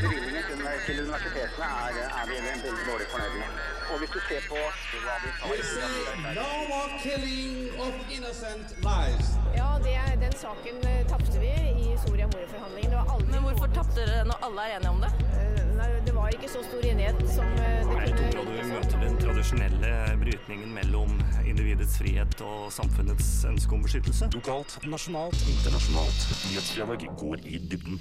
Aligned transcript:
Bevilgningen 0.00 0.44
til, 0.48 0.60
til 0.86 0.96
universitetene 1.04 1.66
er, 1.84 1.96
er 2.20 2.24
vi 2.30 2.36
veldig 2.48 2.84
dårlig 2.90 3.06
fornøyd 3.12 3.34
med. 3.40 3.48
Og 3.90 3.98
hvis 4.00 4.12
du 4.16 4.20
ser 4.28 4.42
på 4.50 4.58
hva 5.04 5.16
vi 5.24 5.30
tar 5.40 6.34
no 6.38 6.50
more 6.70 6.90
killing 7.04 7.56
of 7.84 7.94
innocent 8.16 8.68
lives. 8.86 9.28
Ja, 9.60 9.70
det, 9.84 9.96
den 10.24 10.36
saken 10.44 10.76
eh, 10.90 11.02
tapte 11.12 11.36
vi 11.42 11.50
i 11.84 11.96
Soria 12.04 12.26
Moria-forhandlingene. 12.32 13.02
Det 13.20 13.26
Men 13.32 13.42
hvorfor 13.46 13.66
tapte 13.74 13.98
dere 14.00 14.24
når 14.30 14.46
alle 14.46 14.68
er 14.68 14.76
enige 14.78 14.92
om 14.94 15.02
det? 15.04 15.10
Eh, 15.40 15.60
Nei, 15.80 15.88
det 16.06 16.14
var 16.16 16.32
ikke 16.36 16.48
så 16.52 16.62
stor 16.64 16.86
enighet 16.92 17.20
som 17.34 17.52
eh, 17.64 17.82
det 17.90 17.98
Jeg 18.06 18.16
tror 18.20 18.46
kunne 18.46 18.62
du 18.62 18.72
møter 18.72 19.04
den 19.04 19.18
tradisjonelle 19.24 19.92
brytningen 20.22 20.72
mellom 20.78 21.12
individets 21.44 21.98
frihet 22.00 22.46
og 22.46 22.72
samfunnets 22.72 23.30
ønske 23.52 23.76
om 23.76 23.84
beskyttelse. 23.84 24.30
Lokalt, 24.38 24.78
nasjonalt, 24.96 25.44
internasjonalt. 25.56 26.26
Nyhetsdialog 26.48 27.06
går 27.24 27.44
i 27.44 27.62
dybden. 27.72 28.00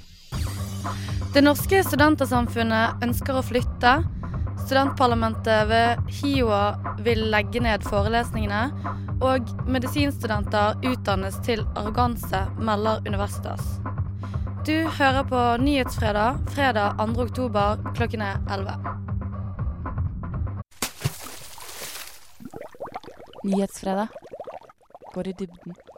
Det 1.34 1.44
norske 1.46 1.84
studentersamfunnet 1.86 3.04
ønsker 3.06 3.38
å 3.38 3.44
flytte. 3.46 3.92
Studentparlamentet 4.64 5.68
ved 5.70 6.10
HiOA 6.20 6.64
vil 7.06 7.26
legge 7.34 7.62
ned 7.64 7.86
forelesningene. 7.86 8.64
Og 9.20 9.52
medisinstudenter 9.68 10.80
utdannes 10.90 11.36
til 11.46 11.66
arroganse, 11.76 12.46
melder 12.58 13.04
Universitas. 13.08 13.80
Du 14.66 14.88
hører 15.00 15.24
på 15.28 15.42
Nyhetsfredag 15.64 16.40
fredag 16.54 16.98
2. 17.00 17.08
oktober 17.26 17.84
klokken 17.98 18.22
er 18.22 18.40
11. 18.48 18.76
Nyhetsfredag 23.44 24.08
går 25.14 25.28
i 25.28 25.38
dybden. 25.40 25.89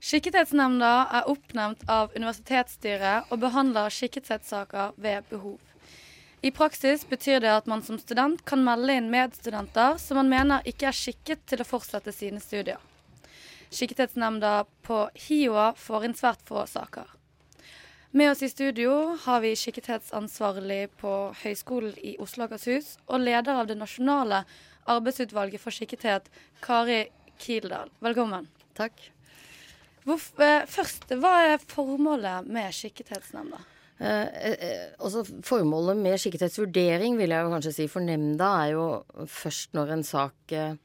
Skikkethetsnemnda 0.00 0.90
er 1.12 1.26
oppnevnt 1.28 1.82
av 1.92 2.14
universitetsstyret 2.16 3.28
og 3.28 3.42
behandler 3.42 3.92
skikkethetssaker 3.92 4.94
ved 4.96 5.26
behov. 5.28 5.58
I 6.40 6.48
praksis 6.56 7.04
betyr 7.04 7.42
det 7.44 7.50
at 7.52 7.68
man 7.68 7.82
som 7.84 7.98
student 8.00 8.40
kan 8.48 8.64
melde 8.64 8.96
inn 8.96 9.10
medstudenter 9.12 9.98
som 10.00 10.16
man 10.22 10.32
mener 10.32 10.64
ikke 10.64 10.88
er 10.88 10.96
skikket 10.96 11.44
til 11.52 11.60
å 11.60 11.68
fortsette 11.68 12.14
sine 12.16 12.40
studier. 12.40 12.80
Skikkethetsnemnda 13.68 14.54
på 14.88 15.02
HiOA 15.26 15.74
får 15.76 16.08
inn 16.08 16.16
svært 16.16 16.48
få 16.48 16.64
saker. 16.64 17.04
Med 18.16 18.32
oss 18.32 18.40
i 18.42 18.48
studio 18.48 19.18
har 19.26 19.44
vi 19.44 19.52
skikkethetsansvarlig 19.52 20.80
på 20.98 21.14
Høgskolen 21.44 21.92
i 22.00 22.16
Oslo 22.24 22.46
og 22.46 22.56
Akershus 22.56 22.96
og 23.04 23.20
leder 23.28 23.60
av 23.60 23.68
det 23.68 23.76
nasjonale 23.78 24.46
arbeidsutvalget 24.88 25.60
for 25.60 25.76
skikkethet, 25.76 26.32
Kari 26.64 27.02
Kildahl. 27.38 27.92
Velkommen. 28.00 28.48
Takk. 28.74 28.96
Hvorf- 30.06 30.32
eh, 30.40 30.64
først, 30.66 31.08
hva 31.20 31.34
er 31.52 31.58
formålet 31.70 32.46
med 32.48 32.72
skikkethetsnemnda? 32.72 33.60
Eh, 34.00 34.28
eh, 34.32 34.86
altså 34.98 35.26
Formålet 35.44 35.98
med 36.00 36.16
skikkethetsvurdering 36.18 37.18
vil 37.20 37.34
jeg 37.34 37.44
jo 37.44 37.50
kanskje 37.52 37.72
si 37.76 37.88
for 37.92 38.00
nemnda 38.00 38.48
er 38.64 38.70
jo 38.72 38.86
først 39.28 39.74
når 39.76 39.92
en 39.98 40.04
sak 40.08 40.54
eh, 40.56 40.78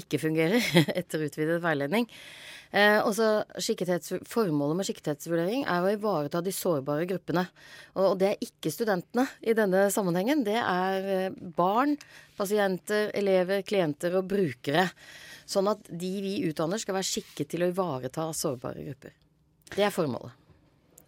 ikke 0.00 0.20
fungerer 0.22 0.62
etter 0.98 1.26
utvidet 1.26 1.60
veiledning. 1.64 2.08
Eh, 2.70 3.00
Formålet 4.28 4.76
med 4.76 4.86
skikkethetsvurdering 4.88 5.64
er 5.64 5.84
å 5.84 5.92
ivareta 5.94 6.42
de 6.44 6.52
sårbare 6.52 7.06
gruppene. 7.08 7.46
Og, 7.94 8.02
og 8.12 8.18
det 8.20 8.32
er 8.32 8.44
ikke 8.44 8.72
studentene 8.72 9.24
i 9.40 9.54
denne 9.56 9.86
sammenhengen. 9.94 10.44
Det 10.44 10.58
er 10.60 11.08
eh, 11.14 11.38
barn, 11.56 11.96
pasienter, 12.36 13.10
elever, 13.16 13.64
klienter 13.66 14.18
og 14.20 14.28
brukere. 14.28 14.88
Sånn 15.48 15.70
at 15.72 15.86
de 15.88 16.12
vi 16.20 16.34
utdanner 16.50 16.80
skal 16.80 16.98
være 16.98 17.08
skikket 17.08 17.54
til 17.54 17.64
å 17.64 17.70
ivareta 17.72 18.28
sårbare 18.36 18.84
grupper. 18.84 19.16
Det 19.72 19.86
er 19.86 19.94
formålet. 19.94 20.36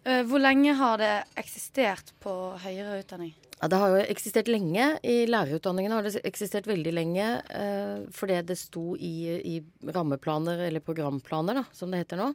Eh, 0.03 0.23
Hvor 0.25 0.41
lenge 0.41 0.73
har 0.79 0.97
det 0.97 1.13
eksistert 1.37 2.13
på 2.23 2.33
høyere 2.63 3.03
utdanning? 3.03 3.35
Ja, 3.61 3.67
det 3.69 3.77
har 3.77 3.91
jo 3.93 4.03
eksistert 4.09 4.47
lenge. 4.49 4.85
I 5.05 5.27
lærerutdanningene 5.29 5.99
har 5.99 6.05
det 6.07 6.23
eksistert 6.25 6.65
veldig 6.65 6.93
lenge 6.97 7.25
eh, 7.53 8.07
fordi 8.15 8.39
det 8.49 8.57
sto 8.57 8.95
i, 8.97 9.13
i 9.37 9.57
rammeplaner, 9.85 10.63
eller 10.65 10.81
programplaner, 10.81 11.59
da, 11.59 11.67
som 11.77 11.93
det 11.93 11.99
heter 12.01 12.17
nå. 12.17 12.31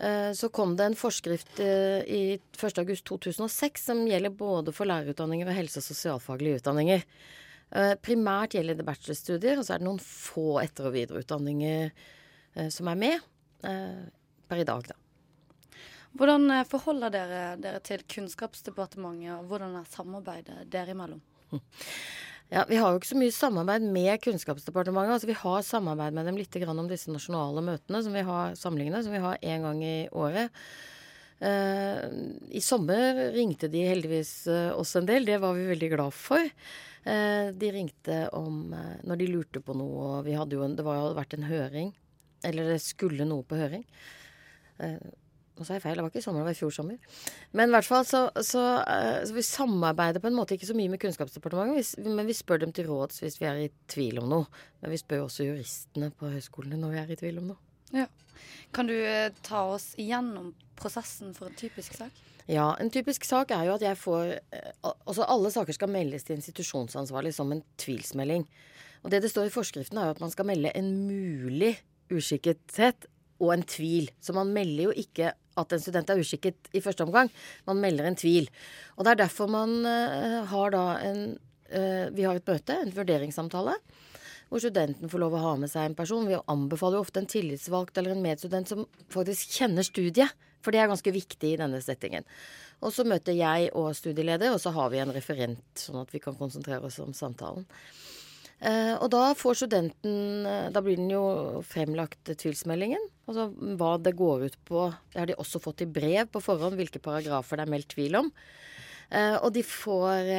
Eh, 0.00 0.30
så 0.32 0.48
kom 0.48 0.72
det 0.78 0.86
en 0.88 0.96
forskrift 0.96 1.60
eh, 1.60 2.00
i 2.00 2.22
1.8.2006 2.56 3.84
som 3.90 4.00
gjelder 4.08 4.32
både 4.40 4.72
for 4.72 4.88
lærerutdanninger 4.88 5.50
og 5.50 5.58
helse- 5.58 5.82
og 5.82 5.88
sosialfaglige 5.90 6.62
utdanninger. 6.62 7.04
Eh, 7.68 7.92
primært 8.00 8.56
gjelder 8.56 8.78
det 8.78 8.86
bachelorstudier, 8.88 9.60
og 9.60 9.68
så 9.68 9.76
er 9.76 9.82
det 9.82 9.88
noen 9.90 10.00
få 10.00 10.62
etter- 10.62 10.88
og 10.88 10.96
videreutdanninger 10.96 11.90
eh, 11.90 12.70
som 12.72 12.88
er 12.88 13.02
med 13.04 13.28
per 13.58 14.60
i 14.62 14.64
dag, 14.64 14.86
da. 14.86 14.94
Hvordan 16.18 16.50
eh, 16.50 16.64
forholder 16.66 17.12
dere 17.14 17.42
dere 17.62 17.82
til 17.84 18.02
Kunnskapsdepartementet, 18.10 19.36
og 19.36 19.46
hvordan 19.50 19.76
er 19.78 19.92
samarbeidet 19.92 20.64
dere 20.72 20.96
imellom? 20.96 21.22
Ja, 22.48 22.62
Vi 22.64 22.78
har 22.80 22.94
jo 22.94 22.96
ikke 22.96 23.10
så 23.10 23.16
mye 23.20 23.32
samarbeid 23.36 23.82
med 23.92 24.22
Kunnskapsdepartementet. 24.24 25.12
altså 25.12 25.28
Vi 25.28 25.34
har 25.36 25.64
samarbeid 25.68 26.14
med 26.16 26.24
dem 26.24 26.38
litt 26.40 26.54
om 26.56 26.86
disse 26.88 27.12
nasjonale 27.12 27.60
møtene 27.60 28.00
som 28.00 28.14
vi 28.16 28.22
har 28.24 28.54
samlingene, 28.56 29.02
som 29.04 29.12
vi 29.12 29.20
har 29.20 29.36
én 29.44 29.66
gang 29.66 29.82
i 29.84 30.08
året. 30.16 30.48
Eh, 31.44 32.08
I 32.48 32.62
sommer 32.64 33.20
ringte 33.36 33.68
de 33.68 33.84
heldigvis 33.84 34.32
eh, 34.48 34.72
oss 34.72 34.96
en 34.96 35.04
del. 35.04 35.28
Det 35.28 35.36
var 35.44 35.52
vi 35.60 35.68
veldig 35.74 35.92
glad 35.92 36.16
for. 36.16 36.48
De 37.04 37.72
ringte 37.72 38.16
om 38.32 38.72
når 38.72 39.20
de 39.20 39.28
lurte 39.28 39.60
på 39.60 39.76
noe, 39.76 40.00
og 40.16 40.24
vi 40.24 40.34
hadde 40.40 40.56
jo 40.56 40.64
en, 40.64 40.74
det 40.76 40.88
var, 40.88 41.02
jo 41.04 41.14
vært 41.20 41.36
en 41.36 41.50
høring. 41.52 41.92
Eller 42.48 42.72
det 42.72 42.80
skulle 42.80 43.28
noe 43.28 43.44
på 43.44 43.60
høring. 43.60 43.84
Nå 45.58 45.66
sa 45.66 45.74
jeg 45.74 45.82
feil, 45.82 45.98
det 45.98 46.04
var 46.04 46.12
ikke 46.12 46.20
i 46.20 46.24
sommer, 46.24 46.44
det 46.44 46.46
var 46.46 46.54
i 46.54 46.58
fjor 46.60 46.74
sommer. 46.74 47.14
Men 47.58 47.72
i 47.72 47.74
hvert 47.74 47.86
fall 47.88 48.04
så, 48.06 48.20
så, 48.46 48.64
eh, 48.86 49.24
så 49.26 49.34
vi 49.34 49.42
samarbeider 49.42 50.22
på 50.22 50.30
en 50.30 50.36
måte 50.38 50.54
ikke 50.54 50.68
så 50.68 50.76
mye 50.78 50.92
med 50.92 51.02
Kunnskapsdepartementet, 51.02 52.06
men 52.06 52.28
vi 52.28 52.36
spør 52.38 52.62
dem 52.62 52.74
til 52.76 52.86
råds 52.86 53.18
hvis 53.24 53.40
vi 53.40 53.48
er 53.50 53.64
i 53.64 53.72
tvil 53.90 54.22
om 54.22 54.30
noe. 54.30 54.62
Men 54.82 54.94
vi 54.94 55.00
spør 55.02 55.26
også 55.26 55.48
juristene 55.48 56.12
på 56.14 56.30
høyskolene 56.30 56.78
når 56.78 56.94
vi 56.94 57.02
er 57.02 57.10
i 57.10 57.18
tvil 57.24 57.42
om 57.42 57.50
noe. 57.50 57.60
Ja. 57.96 58.06
Kan 58.76 58.86
du 58.86 58.94
eh, 58.94 59.34
ta 59.42 59.64
oss 59.74 59.90
igjennom 59.98 60.52
prosessen 60.78 61.34
for 61.34 61.50
en 61.50 61.58
typisk 61.58 61.98
sak? 61.98 62.24
Ja, 62.48 62.70
en 62.80 62.92
typisk 62.94 63.26
sak 63.28 63.50
er 63.52 63.66
jo 63.68 63.74
at 63.74 63.84
jeg 63.84 63.98
får 64.00 64.38
eh, 64.38 64.70
Altså 64.86 65.26
alle 65.28 65.50
saker 65.52 65.76
skal 65.76 65.90
meldes 65.92 66.24
til 66.24 66.38
institusjonsansvarlig 66.38 67.34
som 67.36 67.50
en 67.52 67.64
tvilsmelding. 67.80 68.46
Og 69.02 69.12
det 69.12 69.22
det 69.24 69.32
står 69.32 69.48
i 69.48 69.54
forskriften 69.54 69.98
er 69.98 70.08
jo 70.08 70.16
at 70.16 70.22
man 70.22 70.32
skal 70.32 70.48
melde 70.48 70.72
en 70.76 70.92
mulig 71.08 71.74
uskikkethet 72.12 73.08
og 73.38 73.52
en 73.54 73.64
tvil. 73.66 74.10
Så 74.20 74.34
man 74.36 74.52
melder 74.54 74.88
jo 74.88 74.96
ikke 74.96 75.32
at 75.58 75.74
en 75.74 75.82
student 75.82 76.10
er 76.10 76.20
uskikket 76.22 76.70
i 76.76 76.82
første 76.82 77.04
omgang. 77.06 77.30
Man 77.66 77.80
melder 77.82 78.08
en 78.08 78.18
tvil. 78.18 78.48
Og 78.96 79.04
det 79.04 79.14
er 79.14 79.22
derfor 79.24 79.50
man 79.50 79.80
eh, 79.86 80.40
har 80.50 80.74
da 80.74 80.84
en 81.02 81.22
eh, 81.70 82.08
Vi 82.14 82.26
har 82.26 82.38
et 82.38 82.48
møte, 82.48 82.76
en 82.78 82.94
vurderingssamtale. 82.94 83.76
Hvor 84.48 84.62
studenten 84.62 85.10
får 85.12 85.20
lov 85.20 85.34
å 85.36 85.42
ha 85.42 85.56
med 85.60 85.70
seg 85.70 85.90
en 85.90 85.98
person. 85.98 86.28
Vi 86.28 86.38
anbefaler 86.48 86.96
jo 86.96 87.04
ofte 87.04 87.20
en 87.20 87.28
tillitsvalgt 87.28 87.98
eller 87.98 88.14
en 88.14 88.24
medstudent 88.24 88.70
som 88.70 88.86
faktisk 89.12 89.58
kjenner 89.58 89.84
studiet. 89.84 90.32
For 90.64 90.74
det 90.74 90.80
er 90.82 90.90
ganske 90.90 91.12
viktig 91.14 91.52
i 91.52 91.58
denne 91.60 91.78
settingen. 91.84 92.24
Og 92.82 92.94
så 92.94 93.04
møter 93.06 93.36
jeg 93.36 93.70
og 93.78 93.92
studieleder, 93.94 94.54
og 94.54 94.62
så 94.62 94.72
har 94.74 94.90
vi 94.90 95.00
en 95.02 95.12
referent, 95.14 95.66
sånn 95.78 96.00
at 96.00 96.10
vi 96.14 96.20
kan 96.22 96.36
konsentrere 96.38 96.88
oss 96.88 96.98
om 97.02 97.14
samtalen. 97.14 97.66
Eh, 98.58 98.94
og 98.98 99.06
da 99.14 99.36
får 99.38 99.60
studenten 99.60 100.46
eh, 100.50 100.64
Da 100.74 100.80
blir 100.82 100.98
den 100.98 101.12
jo 101.12 101.60
fremlagt 101.66 102.32
tvilsmeldingen. 102.40 103.04
Altså 103.30 103.46
hva 103.78 103.92
det 104.02 104.16
går 104.18 104.48
ut 104.48 104.56
på. 104.66 104.88
Det 105.12 105.20
har 105.20 105.30
de 105.30 105.36
også 105.38 105.62
fått 105.62 105.84
i 105.84 105.90
brev 105.90 106.30
på 106.32 106.42
forhånd, 106.42 106.78
hvilke 106.78 107.02
paragrafer 107.02 107.60
det 107.60 107.68
er 107.68 107.72
meldt 107.76 107.92
tvil 107.94 108.18
om. 108.18 108.32
Eh, 109.14 109.36
og 109.38 109.52
de 109.54 109.62
får 109.64 110.32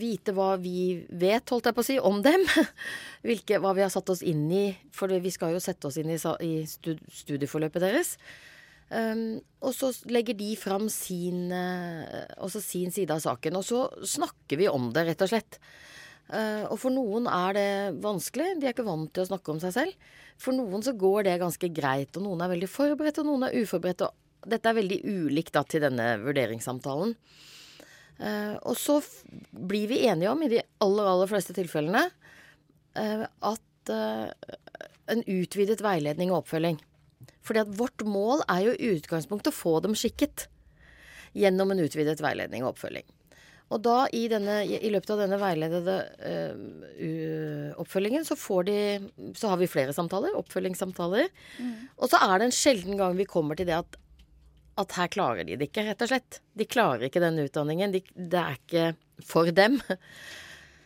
vite 0.00 0.34
hva 0.34 0.54
vi 0.62 1.02
vet, 1.10 1.52
holdt 1.52 1.68
jeg 1.68 1.76
på 1.76 1.84
å 1.84 1.88
si, 1.90 1.98
om 2.00 2.22
dem. 2.24 2.46
Hvilke, 3.28 3.60
hva 3.62 3.74
vi 3.76 3.84
har 3.84 3.92
satt 3.92 4.08
oss 4.10 4.24
inn 4.26 4.48
i. 4.50 4.64
For 4.96 5.12
vi 5.12 5.34
skal 5.34 5.52
jo 5.54 5.60
sette 5.62 5.90
oss 5.90 6.00
inn 6.00 6.10
i 6.10 6.18
studieforløpet 6.18 7.84
deres. 7.84 8.16
Um, 8.90 9.38
og 9.62 9.70
så 9.76 9.92
legger 10.10 10.34
de 10.34 10.48
fram 10.58 10.88
sin, 10.90 11.52
uh, 11.54 12.56
sin 12.58 12.90
side 12.90 13.14
av 13.14 13.22
saken. 13.22 13.60
Og 13.60 13.68
så 13.68 13.84
snakker 14.16 14.58
vi 14.58 14.66
om 14.70 14.90
det, 14.96 15.06
rett 15.06 15.22
og 15.28 15.30
slett. 15.30 15.60
Eh, 16.30 16.64
og 16.70 16.78
for 16.78 16.94
noen 16.94 17.26
er 17.30 17.56
det 17.56 17.68
vanskelig. 18.02 18.54
De 18.60 18.68
er 18.68 18.74
ikke 18.74 18.86
vant 18.86 19.10
til 19.10 19.24
å 19.24 19.30
snakke 19.32 19.54
om 19.54 19.60
seg 19.62 19.74
selv. 19.74 20.10
For 20.40 20.56
noen 20.56 20.84
så 20.84 20.94
går 20.96 21.26
det 21.26 21.38
ganske 21.42 21.70
greit, 21.74 22.14
og 22.16 22.24
noen 22.24 22.44
er 22.44 22.52
veldig 22.52 22.70
forberedt, 22.70 23.20
og 23.22 23.28
noen 23.28 23.48
er 23.48 23.56
uforberedt. 23.60 24.06
Og 24.06 24.50
dette 24.50 24.70
er 24.70 24.78
veldig 24.78 25.00
ulikt 25.04 25.54
da 25.56 25.64
til 25.68 25.84
denne 25.84 26.12
vurderingssamtalen. 26.22 27.16
Eh, 28.20 28.54
og 28.62 28.78
så 28.78 29.00
blir 29.50 29.90
vi 29.90 30.04
enige 30.06 30.32
om, 30.32 30.44
i 30.44 30.52
de 30.52 30.62
aller, 30.84 31.10
aller 31.14 31.30
fleste 31.30 31.56
tilfellene, 31.56 32.06
eh, 33.00 33.26
at 33.26 33.66
en 33.90 35.22
utvidet 35.26 35.80
veiledning 35.82 36.30
og 36.30 36.44
oppfølging. 36.44 36.76
Fordi 37.42 37.62
at 37.64 37.72
vårt 37.74 38.04
mål 38.06 38.44
er 38.44 38.68
jo 38.68 38.74
i 38.76 38.90
utgangspunktet 38.94 39.50
å 39.50 39.56
få 39.56 39.72
dem 39.82 39.96
skikket 39.98 40.46
gjennom 41.34 41.72
en 41.72 41.82
utvidet 41.82 42.20
veiledning 42.22 42.62
og 42.62 42.74
oppfølging. 42.74 43.08
Og 43.70 43.82
da 43.84 43.96
i, 44.16 44.24
denne, 44.30 44.64
i 44.66 44.90
løpet 44.90 45.12
av 45.14 45.20
denne 45.22 45.38
veiledede 45.38 45.96
uh, 46.26 47.78
oppfølgingen 47.78 48.26
så 48.26 48.34
får 48.34 48.66
de 48.66 48.78
Så 49.38 49.50
har 49.52 49.60
vi 49.60 49.70
flere 49.70 49.94
samtaler, 49.94 50.34
oppfølgingssamtaler. 50.40 51.28
Og 51.96 52.10
så 52.10 52.18
er 52.26 52.40
det 52.40 52.48
en 52.48 52.56
sjelden 52.56 52.98
gang 52.98 53.14
vi 53.18 53.28
kommer 53.30 53.58
til 53.58 53.70
det 53.70 53.78
at 53.78 54.00
at 54.80 54.94
her 54.96 55.10
klarer 55.12 55.44
de 55.44 55.56
det 55.58 55.66
ikke, 55.68 55.84
rett 55.84 56.02
og 56.04 56.08
slett. 56.08 56.38
De 56.56 56.66
klarer 56.68 57.08
ikke 57.08 57.22
den 57.22 57.40
utdanningen. 57.42 57.92
De, 57.92 58.00
det 58.14 58.38
er 58.40 58.54
ikke 58.56 58.84
for 59.26 59.50
dem. 59.52 59.76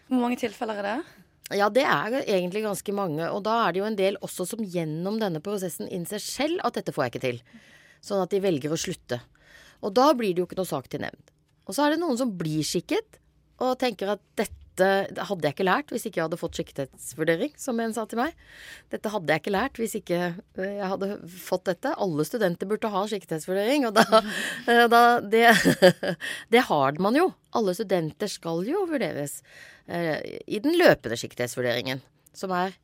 Hvor 0.09 0.23
mange 0.25 0.39
tilfeller 0.41 0.81
er 0.81 0.89
det? 0.89 0.97
Ja, 1.61 1.69
det 1.71 1.85
er 1.85 2.17
egentlig 2.23 2.65
ganske 2.65 2.95
mange. 2.97 3.29
Og 3.29 3.45
da 3.47 3.59
er 3.67 3.75
det 3.75 3.83
jo 3.83 3.87
en 3.87 3.99
del 3.99 4.19
også 4.25 4.47
som 4.49 4.65
gjennom 4.65 5.21
denne 5.21 5.43
prosessen 5.45 5.91
innser 5.93 6.23
selv 6.23 6.65
at 6.65 6.79
dette 6.79 6.95
får 6.97 7.07
jeg 7.07 7.15
ikke 7.15 7.25
til. 7.27 7.41
Sånn 8.05 8.25
at 8.25 8.33
de 8.33 8.43
velger 8.45 8.73
å 8.73 8.81
slutte. 8.81 9.21
Og 9.85 9.93
da 9.97 10.09
blir 10.17 10.33
det 10.33 10.43
jo 10.43 10.49
ikke 10.49 10.59
noe 10.59 10.73
sak 10.73 10.89
til 10.91 11.05
nemnd. 11.05 11.34
Og 11.65 11.77
så 11.77 11.87
er 11.87 11.95
det 11.95 12.03
noen 12.03 12.19
som 12.21 12.33
blir 12.37 12.65
skikket, 12.67 13.21
og 13.63 13.79
tenker 13.81 14.15
at 14.17 14.23
dette 14.39 14.55
hadde 15.29 15.47
jeg 15.47 15.55
ikke 15.55 15.67
lært 15.69 15.93
hvis 15.93 16.09
ikke 16.09 16.19
jeg 16.19 16.27
hadde 16.27 16.39
fått 16.41 16.59
skikkethetsvurdering, 16.59 17.53
som 17.61 17.79
en 17.79 17.95
sa 17.95 18.05
til 18.11 18.19
meg. 18.19 18.35
Dette 18.91 19.13
hadde 19.13 19.31
jeg 19.31 19.43
ikke 19.43 19.55
lært 19.55 19.79
hvis 19.79 19.95
ikke 20.01 20.19
eh, 20.19 20.73
jeg 20.81 20.89
hadde 20.91 21.11
fått 21.31 21.69
dette. 21.71 21.93
Alle 21.95 22.27
studenter 22.27 22.69
burde 22.71 22.91
ha 22.91 23.05
skikkethetsvurdering, 23.11 23.87
og 23.87 23.95
da, 24.01 24.23
eh, 24.71 24.85
da 24.91 25.03
det, 25.23 25.47
det 26.55 26.65
har 26.67 26.99
man 27.03 27.21
jo. 27.21 27.29
Alle 27.55 27.77
studenter 27.79 28.31
skal 28.31 28.67
jo 28.67 28.83
vurderes 28.91 29.39
eh, 29.87 30.19
i 30.43 30.59
den 30.65 30.75
løpende 30.81 31.19
skikkethetsvurderingen, 31.21 32.03
som 32.35 32.55
er, 32.59 32.75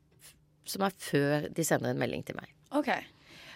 som 0.71 0.87
er 0.87 0.95
før 1.11 1.51
de 1.51 1.67
sender 1.67 1.91
en 1.91 2.01
melding 2.01 2.23
til 2.29 2.39
meg. 2.39 2.55
Ok. 2.71 2.95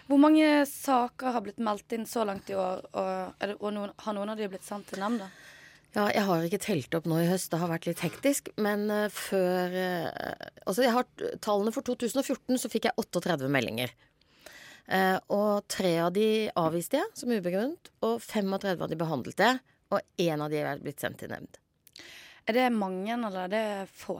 Hvor 0.05 0.21
mange 0.21 0.47
saker 0.69 1.33
har 1.33 1.41
blitt 1.45 1.61
meldt 1.63 1.95
inn 1.97 2.05
så 2.05 2.25
langt 2.27 2.49
i 2.53 2.57
år, 2.57 2.83
og, 2.93 3.41
det, 3.41 3.55
og 3.57 3.71
noen, 3.73 3.93
har 4.05 4.17
noen 4.17 4.33
av 4.33 4.39
de 4.39 4.49
blitt 4.51 4.65
sendt 4.67 4.91
til 4.91 5.01
nemnda? 5.01 5.31
Ja, 5.95 6.09
jeg 6.11 6.25
har 6.27 6.43
ikke 6.43 6.59
telt 6.59 6.95
opp 6.97 7.05
nå 7.07 7.21
i 7.23 7.29
høst, 7.29 7.53
det 7.53 7.61
har 7.61 7.71
vært 7.71 7.87
litt 7.87 8.03
hektisk. 8.03 8.49
Men 8.61 8.89
uh, 8.91 9.07
før 9.13 9.71
uh, 9.79 10.49
Altså, 10.67 10.83
jeg 10.83 10.91
har 10.91 11.07
tallene 11.45 11.71
for 11.73 11.87
2014, 11.87 12.59
så 12.59 12.71
fikk 12.71 12.89
jeg 12.89 12.99
38 12.99 13.49
meldinger. 13.49 13.93
Uh, 14.91 15.17
og 15.33 15.65
tre 15.71 15.95
av 16.03 16.11
de 16.13 16.51
avviste 16.59 16.99
jeg 16.99 17.17
som 17.17 17.31
ubegrunnet, 17.31 17.89
og 18.05 18.19
35 18.21 18.75
av 18.75 18.91
de 18.91 18.99
behandlet 18.99 19.45
jeg. 19.47 19.61
Og 19.95 20.21
én 20.21 20.43
av 20.43 20.51
de 20.51 20.59
er 20.59 20.83
blitt 20.83 21.01
sendt 21.01 21.21
til 21.23 21.31
nemnd. 21.31 21.61
Er 22.45 22.59
det 22.59 22.69
mange, 22.75 23.15
eller 23.15 23.45
er 23.45 23.53
det 23.55 23.65
få? 23.95 24.19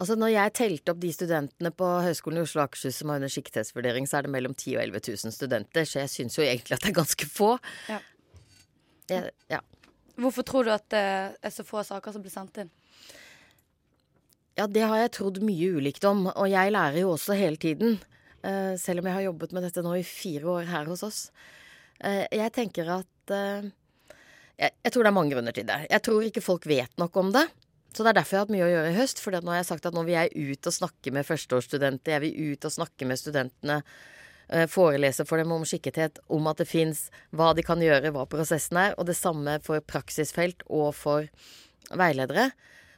Altså, 0.00 0.16
når 0.16 0.30
jeg 0.32 0.52
telte 0.56 0.94
opp 0.94 1.00
de 1.02 1.10
studentene 1.12 1.70
på 1.76 1.86
Høgskolen 2.06 2.40
i 2.40 2.44
Oslo 2.46 2.62
og 2.62 2.70
Akershus 2.70 3.02
som 3.02 3.10
har 3.12 3.20
under 3.20 3.32
skikkethetsvurdering, 3.32 4.06
så 4.08 4.16
er 4.16 4.24
det 4.24 4.32
mellom 4.32 4.54
10 4.56 4.78
og 4.78 4.84
11 4.86 5.02
000 5.26 5.34
studenter, 5.34 5.84
så 5.84 6.00
jeg 6.00 6.12
syns 6.14 6.38
jo 6.38 6.46
egentlig 6.46 6.78
at 6.78 6.86
det 6.86 6.92
er 6.92 6.96
ganske 6.96 7.28
få. 7.28 7.50
Ja. 7.90 7.98
Jeg, 9.10 9.34
ja. 9.52 9.60
Hvorfor 10.20 10.46
tror 10.48 10.64
du 10.64 10.72
at 10.72 10.86
det 10.92 11.02
er 11.36 11.52
så 11.52 11.66
få 11.68 11.84
saker 11.84 12.16
som 12.16 12.24
blir 12.24 12.32
sendt 12.32 12.62
inn? 12.62 12.72
Ja, 14.56 14.66
det 14.68 14.86
har 14.88 14.98
jeg 15.02 15.12
trodd 15.16 15.42
mye 15.44 15.68
ulikt 15.76 16.04
om, 16.08 16.26
og 16.32 16.48
jeg 16.48 16.72
lærer 16.72 17.02
jo 17.02 17.14
også 17.14 17.36
hele 17.38 17.60
tiden. 17.60 18.00
Uh, 18.40 18.72
selv 18.80 19.02
om 19.02 19.08
jeg 19.08 19.18
har 19.18 19.28
jobbet 19.28 19.52
med 19.52 19.68
dette 19.68 19.84
nå 19.84 19.94
i 19.98 20.06
fire 20.06 20.48
år 20.48 20.68
her 20.70 20.88
hos 20.88 21.04
oss. 21.04 21.20
Uh, 22.00 22.24
jeg 22.32 22.52
tenker 22.56 22.88
at 22.96 23.32
uh, 23.36 23.68
jeg, 24.56 24.72
jeg, 24.72 24.92
tror 24.92 25.04
det 25.04 25.10
er 25.12 25.16
mange 25.16 25.34
grunner 25.36 25.56
til 25.56 25.68
det. 25.68 25.82
Jeg 25.92 26.04
tror 26.08 26.24
ikke 26.24 26.44
folk 26.44 26.68
vet 26.68 26.92
nok 27.00 27.16
om 27.20 27.32
det. 27.36 27.46
Så 27.90 28.04
det 28.04 28.12
er 28.12 28.20
derfor 28.20 28.36
jeg 28.36 28.40
har 28.40 28.46
hatt 28.46 28.54
mye 28.54 28.66
å 28.66 28.70
gjøre 28.70 28.90
i 28.92 28.96
høst. 28.96 29.20
For 29.22 29.34
nå 29.34 29.52
har 29.52 29.60
jeg 29.60 29.68
sagt 29.72 29.86
at 29.90 29.96
nå 29.96 30.06
vil 30.06 30.16
jeg 30.16 30.50
ut 30.54 30.70
og 30.70 30.76
snakke 30.76 31.12
med 31.14 31.26
førsteårsstudenter. 31.26 32.14
Jeg 32.16 32.24
vil 32.24 32.54
ut 32.54 32.66
og 32.68 32.74
snakke 32.76 33.08
med 33.10 33.20
studentene. 33.20 33.80
Forelese 34.70 35.22
for 35.28 35.38
dem 35.38 35.52
om 35.54 35.62
skikkethet, 35.66 36.18
om 36.26 36.48
at 36.50 36.58
det 36.58 36.66
fins, 36.66 37.04
hva 37.30 37.52
de 37.54 37.62
kan 37.62 37.82
gjøre, 37.82 38.10
hva 38.14 38.26
prosessen 38.30 38.80
er. 38.82 38.96
Og 38.98 39.06
det 39.10 39.18
samme 39.18 39.58
for 39.66 39.82
praksisfelt 39.82 40.64
og 40.66 40.90
for 40.98 41.28
veiledere. 41.90 42.50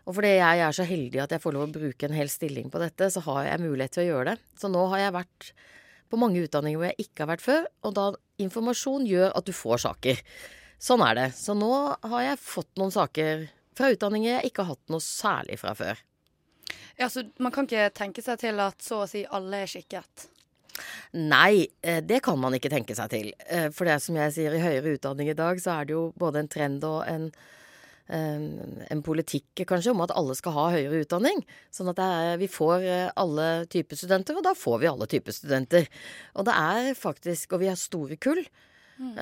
Og 0.08 0.16
fordi 0.16 0.32
jeg 0.34 0.62
er 0.64 0.74
så 0.74 0.86
heldig 0.88 1.20
at 1.22 1.34
jeg 1.36 1.42
får 1.44 1.54
lov 1.54 1.68
å 1.68 1.74
bruke 1.76 2.08
en 2.08 2.16
hel 2.16 2.30
stilling 2.32 2.72
på 2.72 2.80
dette, 2.82 3.06
så 3.12 3.22
har 3.28 3.44
jeg 3.46 3.62
mulighet 3.62 3.94
til 3.94 4.04
å 4.04 4.08
gjøre 4.08 4.32
det. 4.32 4.36
Så 4.58 4.70
nå 4.72 4.86
har 4.92 5.04
jeg 5.04 5.14
vært 5.14 5.52
på 6.12 6.18
mange 6.20 6.42
utdanninger 6.44 6.80
hvor 6.80 6.90
jeg 6.90 7.06
ikke 7.06 7.22
har 7.22 7.30
vært 7.30 7.44
før, 7.44 7.68
og 7.86 7.94
da 7.96 8.06
informasjon 8.42 9.06
gjør 9.08 9.30
at 9.38 9.46
du 9.46 9.52
får 9.56 9.84
saker. 9.86 10.24
Sånn 10.82 11.04
er 11.06 11.16
det. 11.20 11.28
Så 11.38 11.54
nå 11.56 11.70
har 11.94 12.24
jeg 12.26 12.40
fått 12.42 12.72
noen 12.80 12.92
saker 12.92 13.46
fra 13.78 13.92
utdanninger 13.94 14.36
jeg 14.36 14.50
ikke 14.50 14.66
har 14.66 14.76
hatt 14.76 14.92
noe 14.92 15.04
særlig 15.04 15.58
fra 15.62 15.74
før. 15.78 16.02
Ja, 16.98 17.08
Så 17.08 17.24
man 17.42 17.52
kan 17.52 17.66
ikke 17.68 17.90
tenke 17.96 18.22
seg 18.24 18.40
til 18.42 18.60
at 18.60 18.84
så 18.84 19.02
å 19.04 19.08
si 19.10 19.24
alle 19.24 19.64
er 19.64 19.70
skikket? 19.70 20.28
Nei, 21.12 21.68
det 21.82 22.22
kan 22.24 22.38
man 22.40 22.54
ikke 22.56 22.70
tenke 22.72 22.94
seg 22.96 23.10
til. 23.12 23.32
For 23.76 23.88
det 23.88 23.98
som 24.00 24.16
jeg 24.16 24.32
sier, 24.32 24.54
i 24.56 24.62
høyere 24.62 24.94
utdanning 24.96 25.28
i 25.28 25.36
dag, 25.36 25.60
så 25.60 25.74
er 25.74 25.88
det 25.88 25.96
jo 25.96 26.04
både 26.16 26.40
en 26.40 26.52
trend 26.52 26.86
og 26.88 27.02
en 27.08 27.28
en 28.12 29.02
politikk 29.04 29.62
kanskje 29.68 29.92
om 29.94 30.02
at 30.04 30.12
alle 30.18 30.34
skal 30.36 30.54
ha 30.56 30.64
høyere 30.74 31.02
utdanning. 31.04 31.42
Sånn 31.72 31.90
at 31.92 32.00
er, 32.02 32.34
vi 32.40 32.48
får 32.50 32.84
eh, 32.84 33.12
alle 33.16 33.64
typer 33.72 33.96
studenter, 33.96 34.36
og 34.36 34.44
da 34.44 34.54
får 34.58 34.82
vi 34.82 34.90
alle 34.90 35.08
typer 35.08 35.36
studenter. 35.36 35.88
Og 36.36 36.48
det 36.48 36.56
er 36.58 36.92
faktisk 36.98 37.54
Og 37.54 37.62
vi 37.62 37.70
har 37.70 37.78
store 37.78 38.18
kull. 38.20 38.42
Mm. 38.98 39.16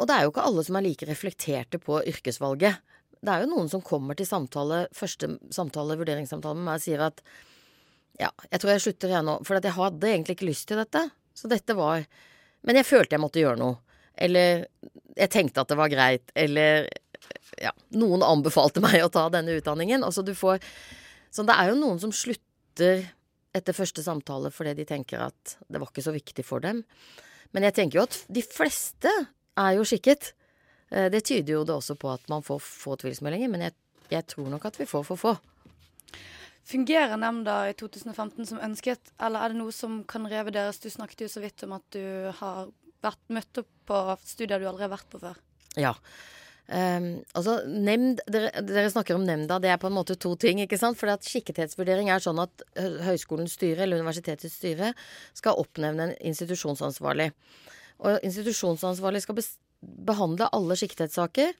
Og 0.00 0.08
det 0.08 0.14
er 0.14 0.24
jo 0.24 0.30
ikke 0.32 0.44
alle 0.48 0.62
som 0.64 0.76
er 0.78 0.84
like 0.86 1.06
reflekterte 1.08 1.78
på 1.78 2.00
yrkesvalget. 2.08 2.80
Det 3.24 3.32
er 3.32 3.44
jo 3.44 3.50
noen 3.50 3.70
som 3.72 3.82
kommer 3.84 4.18
til 4.18 4.28
samtale, 4.28 4.86
første 4.94 5.30
samtale, 5.54 5.96
vurderingssamtale 5.98 6.58
med 6.58 6.68
meg 6.68 6.80
og 6.80 6.84
sier 6.84 7.04
at 7.06 7.22
ja, 8.20 8.30
jeg 8.48 8.60
tror 8.62 8.72
jeg 8.72 8.84
slutter 8.84 9.12
jeg 9.12 9.26
nå. 9.26 9.38
For 9.44 9.60
jeg 9.60 9.76
hadde 9.76 10.10
egentlig 10.10 10.36
ikke 10.38 10.48
lyst 10.48 10.68
til 10.70 10.80
dette. 10.80 11.02
Så 11.36 11.50
dette 11.52 11.76
var 11.76 12.06
Men 12.66 12.80
jeg 12.80 12.88
følte 12.88 13.14
jeg 13.14 13.22
måtte 13.22 13.42
gjøre 13.42 13.60
noe. 13.60 13.76
Eller 14.16 14.64
jeg 15.16 15.30
tenkte 15.30 15.62
at 15.62 15.70
det 15.70 15.76
var 15.78 15.92
greit. 15.92 16.32
Eller 16.34 16.88
ja, 17.62 17.72
noen 17.94 18.24
anbefalte 18.26 18.82
meg 18.84 19.04
å 19.04 19.12
ta 19.12 19.28
denne 19.32 19.58
utdanningen. 19.60 20.04
Altså 20.04 20.24
du 20.26 20.32
får 20.34 20.62
Så 21.30 21.44
det 21.46 21.54
er 21.54 21.70
jo 21.70 21.78
noen 21.78 22.00
som 22.00 22.14
slutter 22.14 23.04
etter 23.56 23.76
første 23.76 24.02
samtale 24.04 24.50
fordi 24.52 24.74
de 24.76 24.84
tenker 24.88 25.22
at 25.28 25.56
det 25.68 25.80
var 25.80 25.88
ikke 25.92 26.04
så 26.04 26.12
viktig 26.16 26.44
for 26.44 26.64
dem. 26.64 26.82
Men 27.52 27.68
jeg 27.68 27.76
tenker 27.76 28.00
jo 28.00 28.06
at 28.08 28.18
de 28.32 28.42
fleste 28.44 29.12
er 29.56 29.76
jo 29.76 29.84
skikket. 29.86 30.32
Eh, 30.90 31.10
det 31.12 31.24
tyder 31.26 31.58
jo 31.58 31.64
det 31.66 31.74
også 31.76 31.96
på 31.98 32.12
at 32.12 32.24
man 32.32 32.44
får 32.46 32.62
få 32.62 32.96
tvilsmeldinger, 33.02 33.50
men 33.52 33.66
jeg, 33.68 33.76
jeg 34.12 34.26
tror 34.34 34.50
nok 34.52 34.68
at 34.68 34.80
vi 34.80 34.88
får 34.88 35.06
for 35.08 35.22
få. 35.22 35.34
Fungerer 36.66 37.14
nemnda 37.20 37.60
i 37.70 37.74
2015 37.78 38.48
som 38.48 38.62
ønsket, 38.62 39.12
eller 39.22 39.44
er 39.44 39.52
det 39.52 39.60
noe 39.60 39.74
som 39.74 40.00
kan 40.08 40.26
revurderes? 40.26 40.80
Du 40.82 40.88
snakket 40.90 41.26
jo 41.26 41.30
så 41.30 41.42
vidt 41.44 41.62
om 41.62 41.76
at 41.76 41.84
du 41.94 42.02
har 42.40 42.72
vært 43.04 43.22
møtt 43.30 43.60
opp 43.62 43.68
på 43.86 44.00
studier 44.26 44.58
du 44.58 44.66
aldri 44.66 44.86
har 44.86 44.96
vært 44.96 45.12
på 45.12 45.20
før. 45.22 45.38
Ja. 45.78 45.92
Um, 46.66 47.20
altså, 47.38 47.60
nemnd, 47.70 48.24
dere, 48.26 48.50
dere, 48.66 48.90
snakker 48.90 49.14
om 49.14 49.22
nemnda, 49.22 49.60
det 49.62 49.70
er 49.70 49.78
på 49.78 49.86
en 49.86 49.94
måte 49.94 50.16
to 50.18 50.32
ting. 50.42 50.58
ikke 50.64 50.78
sant? 50.80 50.98
For 50.98 51.12
skikkethetsvurdering 51.28 52.10
er 52.10 52.24
sånn 52.24 52.42
at 52.42 52.66
høyskolens 53.06 53.54
styre 53.54 53.84
eller 53.86 54.02
universitetets 54.02 54.58
styre 54.58 54.90
skal 55.38 55.62
oppnevne 55.62 56.08
en 56.08 56.16
institusjonsansvarlig. 56.32 57.30
Og 58.02 58.26
institusjonsansvarlig 58.26 59.22
skal 59.22 59.38
behandle 59.86 60.50
alle 60.56 60.76
skikkethetssaker. 60.78 61.56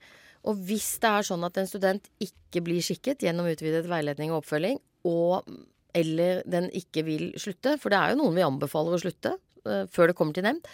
Og 0.47 0.61
hvis 0.69 0.97
det 1.03 1.11
er 1.11 1.27
sånn 1.27 1.47
at 1.47 1.59
en 1.59 1.69
student 1.69 2.05
ikke 2.23 2.63
blir 2.67 2.85
skikket 2.85 3.25
gjennom 3.27 3.49
utvidet 3.51 3.87
veiledning 3.91 4.33
og 4.33 4.45
oppfølging, 4.45 4.79
og 5.07 5.49
eller 5.97 6.43
den 6.49 6.69
ikke 6.77 7.05
vil 7.07 7.27
slutte, 7.41 7.77
for 7.81 7.93
det 7.93 7.99
er 7.99 8.13
jo 8.13 8.21
noen 8.21 8.37
vi 8.37 8.45
anbefaler 8.45 8.97
å 8.97 9.01
slutte, 9.01 9.33
uh, 9.67 9.85
før 9.93 10.11
det 10.11 10.17
kommer 10.19 10.37
til 10.37 10.45
nemnd. 10.47 10.69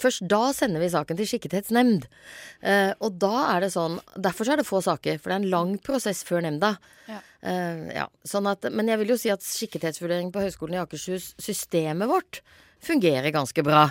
Først 0.00 0.24
da 0.30 0.40
sender 0.56 0.82
vi 0.82 0.90
saken 0.94 1.18
til 1.18 1.28
skikkethetsnemnd. 1.28 2.08
Uh, 2.64 2.92
og 3.04 3.18
da 3.22 3.34
er 3.52 3.66
det 3.66 3.72
sånn 3.74 3.98
Derfor 4.16 4.48
er 4.48 4.62
det 4.62 4.68
få 4.68 4.80
saker, 4.84 5.20
for 5.20 5.30
det 5.30 5.36
er 5.36 5.42
en 5.42 5.52
lang 5.52 5.76
prosess 5.84 6.24
før 6.26 6.46
nemnda. 6.46 6.74
Ja. 7.10 7.20
Uh, 7.44 7.86
ja, 7.92 8.08
sånn 8.28 8.48
at, 8.50 8.64
men 8.72 8.90
jeg 8.90 9.02
vil 9.02 9.14
jo 9.14 9.20
si 9.20 9.32
at 9.34 9.44
skikkethetsvurdering 9.44 10.32
på 10.34 10.44
Høgskolen 10.46 10.78
i 10.78 10.82
Akershus, 10.82 11.32
systemet 11.42 12.10
vårt, 12.10 12.40
fungerer 12.82 13.30
ganske 13.34 13.62
bra. 13.62 13.90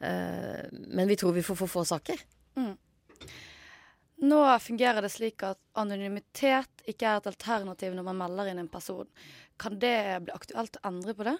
men 0.00 1.08
vi 1.10 1.16
tror 1.18 1.34
vi 1.36 1.42
får 1.44 1.56
for 1.58 1.68
få 1.68 1.82
saker. 1.84 2.20
Mm. 2.58 2.74
Nå 4.30 4.40
fungerer 4.60 5.00
det 5.04 5.12
slik 5.14 5.44
at 5.48 5.60
anonymitet 5.80 6.84
ikke 6.90 7.08
er 7.08 7.20
et 7.20 7.30
alternativ 7.30 7.94
når 7.96 8.04
man 8.10 8.18
melder 8.20 8.50
inn 8.50 8.60
en 8.60 8.68
person. 8.72 9.08
Kan 9.60 9.78
det 9.80 9.96
bli 10.26 10.34
aktuelt 10.34 10.76
å 10.76 10.84
endre 10.90 11.16
på 11.16 11.24
det? 11.28 11.38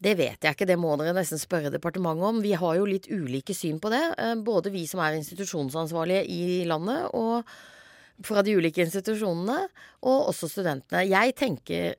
Det 0.00 0.14
vet 0.16 0.46
jeg 0.46 0.56
ikke, 0.56 0.68
det 0.70 0.78
må 0.80 0.94
dere 0.96 1.12
nesten 1.12 1.40
spørre 1.40 1.72
departementet 1.72 2.24
om. 2.24 2.38
Vi 2.40 2.54
har 2.56 2.78
jo 2.78 2.86
litt 2.88 3.10
ulike 3.10 3.52
syn 3.56 3.80
på 3.82 3.90
det. 3.92 4.00
Eh, 4.16 4.36
både 4.40 4.72
vi 4.72 4.86
som 4.88 5.02
er 5.04 5.18
institusjonsansvarlige 5.18 6.22
i 6.24 6.62
landet, 6.68 7.10
og 7.12 7.44
fra 8.24 8.44
de 8.44 8.54
ulike 8.56 8.84
institusjonene, 8.86 9.66
og 10.06 10.30
også 10.32 10.48
studentene. 10.48 11.04
Jeg 11.08 11.36
tenker 11.40 11.98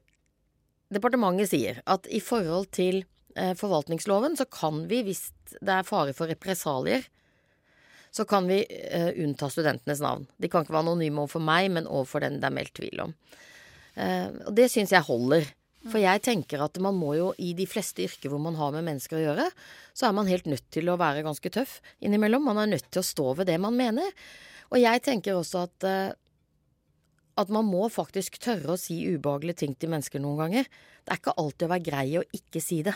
Departementet 0.92 1.48
sier 1.48 1.78
at 1.88 2.08
i 2.12 2.20
forhold 2.20 2.66
til 2.76 3.06
eh, 3.40 3.54
forvaltningsloven 3.56 4.34
så 4.36 4.44
kan 4.52 4.82
vi, 4.90 5.06
hvis 5.08 5.30
det 5.54 5.72
er 5.78 5.88
fare 5.88 6.12
for 6.12 6.28
represalier, 6.28 7.06
så 8.12 8.26
kan 8.28 8.50
vi 8.50 8.60
uh, 8.68 9.12
unnta 9.24 9.50
studentenes 9.52 10.04
navn. 10.04 10.28
De 10.38 10.50
kan 10.52 10.66
ikke 10.66 10.76
være 10.76 10.86
anonyme 10.86 11.24
overfor 11.24 11.44
meg, 11.44 11.72
men 11.72 11.90
overfor 11.90 12.26
den 12.26 12.40
det 12.42 12.50
er 12.50 12.56
meldt 12.58 12.76
tvil 12.80 13.08
om. 13.08 13.16
og 14.48 14.54
det 14.56 14.70
syns 14.72 14.94
jeg 14.94 15.04
holder. 15.04 15.48
For 15.90 15.98
jeg 15.98 16.22
tenker 16.22 16.62
at 16.62 16.78
man 16.84 16.94
må 16.94 17.16
jo 17.18 17.32
i 17.42 17.56
de 17.58 17.66
fleste 17.66 18.04
yrker 18.06 18.30
hvor 18.30 18.42
man 18.42 18.56
har 18.60 18.74
med 18.76 18.86
mennesker 18.86 19.18
å 19.18 19.24
gjøre, 19.24 19.48
så 19.98 20.08
er 20.08 20.14
man 20.14 20.30
helt 20.30 20.46
nødt 20.50 20.68
til 20.74 20.92
å 20.92 20.98
være 21.02 21.24
ganske 21.26 21.52
tøff 21.54 21.80
innimellom. 22.06 22.46
Man 22.46 22.62
er 22.62 22.70
nødt 22.76 22.92
til 22.92 23.02
å 23.02 23.08
stå 23.08 23.32
ved 23.40 23.50
det 23.50 23.58
man 23.62 23.76
mener. 23.78 24.14
Og 24.70 24.78
jeg 24.80 25.02
tenker 25.04 25.40
også 25.40 25.66
at 25.66 25.88
uh, 25.90 26.14
at 27.40 27.52
man 27.54 27.68
må 27.68 27.88
faktisk 27.92 28.38
tørre 28.44 28.76
å 28.76 28.80
si 28.80 29.00
ubehagelige 29.08 29.64
ting 29.64 29.76
til 29.80 29.92
mennesker 29.94 30.22
noen 30.22 30.44
ganger. 30.44 30.68
Det 31.02 31.14
er 31.14 31.22
ikke 31.22 31.38
alltid 31.40 31.68
å 31.68 31.72
være 31.72 31.86
grei 31.88 32.08
å 32.20 32.28
ikke 32.36 32.62
si 32.64 32.82
det. 32.86 32.94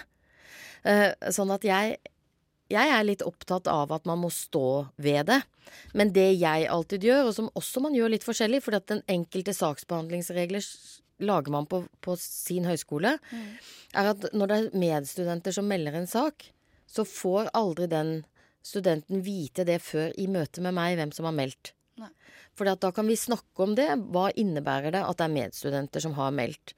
Uh, 0.86 1.12
sånn 1.34 1.54
at 1.56 1.66
jeg 1.66 1.96
jeg 2.72 2.92
er 2.92 3.06
litt 3.06 3.24
opptatt 3.26 3.68
av 3.70 3.92
at 3.94 4.08
man 4.10 4.24
må 4.24 4.32
stå 4.34 4.88
ved 5.02 5.28
det. 5.30 5.42
Men 5.94 6.14
det 6.16 6.32
jeg 6.40 6.68
alltid 6.72 7.06
gjør, 7.06 7.30
og 7.30 7.36
som 7.38 7.50
også 7.58 7.84
man 7.86 7.96
gjør 7.98 8.14
litt 8.16 8.26
forskjellig, 8.26 8.62
fordi 8.66 8.82
at 8.82 8.92
den 8.94 9.04
enkelte 9.12 9.54
saksbehandlingsregler 9.58 10.66
lager 11.26 11.54
man 11.54 11.68
på, 11.70 11.84
på 12.04 12.18
sin 12.20 12.68
høyskole, 12.68 13.16
er 13.96 14.12
at 14.12 14.28
når 14.34 14.52
det 14.52 14.58
er 14.58 14.80
medstudenter 14.82 15.56
som 15.56 15.70
melder 15.70 16.00
en 16.00 16.10
sak, 16.10 16.50
så 16.90 17.06
får 17.08 17.52
aldri 17.56 17.88
den 17.92 18.18
studenten 18.66 19.22
vite 19.26 19.66
det 19.68 19.80
før 19.86 20.14
i 20.18 20.28
møte 20.32 20.64
med 20.66 20.76
meg 20.76 20.98
hvem 20.98 21.14
som 21.16 21.30
har 21.30 21.38
meldt. 21.38 21.76
For 22.56 22.68
da 22.68 22.92
kan 22.96 23.08
vi 23.08 23.18
snakke 23.20 23.66
om 23.66 23.76
det. 23.76 23.88
Hva 24.16 24.30
innebærer 24.32 24.94
det 24.96 25.04
at 25.04 25.20
det 25.20 25.28
er 25.28 25.36
medstudenter 25.36 26.04
som 26.04 26.16
har 26.18 26.32
meldt? 26.36 26.74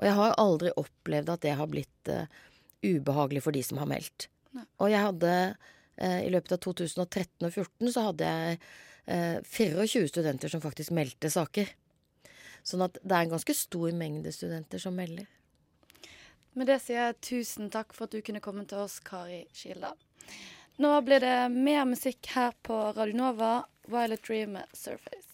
Og 0.00 0.08
jeg 0.08 0.16
har 0.18 0.38
aldri 0.40 0.72
opplevd 0.78 1.30
at 1.30 1.44
det 1.44 1.54
har 1.58 1.70
blitt 1.70 2.10
uh, 2.10 2.26
ubehagelig 2.82 3.44
for 3.44 3.54
de 3.54 3.62
som 3.62 3.78
har 3.78 3.90
meldt. 3.90 4.26
Og 4.80 4.90
jeg 4.92 5.02
hadde 5.02 5.34
eh, 5.96 6.22
i 6.26 6.32
løpet 6.32 6.56
av 6.56 6.62
2013 6.64 7.46
og 7.46 7.52
2014 7.54 7.94
så 7.94 8.06
hadde 8.08 8.32
jeg 8.32 8.58
eh, 9.06 9.38
24 9.48 10.10
studenter 10.12 10.52
som 10.52 10.64
faktisk 10.64 10.94
meldte 10.96 11.30
saker. 11.32 11.70
Sånn 12.62 12.84
at 12.86 12.98
det 13.02 13.16
er 13.16 13.26
en 13.26 13.34
ganske 13.34 13.56
stor 13.58 13.94
mengde 13.96 14.32
studenter 14.34 14.82
som 14.82 14.94
melder. 14.98 15.26
Med 16.52 16.68
det 16.68 16.78
sier 16.84 17.08
jeg 17.08 17.20
tusen 17.24 17.70
takk 17.72 17.94
for 17.96 18.06
at 18.06 18.14
du 18.14 18.20
kunne 18.24 18.42
komme 18.44 18.66
til 18.68 18.84
oss, 18.84 18.98
Kari 19.00 19.46
Kildahl. 19.56 19.96
Nå 20.82 20.92
blir 21.04 21.20
det 21.20 21.36
mer 21.52 21.84
musikk 21.88 22.28
her 22.34 22.54
på 22.64 22.76
Radio 22.96 23.16
Nova. 23.16 23.52
Violet 23.90 24.22
Dream 24.24 24.54
med 24.56 24.64
Surface. 24.72 25.28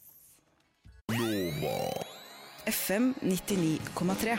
FM 2.69 3.15
99,3. 3.21 4.39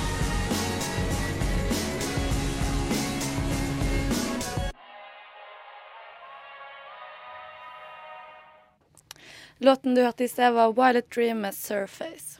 Låten 9.63 9.95
du 9.95 10.01
hørte 10.01 10.23
i 10.23 10.27
sted, 10.27 10.53
var 10.53 10.73
Violet 10.73 11.11
Dream 11.11 11.41
med 11.41 11.55
Surface. 11.55 12.39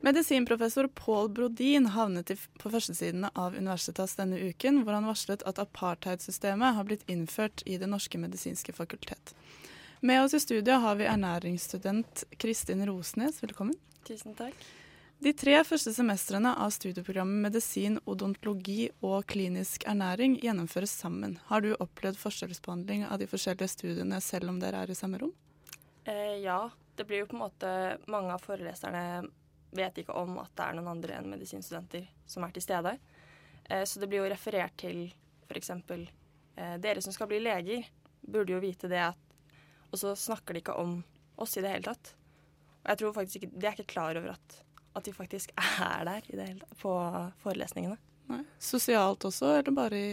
Medisinprofessor 0.00 0.86
Paul 0.94 1.28
Brodin 1.28 1.88
havnet 1.90 2.30
på 2.62 2.70
førstesidene 2.70 3.32
av 3.34 3.56
Universitas 3.58 4.14
denne 4.14 4.38
uken, 4.38 4.84
hvor 4.84 4.94
han 4.94 5.08
varslet 5.10 5.42
at 5.42 5.58
apartheidsystemet 5.58 6.78
har 6.78 6.86
blitt 6.86 7.02
innført 7.10 7.66
i 7.66 7.80
Det 7.82 7.90
norske 7.90 8.22
medisinske 8.22 8.76
fakultet. 8.78 9.34
Med 10.00 10.22
oss 10.22 10.38
i 10.38 10.42
studio 10.46 10.78
har 10.86 11.02
vi 11.02 11.10
ernæringsstudent 11.10 12.24
Kristin 12.38 12.86
Rosnes. 12.86 13.42
Velkommen. 13.42 13.74
Tusen 14.06 14.38
takk. 14.38 14.54
De 15.18 15.34
tre 15.34 15.64
første 15.66 15.90
semestrene 15.98 16.54
av 16.62 16.70
studieprogrammet 16.78 17.50
medisin, 17.50 17.98
odontologi 18.06 18.92
og 19.02 19.26
klinisk 19.26 19.82
ernæring 19.90 20.38
gjennomføres 20.46 20.94
sammen. 20.94 21.40
Har 21.50 21.66
du 21.66 21.72
opplevd 21.74 22.22
forskjellsbehandling 22.22 23.08
av 23.10 23.18
de 23.18 23.26
forskjellige 23.26 23.80
studiene 23.80 24.22
selv 24.22 24.54
om 24.54 24.62
dere 24.62 24.86
er 24.86 24.94
i 24.94 25.02
samme 25.02 25.18
rom? 25.18 25.34
Eh, 26.04 26.38
ja, 26.42 26.70
det 26.96 27.04
blir 27.04 27.22
jo 27.22 27.28
på 27.30 27.36
en 27.36 27.44
måte 27.44 27.98
Mange 28.10 28.34
av 28.34 28.42
foreleserne 28.42 29.22
vet 29.72 30.02
ikke 30.02 30.16
om 30.18 30.36
at 30.42 30.52
det 30.56 30.64
er 30.66 30.76
noen 30.76 30.90
andre 30.92 31.16
enn 31.16 31.30
medisinstudenter 31.32 32.08
som 32.28 32.44
er 32.44 32.52
til 32.52 32.64
stede. 32.64 32.96
Eh, 33.64 33.84
så 33.88 34.00
det 34.02 34.08
blir 34.10 34.20
jo 34.20 34.32
referert 34.32 34.74
til 34.82 35.06
f.eks. 35.48 35.70
Eh, 35.72 36.74
dere 36.82 37.02
som 37.04 37.14
skal 37.14 37.30
bli 37.30 37.40
leger, 37.40 37.86
burde 38.20 38.52
jo 38.52 38.60
vite 38.62 38.90
det 38.90 39.00
at 39.10 39.18
Og 39.92 39.98
så 39.98 40.14
snakker 40.16 40.54
de 40.54 40.60
ikke 40.62 40.76
om 40.78 41.02
oss 41.36 41.56
i 41.56 41.62
det 41.64 41.72
hele 41.72 41.84
tatt. 41.84 42.14
Og 42.82 42.92
jeg 42.92 42.98
tror 43.00 43.16
faktisk 43.16 43.42
ikke 43.42 43.58
De 43.60 43.66
er 43.66 43.74
ikke 43.76 43.92
klar 43.92 44.16
over 44.16 44.32
at, 44.32 44.62
at 44.96 45.08
vi 45.08 45.12
faktisk 45.12 45.52
er 45.88 46.04
der 46.04 46.28
i 46.28 46.36
det 46.36 46.48
hele 46.48 46.60
tatt, 46.60 46.78
på 46.80 46.94
forelesningene. 47.42 47.98
Nei. 48.28 48.44
Sosialt 48.62 49.24
også, 49.24 49.56
eller 49.58 49.74
bare 49.76 49.98
i 49.98 50.12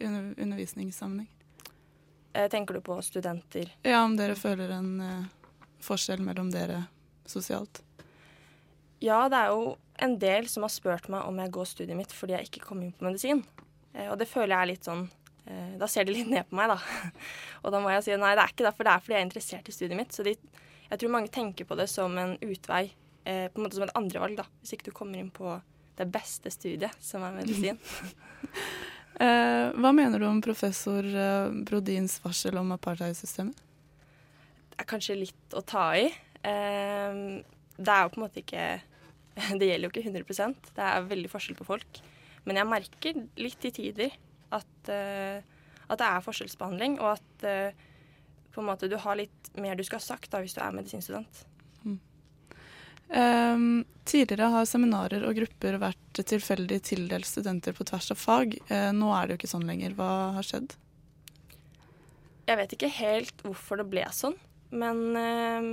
under, 0.00 0.34
undervisningssammenheng? 0.36 1.28
Eh, 2.32 2.48
tenker 2.48 2.74
du 2.74 2.80
på 2.80 2.96
studenter? 3.02 3.72
Ja, 3.82 4.04
om 4.04 4.16
dere 4.16 4.36
føler 4.38 4.70
en 4.76 4.90
eh, 5.02 5.24
forskjell 5.82 6.22
mellom 6.22 6.50
dere 6.52 6.84
sosialt? 7.26 7.82
Ja, 9.00 9.24
det 9.32 9.38
er 9.38 9.54
jo 9.54 9.74
en 10.00 10.18
del 10.20 10.48
som 10.48 10.64
har 10.64 10.72
spurt 10.72 11.08
meg 11.12 11.24
om 11.26 11.40
jeg 11.40 11.52
går 11.54 11.68
studiet 11.68 11.98
mitt 11.98 12.12
fordi 12.14 12.36
jeg 12.36 12.50
ikke 12.50 12.66
kom 12.68 12.82
inn 12.84 12.92
på 12.96 13.06
medisin. 13.08 13.42
Eh, 13.94 14.10
og 14.12 14.18
det 14.20 14.28
føler 14.30 14.54
jeg 14.54 14.60
er 14.60 14.70
litt 14.70 14.86
sånn 14.86 15.06
eh, 15.46 15.74
Da 15.80 15.88
ser 15.90 16.06
de 16.06 16.14
litt 16.14 16.30
ned 16.30 16.46
på 16.50 16.58
meg, 16.58 16.70
da. 16.70 16.78
og 17.64 17.74
da 17.74 17.82
må 17.82 17.90
jeg 17.94 18.06
si 18.06 18.14
nei, 18.20 18.34
det 18.38 18.44
er 18.44 18.54
ikke 18.54 18.68
derfor, 18.68 18.86
det 18.86 18.94
er 18.94 19.04
fordi 19.04 19.16
jeg 19.16 19.22
er 19.22 19.28
interessert 19.28 19.72
i 19.72 19.76
studiet 19.76 19.98
mitt. 19.98 20.14
Så 20.14 20.26
de, 20.26 20.36
jeg 20.86 21.02
tror 21.02 21.14
mange 21.16 21.32
tenker 21.34 21.68
på 21.68 21.78
det 21.80 21.88
som 21.90 22.14
en 22.20 22.36
utvei, 22.44 22.84
eh, 23.24 23.48
på 23.50 23.60
en 23.60 23.66
måte 23.66 23.80
som 23.80 23.88
et 23.88 23.96
andrevalg, 23.98 24.38
da. 24.38 24.46
Hvis 24.60 24.76
ikke 24.76 24.90
du 24.90 24.96
kommer 24.96 25.22
inn 25.22 25.32
på 25.34 25.58
det 26.00 26.06
beste 26.12 26.52
studiet, 26.52 26.94
som 27.02 27.24
er 27.26 27.34
medisin. 27.40 27.80
Eh, 29.20 29.66
hva 29.76 29.90
mener 29.92 30.20
du 30.20 30.24
om 30.24 30.38
professor 30.40 31.04
eh, 31.04 31.50
Brodins 31.68 32.16
varsel 32.24 32.56
om 32.56 32.72
apartheidsystemet? 32.72 33.58
Det 34.70 34.78
er 34.80 34.88
kanskje 34.88 35.18
litt 35.18 35.56
å 35.56 35.60
ta 35.60 35.90
i. 35.98 36.06
Eh, 36.40 37.18
det 37.76 37.92
er 37.92 38.06
jo 38.06 38.14
på 38.14 38.20
en 38.20 38.24
måte 38.24 38.40
ikke 38.40 38.64
Det 39.60 39.68
gjelder 39.68 39.86
jo 39.86 39.92
ikke 39.92 40.08
100 40.08 40.72
Det 40.76 40.86
er 40.86 41.04
veldig 41.08 41.30
forskjell 41.32 41.58
på 41.58 41.68
folk. 41.68 42.00
Men 42.48 42.58
jeg 42.60 42.68
merker 42.68 43.20
litt 43.40 43.68
i 43.68 43.72
tider 43.76 44.16
at, 44.50 44.90
at 44.90 46.00
det 46.00 46.06
er 46.08 46.24
forskjellsbehandling, 46.24 46.96
og 46.98 47.12
at 47.14 47.76
på 48.50 48.60
en 48.60 48.66
måte 48.66 48.88
du 48.90 48.96
har 48.98 49.20
litt 49.20 49.52
mer 49.60 49.78
du 49.78 49.84
skal 49.86 50.00
ha 50.00 50.06
sagt 50.08 50.32
da 50.32 50.40
hvis 50.42 50.56
du 50.56 50.60
er 50.64 50.74
medisinstudent. 50.74 51.44
Eh, 53.10 53.56
tidligere 54.10 54.50
har 54.54 54.68
seminarer 54.68 55.24
og 55.26 55.36
grupper 55.38 55.78
vært 55.82 56.20
tilfeldig 56.20 56.80
tildelt 56.86 57.28
studenter 57.28 57.74
på 57.76 57.86
tvers 57.88 58.10
av 58.14 58.20
fag. 58.20 58.56
Uh, 58.70 58.90
nå 58.96 59.10
er 59.14 59.26
det 59.26 59.34
jo 59.34 59.40
ikke 59.40 59.52
sånn 59.52 59.68
lenger. 59.68 59.94
Hva 59.98 60.10
har 60.36 60.46
skjedd? 60.46 60.74
Jeg 62.48 62.58
vet 62.58 62.74
ikke 62.74 62.90
helt 62.96 63.44
hvorfor 63.46 63.78
det 63.78 63.86
ble 63.92 64.06
sånn, 64.14 64.34
men 64.74 65.02
uh, 65.14 65.68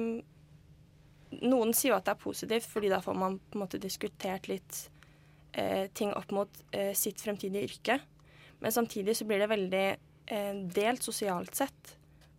noen 1.41 1.73
sier 1.73 1.95
jo 1.95 1.97
at 1.97 2.05
det 2.05 2.13
er 2.13 2.21
positivt, 2.21 2.69
fordi 2.69 2.91
da 2.93 3.01
får 3.01 3.17
man 3.17 3.39
på 3.41 3.57
en 3.57 3.63
måte 3.63 3.81
diskutert 3.81 4.49
litt 4.51 4.83
uh, 5.57 5.87
ting 5.97 6.13
opp 6.13 6.33
mot 6.35 6.61
eh, 6.71 6.93
sitt 6.97 7.21
fremtidige 7.23 7.65
yrke. 7.71 7.99
Men 8.61 8.73
samtidig 8.73 9.17
så 9.17 9.25
blir 9.29 9.41
det 9.43 9.53
veldig 9.53 9.87
delt 10.75 11.05
sosialt 11.05 11.53
sett. 11.55 11.91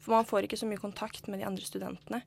For 0.02 0.12
man 0.12 0.26
får 0.28 0.44
ikke 0.44 0.58
så 0.60 0.66
mye 0.68 0.80
kontakt 0.82 1.28
med 1.30 1.40
de 1.40 1.46
andre 1.48 1.64
studentene. 1.64 2.18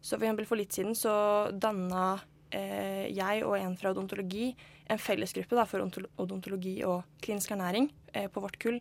Så 0.00 0.18
for 0.18 0.44
for 0.48 0.56
litt 0.56 0.72
siden 0.72 0.94
så 0.96 1.12
danna 1.52 2.18
eh, 2.50 3.06
jeg 3.12 3.44
og 3.44 3.58
en 3.58 3.76
fra 3.76 3.92
odontologi 3.92 4.54
en 4.90 4.98
fellesgruppe 4.98 5.54
da, 5.54 5.66
for 5.68 5.84
odontologi 5.84 6.80
og 6.88 7.04
klinisk 7.22 7.52
ernæring 7.54 7.90
eh, 8.12 8.26
på 8.32 8.42
vårt 8.42 8.58
kull. 8.58 8.80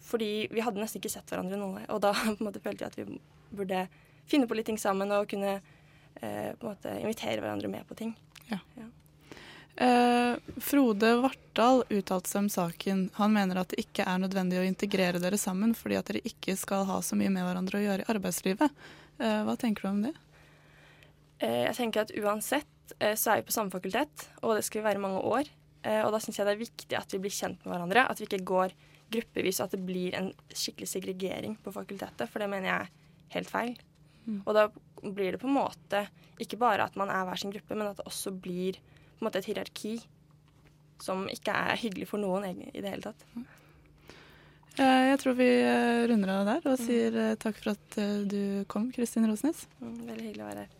Fordi 0.00 0.48
vi 0.50 0.62
hadde 0.64 0.80
nesten 0.80 1.02
ikke 1.02 1.12
sett 1.12 1.28
hverandre 1.28 1.58
noe. 1.60 1.84
Og 1.92 2.00
da 2.00 2.14
måte 2.44 2.62
følte 2.64 2.86
jeg 2.86 2.94
at 2.94 3.00
vi 3.00 3.20
burde 3.50 3.84
finne 4.30 4.48
på 4.48 4.56
litt 4.56 4.70
ting 4.70 4.80
sammen 4.80 5.12
og 5.12 5.28
kunne 5.30 5.58
eh, 5.58 6.50
måte 6.62 6.94
invitere 7.02 7.42
hverandre 7.42 7.70
med 7.72 7.86
på 7.88 7.98
ting. 7.98 8.14
Eh, 9.80 10.34
Frode 10.60 11.12
Vartdal 11.22 11.84
uttalte 11.88 12.28
seg 12.28 12.44
om 12.44 12.48
saken. 12.52 13.04
Han 13.20 13.36
mener 13.36 13.60
at 13.60 13.72
det 13.72 13.84
ikke 13.84 14.04
er 14.08 14.22
nødvendig 14.22 14.60
å 14.60 14.66
integrere 14.66 15.22
dere 15.22 15.38
sammen 15.40 15.76
fordi 15.76 15.96
at 16.00 16.10
dere 16.10 16.24
ikke 16.28 16.56
skal 16.58 16.88
ha 16.88 16.98
så 17.04 17.16
mye 17.16 17.32
med 17.32 17.46
hverandre 17.46 17.78
å 17.78 17.84
gjøre 17.84 18.04
i 18.04 18.10
arbeidslivet. 18.12 18.82
Eh, 19.20 19.40
hva 19.46 19.56
tenker 19.60 19.86
du 19.86 19.92
om 19.92 20.02
det? 20.08 20.16
Eh, 21.40 21.64
jeg 21.70 21.76
tenker 21.78 22.04
at 22.04 22.12
uansett 22.20 22.94
eh, 22.98 23.16
så 23.16 23.32
er 23.32 23.40
vi 23.40 23.48
på 23.48 23.54
samme 23.54 23.72
fakultet, 23.72 24.28
og 24.44 24.58
det 24.58 24.64
skal 24.66 24.82
vi 24.82 24.88
være 24.90 25.02
mange 25.02 25.22
år. 25.24 25.48
Eh, 25.80 26.02
og 26.04 26.12
da 26.12 26.20
syns 26.20 26.36
jeg 26.36 26.48
det 26.48 26.54
er 26.54 26.60
viktig 26.60 26.96
at 26.98 27.14
vi 27.14 27.22
blir 27.24 27.32
kjent 27.32 27.62
med 27.64 27.72
hverandre. 27.72 28.04
At 28.04 28.20
vi 28.20 28.28
ikke 28.28 28.44
går 28.50 28.74
gruppevis, 29.10 29.60
og 29.60 29.70
at 29.70 29.76
det 29.78 29.84
blir 29.88 30.16
en 30.18 30.32
skikkelig 30.52 30.90
segregering 30.90 31.56
på 31.64 31.72
fakultetet. 31.74 32.28
For 32.28 32.42
det 32.42 32.50
mener 32.52 32.68
jeg 32.68 32.76
er 32.76 33.36
helt 33.36 33.52
feil. 33.52 33.76
Mm. 34.26 34.42
Og 34.44 34.52
da 34.56 34.66
blir 35.00 35.32
det 35.32 35.40
på 35.40 35.48
en 35.48 35.56
måte 35.56 36.04
ikke 36.40 36.60
bare 36.60 36.84
at 36.84 36.98
man 37.00 37.12
er 37.12 37.24
hver 37.28 37.40
sin 37.40 37.54
gruppe, 37.54 37.76
men 37.76 37.88
at 37.88 38.02
det 38.02 38.08
også 38.08 38.34
blir 38.36 38.76
på 38.76 39.24
en 39.24 39.28
måte 39.28 39.40
et 39.40 39.48
hierarki 39.48 39.94
som 41.00 41.24
ikke 41.32 41.54
er 41.56 41.80
hyggelig 41.80 42.10
for 42.10 42.20
noen 42.20 42.44
i 42.52 42.76
det 42.76 42.84
hele 42.84 43.06
tatt. 43.06 43.24
Eh, 44.76 45.06
jeg 45.08 45.22
tror 45.22 45.38
vi 45.40 45.48
runder 46.12 46.34
av 46.34 46.50
der 46.50 46.68
og 46.68 46.76
sier 46.80 47.16
eh, 47.16 47.38
takk 47.40 47.56
for 47.62 47.72
at 47.72 47.96
du 48.28 48.68
kom, 48.68 48.92
Kristin 48.92 49.28
Rosnes. 49.28 49.64
Mm, 49.80 49.96
veldig 50.04 50.28
hyggelig 50.28 50.44
å 50.44 50.50
være 50.52 50.66
her. 50.66 50.79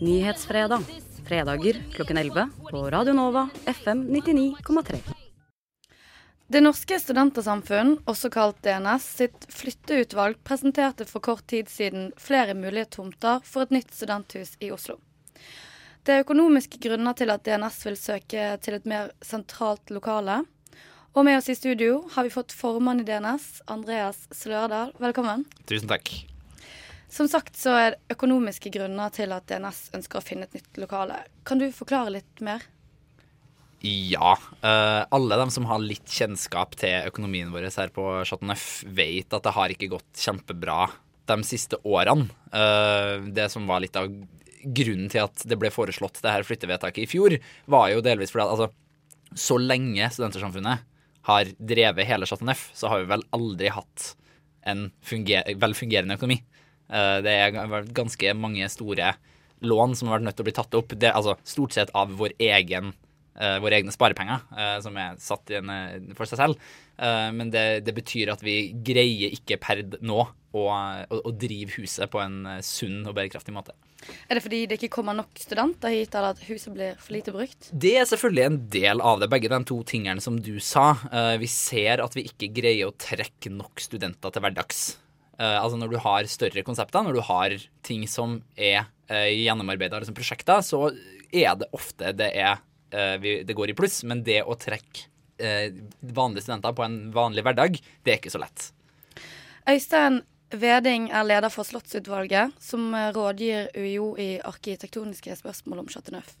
Nyhetsfredag. 0.00 0.80
Fredager 1.28 1.82
klokken 1.92 2.16
11 2.16 2.50
på 2.70 2.90
Radio 2.90 3.12
Nova 3.12 3.48
FM 3.66 4.08
99,3. 4.08 4.96
Det 6.46 6.60
norske 6.60 6.96
studentersamfunn, 7.00 7.98
også 8.08 8.30
kalt 8.32 8.62
DNS, 8.64 9.04
sitt 9.20 9.44
flytteutvalg 9.52 10.40
presenterte 10.44 11.04
for 11.04 11.20
kort 11.20 11.44
tid 11.52 11.68
siden 11.68 12.08
flere 12.16 12.56
mulige 12.56 12.88
tomter 12.96 13.44
for 13.44 13.68
et 13.68 13.76
nytt 13.76 13.92
studenthus 13.94 14.56
i 14.58 14.72
Oslo. 14.72 14.96
Det 16.02 16.16
er 16.16 16.24
økonomiske 16.24 16.80
grunner 16.80 17.14
til 17.14 17.30
at 17.30 17.44
DNS 17.44 17.78
vil 17.86 18.00
søke 18.00 18.48
til 18.64 18.80
et 18.80 18.88
mer 18.88 19.12
sentralt 19.20 19.92
lokale. 19.92 20.40
Og 21.12 21.28
med 21.28 21.42
oss 21.42 21.52
i 21.52 21.58
studio 21.58 22.06
har 22.16 22.24
vi 22.24 22.32
fått 22.32 22.56
formann 22.56 23.04
i 23.04 23.06
DNS, 23.06 23.52
Andreas 23.68 24.24
Slørdal. 24.32 24.96
Velkommen. 24.98 25.44
Tusen 25.68 25.92
takk. 25.92 26.29
Som 27.10 27.26
sagt 27.28 27.58
så 27.58 27.72
er 27.74 27.94
det 27.94 28.14
økonomiske 28.14 28.70
grunner 28.74 29.10
til 29.14 29.32
at 29.34 29.48
DNS 29.50 29.88
ønsker 29.98 30.20
å 30.20 30.24
finne 30.24 30.46
et 30.46 30.54
nytt 30.54 30.78
lokale. 30.78 31.24
Kan 31.46 31.58
du 31.58 31.66
forklare 31.74 32.14
litt 32.20 32.42
mer? 32.46 32.62
Ja. 33.82 34.36
Uh, 34.60 35.02
alle 35.10 35.38
de 35.40 35.46
som 35.50 35.66
har 35.66 35.80
litt 35.82 36.10
kjennskap 36.12 36.76
til 36.78 37.08
økonomien 37.08 37.50
vår 37.52 37.70
her 37.72 37.92
på 37.94 38.04
Chateauneuf, 38.28 38.84
vet 38.86 39.32
at 39.32 39.46
det 39.46 39.54
har 39.56 39.72
ikke 39.72 39.90
gått 39.96 40.20
kjempebra 40.20 40.84
de 41.30 41.38
siste 41.46 41.80
årene. 41.86 42.28
Uh, 42.52 43.26
det 43.32 43.48
som 43.52 43.66
var 43.70 43.82
litt 43.82 43.96
av 43.98 44.10
grunnen 44.60 45.08
til 45.10 45.24
at 45.24 45.42
det 45.48 45.56
ble 45.58 45.72
foreslått 45.72 46.20
det 46.20 46.34
her 46.34 46.44
flyttevedtaket 46.46 47.06
i 47.06 47.10
fjor, 47.10 47.38
var 47.72 47.88
jo 47.94 48.04
delvis 48.04 48.34
fordi 48.34 48.44
at 48.44 48.54
altså, 48.54 48.70
så 49.34 49.56
lenge 49.62 50.10
Studentersamfunnet 50.12 50.86
har 51.30 51.52
drevet 51.56 52.08
hele 52.08 52.28
Chateauneuf, 52.28 52.68
så 52.76 52.92
har 52.92 53.02
vi 53.02 53.10
vel 53.10 53.24
aldri 53.36 53.72
hatt 53.72 54.12
en 54.68 54.90
funger 55.04 55.46
velfungerende 55.60 56.18
økonomi. 56.20 56.42
Eh, 56.90 57.18
det 57.24 57.36
er 57.36 57.92
ganske 57.94 58.34
mange 58.38 58.68
store 58.72 59.14
lån 59.60 59.94
som 59.96 60.08
har 60.08 60.18
vært 60.18 60.28
nødt 60.28 60.38
til 60.40 60.46
å 60.46 60.48
bli 60.48 60.56
tatt 60.56 60.76
opp. 60.78 60.96
Det, 60.96 61.12
altså, 61.12 61.36
stort 61.46 61.76
sett 61.76 61.92
av 61.96 62.12
vår 62.18 62.34
egen 62.40 62.94
uh, 63.40 63.58
våre 63.62 63.80
egne 63.80 63.94
sparepenger, 63.94 64.44
uh, 64.56 64.78
som 64.84 64.96
er 65.00 65.18
satt 65.20 65.52
uh, 65.52 65.74
for 66.18 66.28
seg 66.28 66.40
selv. 66.44 66.70
men 67.00 67.48
det, 67.48 67.80
det, 67.86 67.94
betyr 67.96 68.28
at 68.28 68.42
vi 68.44 68.74
greier 68.84 69.32
ikke 69.32 69.56
per 69.56 69.78
nå 70.04 70.18
å, 70.20 70.64
å, 70.68 71.16
å, 71.16 71.30
drive 71.32 71.72
huset 71.78 72.10
på 72.12 72.20
en 72.20 72.42
sunn 72.60 73.06
og 73.08 73.14
bærekraftig 73.16 73.54
måte. 73.56 73.72
Er 74.28 74.36
det 74.36 74.42
fordi 74.44 74.58
det 74.68 74.76
ikke 74.76 74.90
kommer 74.98 75.16
nok 75.16 75.32
studenter 75.40 75.94
hit, 75.94 76.12
eller 76.12 76.34
at 76.34 76.44
huset 76.44 76.74
blir 76.76 76.98
for 77.00 77.16
lite 77.16 77.32
brukt? 77.32 77.70
Det 77.72 77.94
er 78.02 78.08
selvfølgelig 78.10 78.44
en 78.44 78.58
del 78.76 79.00
av 79.00 79.22
det, 79.22 79.30
begge 79.32 79.48
de 79.48 79.62
to 79.70 79.78
tingene 79.88 80.20
som 80.20 80.36
du 80.44 80.58
sa. 80.60 80.90
vi 81.40 81.48
ser 81.48 82.04
at 82.04 82.18
vi 82.18 82.26
ikke 82.28 82.52
greier 82.60 82.90
å 82.90 82.98
trekke 83.00 83.54
nok 83.54 83.80
studenter 83.80 84.36
til 84.36 84.44
hverdags. 84.44 84.90
Altså 85.40 85.78
Når 85.80 85.88
du 85.88 85.96
har 86.04 86.26
større 86.28 86.62
konsepter, 86.66 87.04
når 87.06 87.16
du 87.16 87.22
har 87.24 87.54
ting 87.86 88.02
som 88.10 88.34
er 88.56 88.82
uh, 89.08 89.28
gjennomarbeida 89.30 90.02
liksom 90.02 90.16
prosjekter, 90.18 90.60
så 90.60 90.90
er 91.32 91.54
det 91.56 91.70
ofte 91.76 92.12
det 92.18 92.28
er 92.36 92.58
Eh, 92.90 93.44
det 93.44 93.54
går 93.54 93.70
i 93.70 93.74
pluss, 93.74 94.02
men 94.04 94.24
det 94.26 94.42
å 94.42 94.56
trekke 94.58 95.06
eh, 95.38 95.70
vanlige 96.00 96.46
studenter 96.46 96.74
på 96.74 96.84
en 96.84 96.98
vanlig 97.14 97.44
hverdag, 97.46 97.78
det 97.78 98.12
er 98.12 98.18
ikke 98.18 98.34
så 98.34 98.42
lett. 98.42 98.70
Øystein 99.70 100.22
Veding 100.50 101.04
er 101.14 101.22
leder 101.22 101.52
for 101.54 101.62
Slottsutvalget, 101.62 102.56
som 102.58 102.90
eh, 102.98 103.12
rådgir 103.14 103.70
UiO 103.78 104.16
i 104.18 104.32
arkitektoniske 104.42 105.38
spørsmål 105.38 105.84
om 105.84 105.92
Chateau 105.92 106.16
Neuf. 106.16 106.34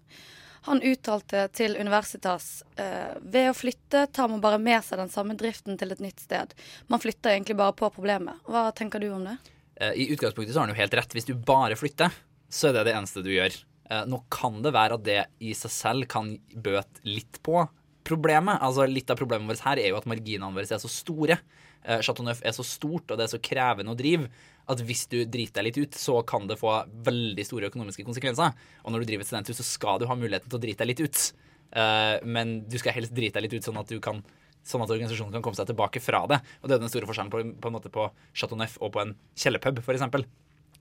Han 0.68 0.82
uttalte 0.84 1.46
til 1.56 1.76
Universitas 1.80 2.62
eh, 2.76 3.16
ved 3.22 3.48
å 3.50 3.56
flytte 3.56 4.04
tar 4.12 4.28
man 4.28 4.42
bare 4.44 4.60
med 4.60 4.84
seg 4.84 5.00
den 5.00 5.12
samme 5.12 5.36
driften 5.38 5.78
til 5.80 5.94
et 5.94 6.02
nytt 6.04 6.20
sted. 6.20 6.52
Man 6.92 7.00
flytter 7.00 7.32
egentlig 7.32 7.56
bare 7.60 7.76
på 7.76 7.88
problemet. 7.94 8.42
Hva 8.44 8.68
tenker 8.76 9.00
du 9.00 9.08
om 9.14 9.24
det? 9.24 9.38
Eh, 9.80 9.94
I 10.04 10.10
utgangspunktet 10.12 10.52
så 10.52 10.60
har 10.60 10.68
han 10.68 10.74
jo 10.76 10.82
helt 10.82 10.96
rett. 11.00 11.16
Hvis 11.16 11.28
du 11.30 11.34
bare 11.34 11.78
flytter, 11.80 12.12
så 12.52 12.68
er 12.68 12.76
det 12.76 12.90
det 12.90 12.96
eneste 12.98 13.24
du 13.24 13.32
gjør. 13.32 13.56
Eh, 13.90 14.04
nå 14.06 14.20
kan 14.32 14.60
det 14.62 14.74
være 14.76 15.00
at 15.00 15.06
det 15.06 15.20
i 15.40 15.54
seg 15.56 15.72
selv 15.74 16.10
kan 16.12 16.34
bøte 16.52 17.08
litt 17.08 17.40
på 17.46 17.64
problemet. 18.06 18.60
Altså 18.60 18.86
Litt 18.88 19.10
av 19.12 19.18
problemet 19.20 19.48
vårt 19.50 19.64
her 19.64 19.80
er 19.80 19.92
jo 19.92 20.00
at 20.00 20.08
marginene 20.10 20.52
våre 20.54 20.68
er 20.68 20.82
så 20.82 20.92
store. 20.92 21.40
Eh, 21.84 22.00
Chateau 22.04 22.26
Neuf 22.26 22.42
er 22.44 22.54
så 22.56 22.64
stort 22.66 23.10
og 23.10 23.18
det 23.18 23.26
er 23.26 23.32
så 23.32 23.40
krevende 23.42 23.94
å 23.94 23.98
drive 23.98 24.28
at 24.70 24.82
hvis 24.86 25.06
du 25.10 25.18
driter 25.24 25.60
deg 25.60 25.70
litt 25.70 25.80
ut, 25.80 25.96
så 25.98 26.20
kan 26.26 26.44
det 26.46 26.58
få 26.60 26.72
veldig 27.06 27.46
store 27.46 27.70
økonomiske 27.72 28.04
konsekvenser. 28.06 28.52
Og 28.84 28.92
når 28.92 29.02
du 29.02 29.10
driver 29.10 29.24
et 29.24 29.30
studenthus, 29.30 29.58
så 29.58 29.66
skal 29.66 29.98
du 29.98 30.06
ha 30.06 30.18
muligheten 30.18 30.50
til 30.50 30.60
å 30.60 30.62
drite 30.62 30.84
deg 30.84 30.92
litt 30.92 31.02
ut. 31.02 31.24
Eh, 31.70 32.16
men 32.26 32.60
du 32.70 32.76
skal 32.78 32.94
helst 32.94 33.16
drite 33.16 33.40
deg 33.40 33.48
litt 33.48 33.58
ut 33.58 33.70
sånn 33.70 33.80
at 33.80 33.96
kan 34.04 34.22
Sånn 34.60 34.82
at 34.84 34.90
organisasjonen 34.92 35.32
kan 35.32 35.40
komme 35.40 35.56
seg 35.56 35.70
tilbake 35.70 36.02
fra 36.04 36.18
det. 36.28 36.36
Og 36.60 36.68
det 36.68 36.74
er 36.76 36.82
den 36.82 36.90
store 36.92 37.08
forskjellen 37.08 37.30
på, 37.32 37.40
på, 37.64 37.70
på 37.94 38.02
Chateau 38.36 38.58
Neuf 38.60 38.74
og 38.84 38.92
på 38.92 39.00
en 39.00 39.14
kjellerpub, 39.32 39.80
f.eks 39.80 40.04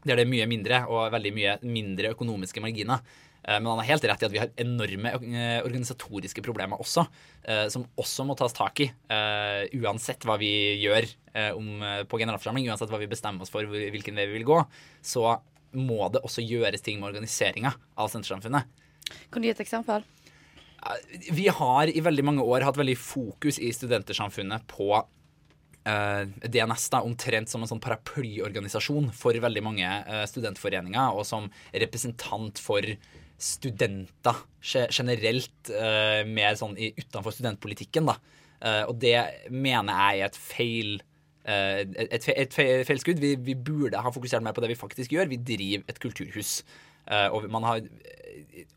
der 0.06 0.20
det 0.20 0.24
er 0.26 0.32
mye 0.32 0.48
mindre 0.50 0.84
og 0.88 1.10
veldig 1.14 1.34
mye 1.36 1.58
mindre 1.68 2.14
økonomiske 2.16 2.64
marginer. 2.64 3.04
Eh, 3.44 3.58
men 3.60 3.70
han 3.72 3.82
har 3.82 3.90
helt 3.94 4.06
rett 4.10 4.24
i 4.24 4.28
at 4.28 4.34
vi 4.34 4.42
har 4.42 4.52
enorme 4.60 5.14
eh, 5.16 5.60
organisatoriske 5.64 6.44
problemer 6.46 6.82
også, 6.82 7.06
eh, 7.48 7.66
som 7.72 7.86
også 8.00 8.26
må 8.28 8.36
tas 8.40 8.56
tak 8.56 8.84
i. 8.84 8.90
Uansett 9.80 10.26
hva 10.28 10.38
vi 10.42 10.52
gjør 10.82 11.08
på 11.30 12.20
generalforsamling, 12.20 12.68
uansett 12.68 12.90
hva 12.92 13.00
vi 13.00 13.10
bestemmer 13.10 13.46
oss 13.46 13.54
for 13.54 13.68
hvilken 13.70 14.18
vei 14.18 14.26
vi 14.28 14.40
vil 14.40 14.48
gå, 14.50 14.58
så 15.06 15.38
må 15.78 16.08
det 16.12 16.24
også 16.26 16.44
gjøres 16.44 16.82
ting 16.84 16.98
med 17.00 17.12
organiseringa 17.12 17.72
av 18.00 18.10
Sentersamfunnet. 18.12 18.66
Kan 19.30 19.42
du 19.42 19.48
gi 19.48 19.54
et 19.54 19.62
eksempel? 19.62 20.06
Vi 21.36 21.46
har 21.54 21.92
i 21.92 22.02
veldig 22.02 22.26
mange 22.26 22.46
år 22.46 22.66
hatt 22.66 22.80
veldig 22.80 22.98
fokus 22.98 23.60
i 23.62 23.70
Studentersamfunnet 23.76 24.66
på 24.72 24.90
DNS 25.86 26.90
da, 26.94 27.02
omtrent 27.06 27.50
som 27.50 27.64
en 27.64 27.70
sånn 27.70 27.82
paraplyorganisasjon 27.84 29.10
for 29.16 29.38
veldig 29.40 29.64
mange 29.66 29.88
uh, 29.88 30.26
studentforeninger, 30.30 31.16
og 31.16 31.26
som 31.28 31.48
representant 31.72 32.60
for 32.62 32.86
studenter 33.40 34.42
generelt, 34.60 35.72
uh, 35.72 36.26
mer 36.28 36.58
sånn 36.60 36.76
utenfor 36.76 37.34
studentpolitikken. 37.36 38.12
da. 38.12 38.20
og 38.90 38.98
det 39.00 39.16
mener 39.50 39.96
jeg 39.96 40.20
er 40.20 40.26
et 40.28 40.36
feil 40.36 40.98
et, 41.50 42.26
et, 42.30 42.54
feil 42.54 43.00
skudd. 43.00 43.22
Vi, 43.24 43.32
vi, 43.42 43.56
burde 43.56 43.98
ha 44.04 44.12
fokusert 44.14 44.44
mer 44.44 44.54
på 44.54 44.62
det 44.62 44.74
vi 44.74 44.78
faktisk 44.78 45.16
gjør. 45.16 45.32
Vi 45.32 45.40
driver 45.42 45.88
et 45.88 46.02
kulturhus. 46.04 46.60
Og 47.10 47.48
man 47.50 47.66
har 47.66 47.82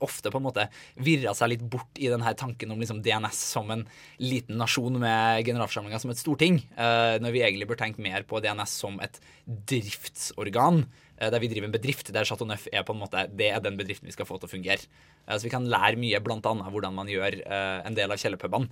ofte 0.02 0.30
på 0.30 0.40
en 0.40 0.46
måte 0.46 0.66
virra 1.02 1.34
seg 1.36 1.52
litt 1.52 1.62
bort 1.70 1.98
i 2.00 2.10
denne 2.10 2.32
tanken 2.38 2.72
om 2.72 2.80
liksom 2.80 3.02
DNS 3.04 3.38
som 3.54 3.70
en 3.74 3.84
liten 4.22 4.58
nasjon 4.60 4.98
med 5.00 5.44
generalforsamlinga 5.46 6.00
som 6.02 6.12
et 6.12 6.20
storting, 6.20 6.60
uh, 6.78 7.18
når 7.22 7.34
vi 7.34 7.44
egentlig 7.44 7.68
bør 7.70 7.80
tenke 7.82 8.04
mer 8.04 8.26
på 8.28 8.42
DNS 8.42 8.76
som 8.84 8.98
et 9.04 9.20
driftsorgan. 9.46 10.84
Der 11.22 11.38
vi 11.38 11.46
driver 11.52 11.68
en 11.68 11.74
bedrift 11.74 12.08
der 12.10 12.26
Chateau 12.26 12.48
Neuf 12.48 12.64
er 12.72 12.82
på 12.82 12.96
en 12.96 12.98
måte, 12.98 13.28
det 13.30 13.52
er 13.52 13.60
den 13.62 13.76
bedriften 13.78 14.08
vi 14.08 14.14
skal 14.14 14.26
få 14.26 14.40
til 14.42 14.48
å 14.48 14.50
fungere. 14.50 14.82
Så 15.28 15.46
vi 15.46 15.52
kan 15.52 15.68
lære 15.70 16.00
mye 16.00 16.18
bl.a. 16.18 16.40
hvordan 16.42 16.96
man 16.96 17.12
gjør 17.12 17.36
en 17.46 17.94
del 17.94 18.10
av 18.10 18.18
kjellerpubene 18.18 18.66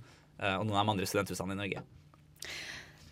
og 0.57 0.65
noen 0.65 0.81
av 0.81 0.81
de 0.81 0.93
andre 0.97 1.07
studenthusene 1.07 1.55
i 1.55 1.61
Norge. 1.61 1.85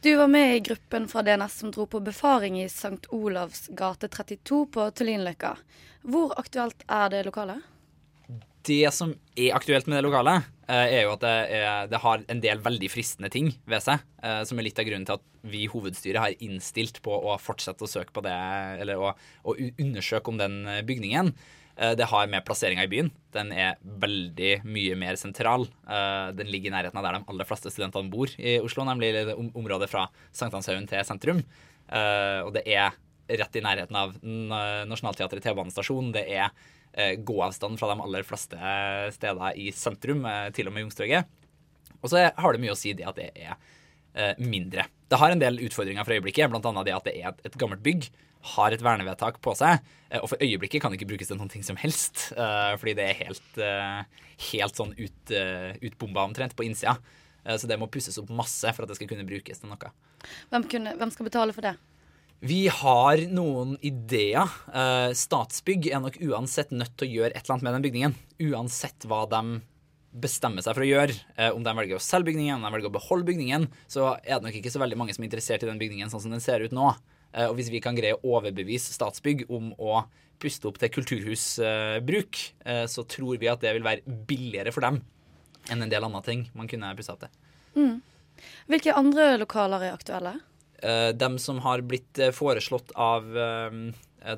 Du 0.01 0.15
var 0.15 0.27
med 0.27 0.55
i 0.55 0.59
gruppen 0.59 1.07
fra 1.07 1.21
DNS 1.21 1.53
som 1.59 1.71
dro 1.71 1.83
på 1.85 1.99
befaring 1.99 2.61
i 2.61 2.65
St. 2.65 3.09
Olavs 3.09 3.67
gate 3.67 4.07
32 4.07 4.59
på 4.71 4.85
Tullinløkka. 4.95 5.57
Hvor 6.07 6.31
aktuelt 6.39 6.85
er 6.87 7.09
det 7.11 7.25
lokalet? 7.27 7.65
Det 8.63 8.93
som 8.95 9.11
er 9.35 9.57
aktuelt 9.57 9.89
med 9.91 9.97
det 9.97 10.05
lokalet, 10.05 10.47
eh, 10.71 10.85
er 10.99 11.03
jo 11.03 11.17
at 11.17 11.25
det, 11.25 11.35
er, 11.57 11.91
det 11.91 11.99
har 11.99 12.23
en 12.31 12.43
del 12.45 12.63
veldig 12.63 12.91
fristende 12.93 13.31
ting 13.33 13.51
ved 13.67 13.83
seg. 13.83 14.05
Eh, 14.23 14.39
som 14.47 14.59
er 14.59 14.69
litt 14.69 14.79
av 14.79 14.87
grunnen 14.87 15.07
til 15.09 15.19
at 15.19 15.27
vi 15.51 15.65
i 15.65 15.71
hovedstyret 15.73 16.23
har 16.23 16.47
innstilt 16.47 17.01
på 17.03 17.19
å 17.19 17.35
fortsette 17.35 17.83
å 17.83 17.91
søke 17.91 18.15
på 18.15 18.23
det, 18.23 18.39
eller 18.79 19.03
å, 19.03 19.11
å 19.43 19.57
undersøke 19.67 20.31
om 20.31 20.39
den 20.39 20.61
eh, 20.63 20.83
bygningen. 20.87 21.33
Det 21.79 22.07
har 22.11 22.25
med 22.27 22.43
plasseringa 22.43 22.83
i 22.83 22.89
byen. 22.91 23.09
Den 23.31 23.53
er 23.55 23.77
veldig 24.03 24.65
mye 24.67 24.97
mer 24.99 25.15
sentral. 25.15 25.63
Den 26.35 26.49
ligger 26.51 26.67
i 26.67 26.73
nærheten 26.73 26.99
av 26.99 27.05
der 27.07 27.15
de 27.15 27.29
aller 27.31 27.47
fleste 27.47 27.71
studentene 27.71 28.11
bor 28.11 28.33
i 28.35 28.57
Oslo, 28.59 28.83
nemlig 28.83 29.13
området 29.55 29.87
fra 29.87 30.09
Sankthanshaugen 30.35 30.89
til 30.91 31.05
sentrum. 31.07 31.39
Og 31.87 32.51
det 32.57 32.65
er 32.67 32.97
rett 33.37 33.55
i 33.55 33.63
nærheten 33.63 33.97
av 33.97 34.15
Nationaltheatret 34.89 35.43
T-banestasjon. 35.45 36.11
Det 36.15 36.25
er 36.27 36.49
eh, 36.93 37.15
gåavstand 37.25 37.79
fra 37.79 37.91
de 37.91 38.05
aller 38.05 38.25
fleste 38.27 38.71
steder 39.15 39.59
i 39.59 39.69
sentrum, 39.75 40.25
eh, 40.25 40.47
til 40.55 40.69
og 40.69 40.75
med 40.75 40.85
Youngstorget. 40.87 41.29
Og 41.99 42.11
så 42.11 42.29
har 42.29 42.55
det 42.55 42.63
mye 42.63 42.73
å 42.73 42.79
si 42.79 42.95
det 42.97 43.07
at 43.07 43.19
det 43.19 43.29
er 43.35 43.53
eh, 44.15 44.39
mindre. 44.41 44.87
Det 45.09 45.19
har 45.19 45.33
en 45.33 45.41
del 45.41 45.61
utfordringer 45.67 46.05
for 46.05 46.17
øyeblikket, 46.17 46.49
bl.a. 46.49 46.83
det 46.85 46.95
at 46.95 47.09
det 47.09 47.15
er 47.19 47.45
et 47.45 47.59
gammelt 47.59 47.83
bygg. 47.85 48.09
Har 48.55 48.71
et 48.71 48.83
vernevedtak 48.83 49.41
på 49.43 49.51
seg, 49.59 49.81
eh, 50.09 50.21
og 50.21 50.29
for 50.31 50.43
øyeblikket 50.43 50.79
kan 50.81 50.93
det 50.93 50.99
ikke 50.99 51.09
brukes 51.11 51.27
til 51.27 51.39
noen 51.39 51.51
ting 51.51 51.65
som 51.65 51.79
helst. 51.79 52.29
Eh, 52.31 52.75
fordi 52.79 52.95
det 52.95 53.07
er 53.07 53.19
helt, 53.25 53.61
helt 54.49 54.79
sånn 54.79 54.93
ut, 54.95 55.33
utbomba 55.89 56.23
omtrent 56.29 56.55
på 56.55 56.67
innsida. 56.67 56.97
Så 57.49 57.69
det 57.71 57.77
må 57.79 57.87
pusses 57.89 58.17
opp 58.19 58.29
masse 58.35 58.67
for 58.75 58.83
at 58.83 58.91
det 58.91 58.97
skal 58.97 59.07
kunne 59.09 59.25
brukes 59.25 59.61
til 59.61 59.71
noe. 59.71 59.89
Hvem, 60.51 60.65
kunne, 60.69 60.91
hvem 60.99 61.11
skal 61.13 61.27
betale 61.27 61.55
for 61.55 61.65
det? 61.65 61.71
Vi 62.45 62.67
har 62.71 63.23
noen 63.31 63.73
ideer. 63.83 64.51
Statsbygg 65.17 65.87
er 65.89 66.03
nok 66.03 66.19
uansett 66.21 66.71
nødt 66.75 66.93
til 66.99 67.07
å 67.07 67.13
gjøre 67.15 67.31
et 67.33 67.41
eller 67.41 67.55
annet 67.55 67.67
med 67.67 67.75
den 67.77 67.85
bygningen. 67.87 68.17
Uansett 68.51 69.07
hva 69.09 69.23
de 69.31 69.59
bestemmer 70.09 70.65
seg 70.65 70.75
for 70.77 70.85
å 70.85 70.89
gjøre. 70.89 71.15
Om 71.55 71.65
de 71.65 71.73
velger 71.79 71.97
å 71.97 72.03
selge 72.03 72.31
bygningen, 72.31 72.59
om 72.59 72.67
de 72.67 72.73
velger 72.75 72.91
å 72.91 72.97
beholde 72.99 73.27
bygningen, 73.31 73.69
så 73.91 74.11
er 74.19 74.37
det 74.37 74.47
nok 74.47 74.59
ikke 74.59 74.73
så 74.75 74.83
veldig 74.83 74.99
mange 74.99 75.15
som 75.15 75.23
er 75.23 75.31
interessert 75.31 75.65
i 75.65 75.71
den 75.71 75.81
bygningen 75.81 76.11
sånn 76.11 76.23
som 76.27 76.35
den 76.35 76.43
ser 76.43 76.63
ut 76.65 76.75
nå. 76.75 76.91
Eh, 77.33 77.47
og 77.47 77.57
hvis 77.59 77.71
vi 77.73 77.81
kan 77.83 77.97
greie 77.97 78.17
å 78.17 78.35
overbevise 78.37 78.95
Statsbygg 78.95 79.45
om 79.49 79.71
å 79.77 80.03
puste 80.39 80.69
opp 80.69 80.79
til 80.79 80.91
kulturhusbruk, 80.95 82.43
eh, 82.65 82.85
så 82.87 83.05
tror 83.07 83.39
vi 83.41 83.51
at 83.51 83.63
det 83.63 83.73
vil 83.75 83.85
være 83.85 84.19
billigere 84.29 84.73
for 84.75 84.85
dem 84.85 85.01
enn 85.69 85.83
en 85.85 85.91
del 85.91 86.05
andre 86.07 86.21
ting 86.25 86.45
man 86.57 86.69
kunne 86.71 86.95
pussa 86.97 87.13
opp 87.13 87.25
til. 87.25 87.33
Mm. 87.75 87.97
Hvilke 88.71 88.95
andre 88.95 89.33
lokaler 89.41 89.89
er 89.89 89.97
aktuelle? 89.97 90.39
De 90.79 91.11
dem 91.19 91.35
som 91.41 91.59
har 91.65 91.83
blitt 91.83 92.19
eh, 92.19 92.31
foreslått 92.35 92.93
av 92.95 93.25
eh, 93.35 93.79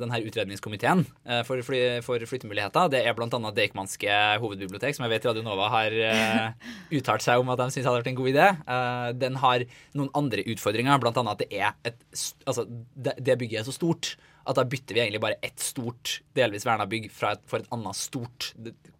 denne 0.01 0.19
utredningskomiteen 0.21 1.03
eh, 1.25 1.41
for, 1.47 1.61
fly, 1.65 1.81
for 2.05 2.23
flyttemuligheter, 2.29 2.89
det 2.93 3.03
er 3.05 3.15
bl.a. 3.17 3.29
Deichmanske 3.55 4.17
hovedbibliotek, 4.43 4.97
som 4.97 5.07
jeg 5.07 5.15
vet 5.15 5.29
Radio 5.29 5.45
Nova 5.45 5.69
har 5.73 5.95
eh, 5.95 6.73
uttalt 6.99 7.25
seg 7.25 7.41
om 7.41 7.53
at 7.53 7.61
de 7.61 7.69
syns 7.73 7.87
hadde 7.87 8.01
vært 8.01 8.11
en 8.13 8.19
god 8.19 8.31
idé. 8.33 8.49
Eh, 8.75 9.07
den 9.21 9.39
har 9.41 9.65
noen 9.97 10.11
andre 10.17 10.45
utfordringer, 10.53 11.01
bl.a. 11.01 11.13
at 11.13 11.45
det 11.45 11.49
er 11.51 11.71
et 11.87 11.97
Altså, 12.45 12.65
det, 12.67 13.13
det 13.23 13.37
bygget 13.39 13.61
er 13.61 13.65
så 13.67 13.73
stort 13.73 14.15
at 14.49 14.57
da 14.57 14.65
bytter 14.67 14.97
vi 14.97 15.01
egentlig 15.03 15.21
bare 15.23 15.39
ett 15.45 15.61
stort, 15.61 16.19
delvis 16.37 16.65
verna 16.65 16.87
bygg 16.89 17.07
fra 17.13 17.35
et, 17.35 17.43
for 17.49 17.61
et 17.61 17.71
annet 17.73 17.97
stort, 17.97 18.51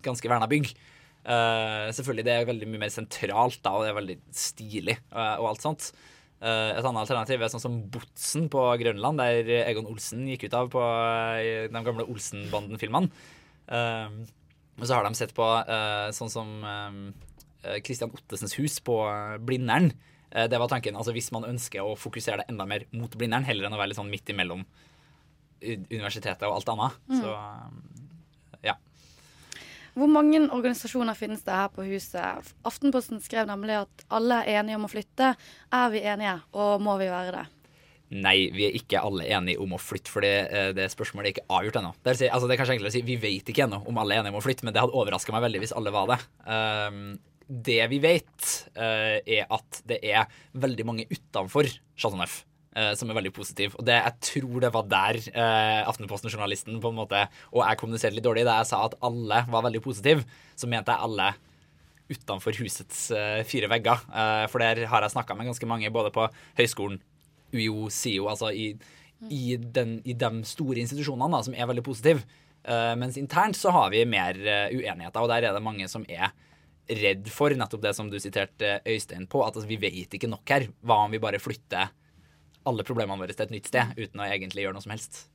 ganske 0.06 0.30
verna 0.30 0.48
bygg. 0.50 0.70
Uh, 1.22 1.90
selvfølgelig, 1.94 2.26
det 2.26 2.34
er 2.34 2.48
veldig 2.50 2.70
mye 2.70 2.82
mer 2.82 2.94
sentralt 2.94 3.60
da, 3.62 3.76
og 3.76 3.86
det 3.86 3.92
er 3.92 4.00
veldig 4.00 4.18
stilig 4.34 4.96
eh, 4.98 5.36
og 5.38 5.52
alt 5.52 5.66
sånt. 5.66 5.92
Eh, 6.42 6.70
et 6.74 6.82
annet 6.82 7.04
alternativ 7.04 7.42
er 7.42 7.52
sånn 7.54 7.64
som 7.64 7.80
Botsen 7.94 8.48
på 8.52 8.64
Grønland, 8.82 9.22
der 9.22 9.50
Egon 9.62 9.90
Olsen 9.92 10.26
gikk 10.30 10.48
ut 10.48 10.58
av 10.58 10.72
på 10.74 10.82
eh, 10.82 11.68
de 11.70 11.84
gamle 11.86 12.08
Olsen-banden-filmene. 12.10 13.12
Eh, 13.70 14.16
og 14.82 14.88
så 14.88 14.98
har 14.98 15.06
de 15.06 15.14
sett 15.20 15.36
på 15.38 15.46
eh, 15.62 16.08
sånn 16.16 16.32
som 16.34 16.56
Christian 17.86 18.10
Ottesens 18.10 18.56
hus 18.58 18.80
på 18.82 18.96
Blindern. 19.46 19.92
Det 20.32 20.58
var 20.58 20.70
tanken, 20.72 20.96
altså 20.98 21.12
Hvis 21.14 21.28
man 21.36 21.44
ønsker 21.46 21.84
å 21.84 21.98
fokusere 22.00 22.42
det 22.42 22.48
enda 22.50 22.66
mer 22.66 22.88
mot 22.96 23.14
Blindern, 23.20 23.46
heller 23.46 23.68
enn 23.68 23.76
å 23.76 23.78
være 23.78 23.92
litt 23.92 24.00
sånn 24.00 24.10
midt 24.10 24.32
imellom 24.32 24.64
universitetet 25.62 26.48
og 26.48 26.58
alt 26.58 26.72
annet. 26.74 26.98
Mm. 27.12 27.20
Så 27.20 27.34
eh, 27.36 27.36
ja. 27.36 27.70
Hvor 29.98 30.08
mange 30.08 30.40
organisasjoner 30.48 31.18
finnes 31.20 31.42
det 31.44 31.56
her 31.56 31.72
på 31.74 31.84
huset? 31.84 32.52
Aftenposten 32.68 33.20
skrev 33.24 33.50
nemlig 33.50 33.82
at 33.82 34.06
alle 34.14 34.40
er 34.46 34.62
enige 34.62 34.78
om 34.80 34.88
å 34.88 34.92
flytte. 34.92 35.34
Er 35.76 35.90
vi 35.92 36.04
enige, 36.08 36.38
og 36.56 36.84
må 36.84 36.96
vi 37.02 37.10
være 37.12 37.34
det? 37.36 37.48
Nei, 38.12 38.50
vi 38.52 38.66
er 38.68 38.76
ikke 38.76 39.00
alle 39.08 39.24
enige 39.32 39.62
om 39.64 39.72
å 39.76 39.80
flytte, 39.80 40.12
for 40.12 40.24
det, 40.24 40.34
eh, 40.52 40.70
det 40.76 40.90
spørsmålet 40.92 41.30
er 41.30 41.34
ikke 41.36 41.58
avgjort 41.60 41.80
ennå. 41.80 41.92
Det, 42.04 42.16
er 42.18 42.34
altså, 42.36 42.48
det 42.48 42.56
er 42.56 42.60
kanskje 42.60 42.76
enklere 42.76 42.92
å 42.92 42.96
si 42.98 43.04
vi 43.08 43.16
vet 43.20 43.52
ikke 43.52 43.64
ennå 43.68 43.80
om 43.88 44.00
alle 44.02 44.18
er 44.18 44.24
enige 44.24 44.36
om 44.36 44.42
å 44.42 44.44
flytte, 44.44 44.68
men 44.68 44.76
det 44.76 44.84
hadde 44.84 44.98
overraska 45.00 45.32
meg 45.36 45.46
veldig 45.46 45.62
hvis 45.64 45.76
alle 45.80 45.94
var 45.96 46.12
det. 46.12 46.20
Um, 46.44 47.00
det 47.48 47.80
vi 47.92 48.00
vet, 48.04 48.50
uh, 48.76 49.18
er 49.24 49.48
at 49.48 49.80
det 49.88 50.02
er 50.08 50.28
veldig 50.60 50.88
mange 50.88 51.08
utenfor 51.12 51.72
Chateau 51.96 52.20
Neuf. 52.20 52.42
Eh, 52.76 52.92
som 52.98 53.10
er 53.10 53.18
veldig 53.18 53.34
positiv. 53.36 53.76
Og 53.80 53.86
det, 53.88 53.98
jeg 54.00 54.18
tror 54.28 54.64
det 54.64 54.72
var 54.74 54.90
der 54.90 55.20
uh, 55.36 55.90
Aftenposten-journalisten 55.92 56.82
på 56.82 56.92
en 56.92 57.00
måte 57.00 57.24
Og 57.52 57.64
jeg 57.64 57.80
kommuniserte 57.82 58.18
litt 58.18 58.28
dårlig. 58.28 58.46
Da 58.48 58.60
jeg 58.62 58.72
sa 58.72 58.84
at 58.86 58.98
alle 59.04 59.44
var 59.52 59.66
veldig 59.68 59.84
positive, 59.84 60.26
så 60.56 60.70
mente 60.72 60.94
jeg 60.94 61.08
alle 61.08 61.32
utenfor 62.12 62.58
husets 62.60 63.06
uh, 63.16 63.40
fire 63.48 63.72
vegger. 63.72 64.06
For 64.52 64.64
der 64.64 64.86
har 64.92 65.06
jeg 65.06 65.16
snakka 65.16 65.38
med 65.38 65.52
ganske 65.52 65.70
mange, 65.70 65.94
både 65.94 66.12
på 66.16 66.28
høyskolen, 66.60 67.00
UiO, 67.52 67.90
SIO, 67.92 68.30
altså 68.32 68.52
i, 68.56 68.74
i, 69.28 69.58
den, 69.60 69.98
i 70.08 70.16
de 70.16 70.32
store 70.48 70.80
institusjonene 70.84 71.36
da, 71.36 71.44
som 71.44 71.56
er 71.56 71.68
veldig 71.68 71.84
positive. 71.84 72.24
Mens 73.00 73.18
internt 73.18 73.58
så 73.58 73.72
har 73.74 73.90
vi 73.92 74.04
mer 74.06 74.38
uenigheter, 74.72 75.20
og 75.20 75.32
der 75.32 75.48
er 75.48 75.56
det 75.56 75.64
mange 75.66 75.88
som 75.92 76.06
er 76.08 76.30
redd 77.00 77.30
for 77.32 77.54
nettopp 77.56 77.84
det 77.84 77.94
som 77.98 78.10
du 78.12 78.20
siterte 78.22 78.80
Øystein 78.88 79.28
på, 79.30 79.42
at 79.44 79.56
altså, 79.56 79.68
vi 79.70 79.80
vet 79.82 80.16
ikke 80.16 80.30
nok 80.32 80.54
her. 80.54 80.68
Hva 80.84 81.02
om 81.06 81.14
vi 81.14 81.22
bare 81.24 81.42
flytter 81.42 81.92
alle 82.70 82.86
problemene 82.88 83.22
våre 83.22 83.36
til 83.36 83.48
et 83.48 83.54
nytt 83.56 83.72
sted 83.72 83.98
uten 83.98 84.22
å 84.22 84.28
egentlig 84.28 84.66
gjøre 84.66 84.78
noe 84.78 84.86
som 84.86 84.94
helst? 84.94 85.26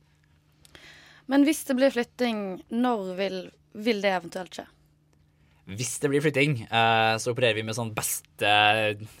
Men 1.27 1.43
hvis 1.47 1.65
det 1.67 1.75
blir 1.75 1.91
flytting, 1.91 2.41
når 2.71 3.13
vil, 3.19 3.37
vil 3.75 4.03
det 4.03 4.13
eventuelt 4.15 4.59
skje? 4.59 4.67
Hvis 5.67 5.97
det 5.99 6.07
blir 6.07 6.23
flytting, 6.23 6.61
eh, 6.63 7.13
så 7.19 7.33
opererer 7.33 7.57
vi 7.57 7.65
med 7.67 7.75
sånn 7.75 7.91
beste, 7.95 8.51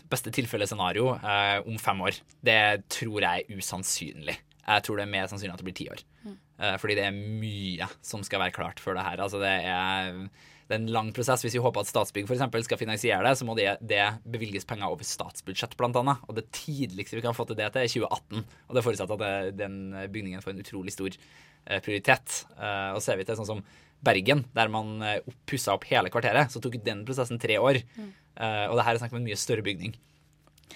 beste 0.07 0.31
tilfellescenario 0.31 1.17
eh, 1.17 1.57
om 1.67 1.75
fem 1.81 2.05
år. 2.07 2.21
Det 2.39 2.87
tror 2.93 3.19
jeg 3.19 3.43
er 3.43 3.59
usannsynlig. 3.59 4.37
Jeg 4.67 4.83
tror 4.83 4.99
det 4.99 5.03
er 5.03 5.11
mer 5.11 5.27
sannsynlig 5.27 5.57
at 5.57 5.63
det 5.63 5.67
blir 5.67 5.75
ti 5.75 5.89
år. 5.91 6.03
Mm. 6.23 6.37
Eh, 6.63 6.77
fordi 6.79 6.95
det 6.95 7.03
er 7.09 7.19
mye 7.43 7.89
som 7.99 8.23
skal 8.23 8.45
være 8.45 8.55
klart 8.55 8.79
før 8.83 8.95
det 8.95 9.03
her. 9.09 9.25
Altså 9.25 9.41
det 9.43 9.51
er, 9.67 10.23
det 10.67 10.75
er 10.75 10.81
en 10.81 10.91
lang 10.91 11.09
prosess. 11.15 11.45
Hvis 11.45 11.55
vi 11.55 11.63
håper 11.63 11.83
at 11.83 11.89
Statsbygg 11.89 12.27
for 12.27 12.35
eksempel, 12.35 12.63
skal 12.65 12.79
finansiere 12.81 13.23
det, 13.23 13.33
så 13.39 13.47
må 13.47 13.55
det, 13.55 13.69
det 13.87 14.03
bevilges 14.27 14.67
penger 14.67 14.91
over 14.91 15.07
statsbudsjett, 15.07 15.77
annet. 15.79 16.23
Og 16.27 16.35
det 16.35 16.49
tidligste 16.51 17.15
vi 17.15 17.23
kan 17.23 17.35
få 17.37 17.47
til 17.47 17.55
det 17.59 17.69
til, 17.71 17.85
er 17.85 17.93
2018. 17.93 18.43
Og 18.67 18.75
det 18.75 18.81
er 18.81 18.87
forutsatt 18.89 19.13
at 19.15 19.23
det, 19.23 19.33
den 19.63 19.77
bygningen 20.11 20.43
får 20.43 20.53
en 20.53 20.63
utrolig 20.65 20.95
stor 20.95 21.15
eh, 21.15 21.79
prioritet. 21.79 22.41
Eh, 22.59 22.91
og 22.97 23.01
ser 23.05 23.19
vi 23.19 23.27
til 23.27 23.39
sånn 23.39 23.51
som 23.53 23.63
Bergen, 24.03 24.43
der 24.53 24.69
man 24.69 24.99
eh, 25.01 25.33
pussa 25.49 25.73
opp 25.73 25.87
hele 25.89 26.11
kvarteret, 26.13 26.51
så 26.51 26.61
tok 26.61 26.75
den 26.83 27.05
prosessen 27.07 27.39
tre 27.41 27.57
år. 27.63 27.79
Mm. 27.95 28.11
Eh, 28.35 28.65
og 28.67 28.75
det 28.77 28.85
her 28.85 28.97
er 28.97 29.01
snakk 29.01 29.15
om 29.15 29.21
en 29.23 29.29
mye 29.31 29.39
større 29.39 29.65
bygning 29.65 29.95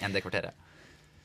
enn 0.02 0.16
det 0.16 0.24
kvarteret. 0.24 0.56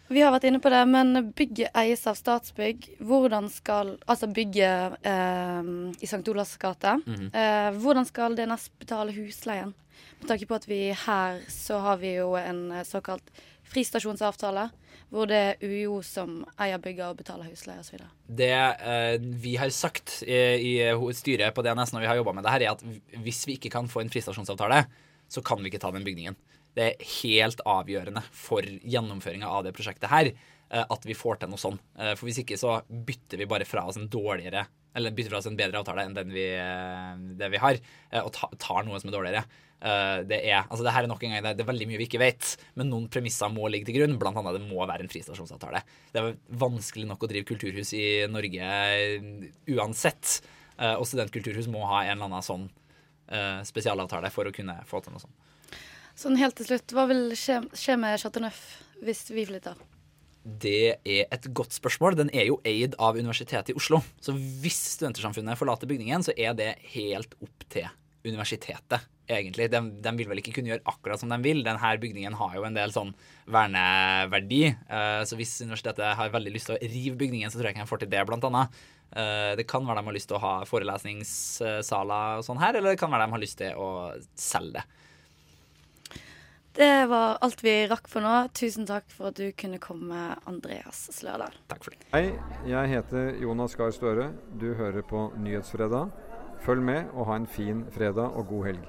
Vi 0.07 0.21
har 0.23 0.31
vært 0.31 0.45
inne 0.47 0.61
på 0.63 0.71
det, 0.71 0.83
men 0.87 1.31
bygget 1.35 1.75
eies 1.75 2.05
av 2.07 2.15
Statsbygg. 2.15 2.85
Hvordan 3.03 3.49
skal 3.51 3.97
Altså 4.07 4.29
bygget 4.31 4.95
eh, 5.03 5.69
i 5.99 6.07
St. 6.07 6.23
Olavs 6.31 6.55
gate. 6.61 6.95
Mhm. 7.05 7.29
eh, 7.33 7.69
hvordan 7.81 8.07
skal 8.07 8.37
DNS 8.37 8.69
betale 8.79 9.15
husleien? 9.17 9.73
Med 10.21 10.29
tanke 10.29 10.47
på 10.49 10.55
at 10.55 10.65
vi 10.69 10.81
her 10.93 11.41
så 11.51 11.79
har 11.83 11.97
vi 12.01 12.15
jo 12.15 12.35
en 12.39 12.71
eh, 12.71 12.85
såkalt 12.87 13.27
fristasjonsavtale, 13.67 14.69
hvor 15.11 15.27
det 15.27 15.37
er 15.37 15.57
UiO 15.61 15.99
som 16.03 16.39
eier 16.59 16.79
bygget 16.79 17.09
og 17.09 17.17
betaler 17.19 17.49
husleie 17.51 17.83
osv. 17.83 17.99
Det 18.27 18.51
eh, 18.55 19.17
vi 19.19 19.57
har 19.59 19.69
sagt 19.75 20.21
i, 20.23 20.39
i 20.79 21.13
styret 21.13 21.55
på 21.55 21.65
DNS 21.65 21.93
når 21.93 22.05
vi 22.05 22.09
har 22.11 22.19
jobba 22.21 22.33
med 22.37 22.47
det 22.47 22.53
her, 22.55 22.65
er 22.69 22.77
at 22.77 22.85
hvis 23.23 23.43
vi 23.47 23.57
ikke 23.59 23.73
kan 23.75 23.91
få 23.91 24.05
en 24.05 24.11
fristasjonsavtale, 24.13 24.85
så 25.27 25.43
kan 25.43 25.59
vi 25.59 25.67
ikke 25.71 25.83
ta 25.83 25.91
den 25.91 26.07
bygningen. 26.07 26.37
Det 26.77 26.85
er 26.91 27.07
helt 27.23 27.61
avgjørende 27.65 28.21
for 28.37 28.61
gjennomføringa 28.61 29.49
av 29.49 29.63
det 29.65 29.73
prosjektet 29.73 30.11
her 30.11 30.27
eh, 30.29 30.83
at 30.85 31.05
vi 31.07 31.15
får 31.17 31.39
til 31.41 31.49
noe 31.49 31.61
sånn. 31.61 31.79
Eh, 31.97 32.13
For 32.13 32.29
hvis 32.29 32.43
ikke 32.43 32.59
så 32.61 32.75
bytter 32.87 33.41
vi 33.41 33.47
bare 33.49 33.65
fra 33.65 33.87
oss 33.89 33.97
en 33.97 34.09
dårligere 34.13 34.67
eller 34.97 35.13
bytter 35.13 35.29
fra 35.33 35.39
oss 35.41 35.47
en 35.49 35.57
bedre 35.57 35.77
avtale 35.81 36.05
enn 36.07 36.13
den 36.15 36.31
vi, 36.33 36.45
eh, 36.57 37.15
det 37.37 37.49
vi 37.53 37.59
har, 37.61 37.77
og 38.23 38.31
tar 38.61 38.85
noe 38.85 38.97
som 39.01 39.09
er 39.11 39.13
dårligere. 39.17 39.43
Det 39.77 40.39
er, 40.41 40.63
altså 40.63 40.81
det 40.81 40.89
her 40.95 41.05
er 41.05 41.09
nok 41.11 41.21
en 41.21 41.35
gang, 41.35 41.43
det 41.45 41.61
er- 41.61 41.67
veldig 41.67 41.85
mye 41.85 41.99
vi 42.01 42.07
ikke 42.07 42.17
vet, 42.17 42.47
men 42.79 42.89
noen 42.89 43.05
premisser 43.13 43.51
må 43.53 43.67
ligge 43.69 43.85
til 43.85 43.99
grunn. 43.99 44.15
Blant 44.17 44.39
annet 44.41 44.57
det 44.57 44.63
må 44.65 44.81
være 44.89 45.05
en 45.05 45.11
fristasjonsavtale. 45.11 45.83
Det 46.15 46.17
er 46.23 46.39
vanskelig 46.49 47.05
nok 47.05 47.21
å 47.21 47.29
drive 47.29 47.45
kulturhus 47.45 47.93
i 47.93 48.25
Norge 48.25 48.71
uansett. 49.77 50.39
Og 50.97 51.05
studentkulturhus 51.05 51.69
må 51.69 51.85
ha 51.89 52.01
en 52.07 52.15
eller 52.17 52.25
annen 52.31 52.45
sånn 52.47 52.65
spesialavtale 53.69 54.31
for 54.33 54.49
å 54.49 54.55
kunne 54.55 54.79
få 54.89 55.03
til 55.03 55.13
noe 55.13 55.21
sånt. 55.21 55.37
Sånn 56.17 56.37
helt 56.39 56.57
til 56.57 56.65
slutt, 56.71 56.93
hva 56.97 57.05
vil 57.11 57.27
skje, 57.37 57.59
skje 57.77 57.95
med 58.01 58.17
Chateau 58.21 58.41
Neuf 58.41 58.61
hvis 59.05 59.27
vi 59.29 59.43
flytter? 59.45 59.77
Det 60.47 60.95
er 61.03 61.27
et 61.35 61.45
godt 61.53 61.75
spørsmål. 61.75 62.15
Den 62.17 62.31
er 62.33 62.47
jo 62.47 62.55
eid 62.65 62.95
av 63.03 63.19
Universitetet 63.19 63.73
i 63.73 63.77
Oslo. 63.77 63.99
Så 64.23 64.33
hvis 64.33 64.79
Studentersamfunnet 64.95 65.59
forlater 65.59 65.89
bygningen, 65.89 66.23
så 66.25 66.33
er 66.39 66.55
det 66.57 66.71
helt 66.95 67.35
opp 67.43 67.65
til 67.69 67.85
universitetet, 68.27 69.03
egentlig. 69.29 69.67
De, 69.71 69.81
de 70.01 70.13
vil 70.17 70.29
vel 70.31 70.41
ikke 70.41 70.55
kunne 70.55 70.71
gjøre 70.71 70.87
akkurat 70.89 71.21
som 71.21 71.29
de 71.31 71.37
vil. 71.43 71.61
Denne 71.67 71.91
bygningen 72.01 72.35
har 72.39 72.55
jo 72.57 72.65
en 72.65 72.79
del 72.79 72.95
sånn 72.95 73.11
verneverdi. 73.53 74.61
Eh, 74.73 75.21
Så 75.27 75.37
hvis 75.37 75.53
universitetet 75.61 76.15
har 76.17 76.33
veldig 76.33 76.53
lyst 76.55 76.71
til 76.71 76.79
å 76.79 76.91
rive 76.95 77.19
bygningen, 77.19 77.51
så 77.51 77.59
tror 77.59 77.69
jeg 77.69 77.77
ikke 77.77 77.85
de 77.85 77.91
får 77.91 78.03
til 78.05 78.13
det, 78.15 78.23
blant 78.31 78.47
annet. 78.49 78.79
Eh, 79.13 79.51
Det 79.59 79.67
kan 79.69 79.85
være 79.85 80.01
de 80.01 80.09
har 80.09 80.17
lyst 80.17 80.31
til 80.31 80.39
å 80.39 80.45
ha 80.47 80.55
forelesningssaler 80.67 82.39
og 82.39 82.47
sånn 82.47 82.63
her, 82.63 82.75
eller 82.79 82.95
det 82.95 82.99
kan 83.03 83.11
være 83.13 83.27
de 83.27 83.35
har 83.37 83.43
lyst 83.43 83.59
til 83.61 83.75
å 83.75 83.91
selge 84.33 84.79
det. 84.79 84.85
Det 86.77 87.05
var 87.05 87.37
alt 87.41 87.63
vi 87.63 87.71
rakk 87.89 88.05
for 88.05 88.21
nå. 88.21 88.31
Tusen 88.53 88.85
takk 88.85 89.07
for 89.09 89.31
at 89.31 89.39
du 89.39 89.47
kunne 89.57 89.79
komme, 89.81 90.35
Andreas 90.45 91.07
Slørdal. 91.09 91.55
Takk 91.71 91.87
for 91.87 91.95
det. 91.95 92.05
Hei, 92.11 92.35
jeg 92.69 92.91
heter 92.91 93.31
Jonas 93.41 93.73
Gahr 93.79 93.89
Støre. 93.95 94.27
Du 94.61 94.67
hører 94.77 95.01
på 95.01 95.23
Nyhetsfredag. 95.41 96.11
Følg 96.61 96.83
med 96.85 97.09
og 97.15 97.31
ha 97.31 97.39
en 97.39 97.47
fin 97.49 97.79
fredag 97.95 98.29
og 98.29 98.45
god 98.51 98.67
helg. 98.67 98.83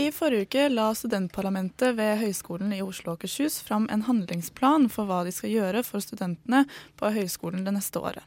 I 0.00 0.06
forrige 0.12 0.46
uke 0.48 0.62
la 0.72 0.86
studentparlamentet 0.96 1.92
ved 2.00 2.16
Høgskolen 2.22 2.72
i 2.72 2.80
Oslo 2.84 3.12
og 3.12 3.20
Akershus 3.20 3.58
fram 3.64 3.90
en 3.92 4.06
handlingsplan 4.08 4.88
for 4.92 5.04
hva 5.08 5.20
de 5.28 5.36
skal 5.36 5.52
gjøre 5.52 5.84
for 5.84 6.04
studentene 6.04 6.62
på 6.96 7.12
høyskolen 7.12 7.68
det 7.68 7.76
neste 7.76 8.00
året. 8.00 8.24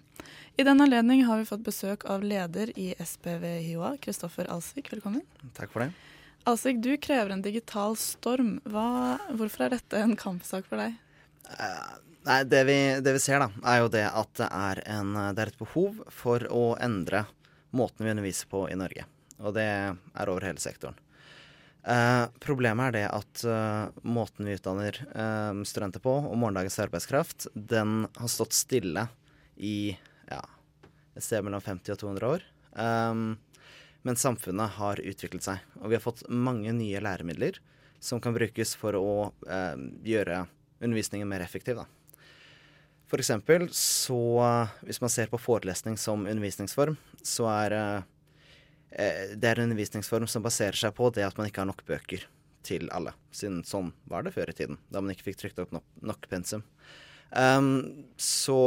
I 0.62 0.67
den 0.67 0.86
anledning 0.86 1.26
har 1.26 1.41
vi 1.41 1.50
fått 1.50 1.65
besøk 1.65 2.06
av 2.06 2.22
leder 2.22 2.69
i 2.78 2.91
SPVHIOA, 3.02 3.95
Kristoffer 3.98 4.50
Alsvik. 4.54 4.93
Velkommen. 4.93 5.26
Takk 5.58 5.74
for 5.74 5.88
det. 5.88 5.89
Alsvik, 6.47 6.80
du 6.82 6.93
krever 6.97 7.34
en 7.34 7.41
digital 7.43 7.97
storm. 7.99 8.58
Hva, 8.63 9.17
hvorfor 9.36 9.67
er 9.67 9.75
dette 9.75 9.99
en 9.99 10.15
kampsak 10.19 10.69
for 10.69 10.82
deg? 10.82 10.95
Nei, 12.28 12.39
det 12.45 12.63
vi, 12.67 12.78
det 13.04 13.13
vi 13.15 13.21
ser, 13.23 13.41
da, 13.41 13.49
er 13.65 13.84
jo 13.84 13.91
det 13.91 14.06
at 14.08 14.32
det 14.38 14.47
er, 14.47 14.82
en, 14.97 15.13
det 15.36 15.43
er 15.43 15.52
et 15.52 15.62
behov 15.62 16.02
for 16.13 16.43
å 16.54 16.63
endre 16.82 17.25
måten 17.75 18.06
vi 18.06 18.12
underviser 18.12 18.49
på 18.52 18.65
i 18.69 18.78
Norge. 18.80 19.06
Og 19.39 19.56
det 19.56 19.67
er 19.69 20.32
over 20.32 20.47
hele 20.47 20.62
sektoren. 20.62 20.97
Uh, 21.80 22.28
problemet 22.43 22.89
er 22.89 22.95
det 22.97 23.06
at 23.08 23.43
uh, 23.47 23.88
måten 24.04 24.45
vi 24.45 24.58
utdanner 24.60 24.97
eh, 24.99 25.62
studenter 25.65 26.04
på, 26.04 26.12
og 26.12 26.36
morgendagens 26.38 26.75
arbeidskraft, 26.84 27.47
den 27.56 28.04
har 28.17 28.30
stått 28.30 28.54
stille 28.58 29.08
i 29.56 29.95
ja, 30.30 30.41
et 31.15 31.23
sted 31.23 31.45
mellom 31.45 31.63
50 31.63 31.95
og 31.95 32.02
200 32.04 32.34
år. 32.36 32.45
Um, 32.75 33.23
men 34.08 34.20
samfunnet 34.20 34.78
har 34.78 35.02
utviklet 35.02 35.46
seg, 35.46 35.64
og 35.82 35.92
vi 35.92 35.98
har 35.98 36.04
fått 36.04 36.24
mange 36.32 36.72
nye 36.76 37.02
læremidler 37.04 37.60
som 38.00 38.22
kan 38.24 38.36
brukes 38.36 38.76
for 38.80 38.96
å 38.96 39.14
eh, 39.50 39.76
gjøre 40.08 40.46
undervisningen 40.80 41.28
mer 41.28 41.44
effektiv. 41.44 41.82
Da. 41.82 41.88
For 43.10 43.20
eksempel 43.20 43.68
så 43.76 44.22
Hvis 44.86 45.02
man 45.02 45.12
ser 45.12 45.28
på 45.28 45.42
forelesning 45.42 45.98
som 45.98 46.28
undervisningsform, 46.28 46.96
så 47.26 47.50
er 47.52 47.76
eh, 47.76 49.36
det 49.36 49.50
er 49.50 49.60
en 49.60 49.70
undervisningsform 49.70 50.28
som 50.28 50.46
baserer 50.46 50.78
seg 50.80 50.96
på 50.96 51.12
det 51.14 51.28
at 51.28 51.38
man 51.38 51.50
ikke 51.50 51.66
har 51.66 51.70
nok 51.70 51.84
bøker 51.86 52.24
til 52.66 52.90
alle. 52.96 53.14
Siden 53.36 53.62
sånn 53.68 53.92
var 54.10 54.24
det 54.24 54.34
før 54.36 54.52
i 54.52 54.56
tiden, 54.56 54.80
da 54.90 55.02
man 55.02 55.14
ikke 55.14 55.30
fikk 55.30 55.44
trykt 55.44 55.62
opp 55.64 55.76
nok, 55.76 55.86
nok 56.02 56.28
pensum. 56.32 56.64
Um, 57.30 58.08
så 58.18 58.58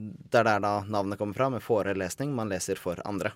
det 0.00 0.40
er 0.40 0.48
der 0.48 0.62
da 0.64 0.72
navnet 0.88 1.20
kommer 1.20 1.36
fra, 1.36 1.50
med 1.52 1.64
forelesning. 1.64 2.32
Man 2.34 2.48
leser 2.52 2.80
for 2.80 3.00
andre. 3.04 3.34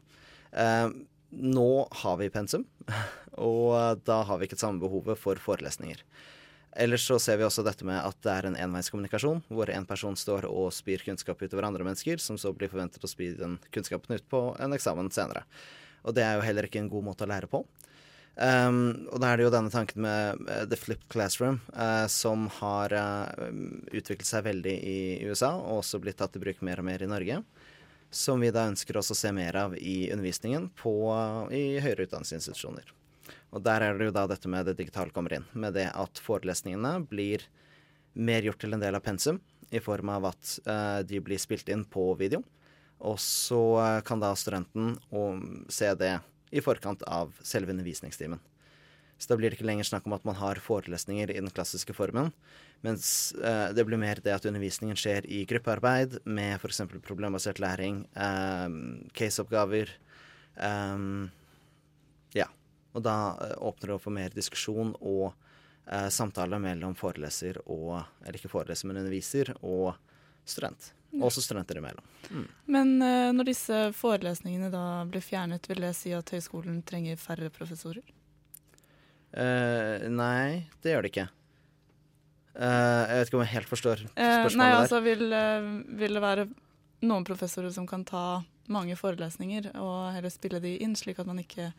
Um, 0.50 1.04
nå 1.30 1.70
har 2.02 2.20
vi 2.20 2.30
pensum, 2.32 2.66
og 3.38 4.02
da 4.06 4.22
har 4.26 4.38
vi 4.38 4.48
ikke 4.48 4.58
det 4.58 4.64
samme 4.64 4.82
behovet 4.82 5.18
for 5.20 5.40
forelesninger. 5.40 6.02
Ellers 6.78 7.02
så 7.02 7.18
ser 7.18 7.40
vi 7.40 7.44
også 7.46 7.64
dette 7.66 7.86
med 7.86 7.98
at 7.98 8.18
det 8.22 8.30
er 8.30 8.46
en 8.46 8.56
enveiskommunikasjon, 8.68 9.42
hvor 9.50 9.70
en 9.74 9.86
person 9.88 10.14
står 10.16 10.46
og 10.46 10.70
spyr 10.74 11.02
kunnskap 11.02 11.42
utover 11.42 11.66
andre 11.66 11.86
mennesker, 11.86 12.22
som 12.22 12.38
så 12.38 12.52
blir 12.54 12.70
forventet 12.70 13.02
å 13.02 13.10
spy 13.10 13.32
den 13.38 13.58
kunnskapen 13.74 14.14
ut 14.14 14.26
på 14.30 14.44
en 14.54 14.76
eksamen 14.76 15.10
senere. 15.14 15.42
Og 16.06 16.14
det 16.14 16.22
er 16.24 16.38
jo 16.38 16.46
heller 16.46 16.68
ikke 16.68 16.80
en 16.84 16.92
god 16.92 17.08
måte 17.10 17.26
å 17.26 17.30
lære 17.30 17.50
på. 17.50 17.64
Um, 18.40 19.08
og 19.10 19.18
da 19.20 19.32
er 19.32 19.40
det 19.40 19.44
jo 19.44 19.52
denne 19.52 19.72
tanken 19.72 20.04
med 20.04 20.44
uh, 20.46 20.62
The 20.70 20.78
Flipped 20.78 21.10
Classroom, 21.12 21.58
uh, 21.74 22.06
som 22.08 22.46
har 22.60 22.94
uh, 22.94 23.50
utviklet 23.90 24.28
seg 24.28 24.46
veldig 24.46 24.76
i 24.78 25.00
USA, 25.26 25.50
og 25.58 25.82
også 25.82 26.00
blitt 26.00 26.20
tatt 26.22 26.38
i 26.38 26.42
bruk 26.42 26.62
mer 26.64 26.80
og 26.80 26.86
mer 26.86 27.02
i 27.02 27.10
Norge. 27.10 27.40
Som 28.10 28.42
vi 28.42 28.50
da 28.50 28.66
ønsker 28.66 28.98
oss 28.98 29.12
å 29.12 29.16
se 29.18 29.30
mer 29.32 29.56
av 29.56 29.76
i 29.78 30.10
undervisningen 30.10 30.68
på, 30.74 30.92
i 31.54 31.78
høyere 31.78 32.08
utdanningsinstitusjoner. 32.08 32.90
Og 33.54 33.62
der 33.62 33.84
er 33.86 33.98
det 33.98 34.08
jo 34.08 34.14
da 34.14 34.26
dette 34.30 34.50
med 34.50 34.66
det 34.66 34.76
digitale 34.78 35.14
kommer 35.14 35.36
inn. 35.36 35.46
Med 35.52 35.76
det 35.78 35.88
at 35.94 36.18
forelesningene 36.22 36.96
blir 37.10 37.44
mer 38.18 38.42
gjort 38.46 38.60
til 38.62 38.74
en 38.74 38.82
del 38.82 38.98
av 38.98 39.04
pensum, 39.06 39.38
i 39.70 39.78
form 39.78 40.10
av 40.10 40.26
at 40.32 40.56
de 41.06 41.20
blir 41.22 41.38
spilt 41.38 41.70
inn 41.70 41.84
på 41.86 42.08
video. 42.18 42.42
Og 42.98 43.18
så 43.22 43.62
kan 44.06 44.20
da 44.20 44.34
studenten 44.36 44.96
se 45.70 45.94
det 45.94 46.16
i 46.50 46.62
forkant 46.62 47.02
av 47.06 47.30
selve 47.46 47.70
undervisningstimen. 47.70 48.42
Så 49.20 49.28
da 49.28 49.36
blir 49.36 49.52
det 49.52 49.58
ikke 49.58 49.68
lenger 49.68 49.84
snakk 49.84 50.06
om 50.08 50.14
at 50.16 50.24
man 50.24 50.38
har 50.38 50.58
forelesninger 50.64 51.28
i 51.28 51.36
den 51.36 51.50
klassiske 51.52 51.92
formen, 51.92 52.30
mens 52.80 53.34
eh, 53.36 53.66
det 53.76 53.84
blir 53.84 54.00
mer 54.00 54.22
det 54.24 54.32
at 54.32 54.46
undervisningen 54.48 54.96
skjer 54.96 55.28
i 55.28 55.42
gruppearbeid 55.48 56.22
med 56.24 56.56
f.eks. 56.56 56.80
problembasert 57.04 57.60
læring, 57.60 58.06
eh, 58.16 58.78
caseoppgaver. 59.12 59.92
Eh, 60.56 61.04
ja. 62.40 62.48
Og 62.96 63.04
da 63.04 63.16
eh, 63.44 63.58
åpner 63.60 63.90
det 63.90 63.98
opp 63.98 64.06
for 64.06 64.16
mer 64.16 64.32
diskusjon 64.32 64.94
og 64.96 65.26
eh, 65.84 66.08
samtale 66.08 66.56
mellom 66.62 66.96
foreleser 66.98 67.60
og 67.66 68.00
Eller 68.24 68.40
ikke 68.40 68.54
foreleser, 68.56 68.88
men 68.88 69.02
underviser 69.02 69.52
og 69.60 69.92
student. 70.48 70.94
Også 71.20 71.42
studenter 71.42 71.76
imellom. 71.76 72.04
Mm. 72.30 72.46
Men 72.70 72.90
uh, 73.02 73.32
når 73.34 73.48
disse 73.50 73.78
forelesningene 73.98 74.70
da 74.70 75.02
blir 75.10 75.24
fjernet, 75.24 75.66
vil 75.66 75.82
det 75.82 75.90
si 75.98 76.12
at 76.14 76.30
høyskolen 76.30 76.80
trenger 76.86 77.18
færre 77.18 77.50
professorer? 77.50 78.04
Uh, 79.30 80.08
nei, 80.10 80.66
det 80.82 80.94
gjør 80.94 81.06
det 81.06 81.12
ikke. 81.12 81.28
Uh, 82.56 82.64
jeg 82.66 83.20
vet 83.20 83.30
ikke 83.30 83.38
om 83.38 83.44
jeg 83.44 83.54
helt 83.54 83.70
forstår 83.70 84.00
spørsmålet 84.08 84.58
nei, 84.58 84.70
der. 84.72 84.80
altså 84.80 84.98
vil, 85.04 85.22
vil, 86.00 86.16
det 86.18 86.22
være 86.24 86.46
noen 87.06 87.24
professorer 87.24 87.70
som 87.72 87.86
kan 87.88 88.02
ta 88.04 88.42
mange 88.70 88.96
forelesninger 88.98 89.70
og 89.80 90.10
heller 90.14 90.32
spille 90.34 90.60
de 90.62 90.76
inn, 90.82 90.96
slik 90.98 91.22
at 91.22 91.30
man 91.30 91.40
ikke 91.42 91.70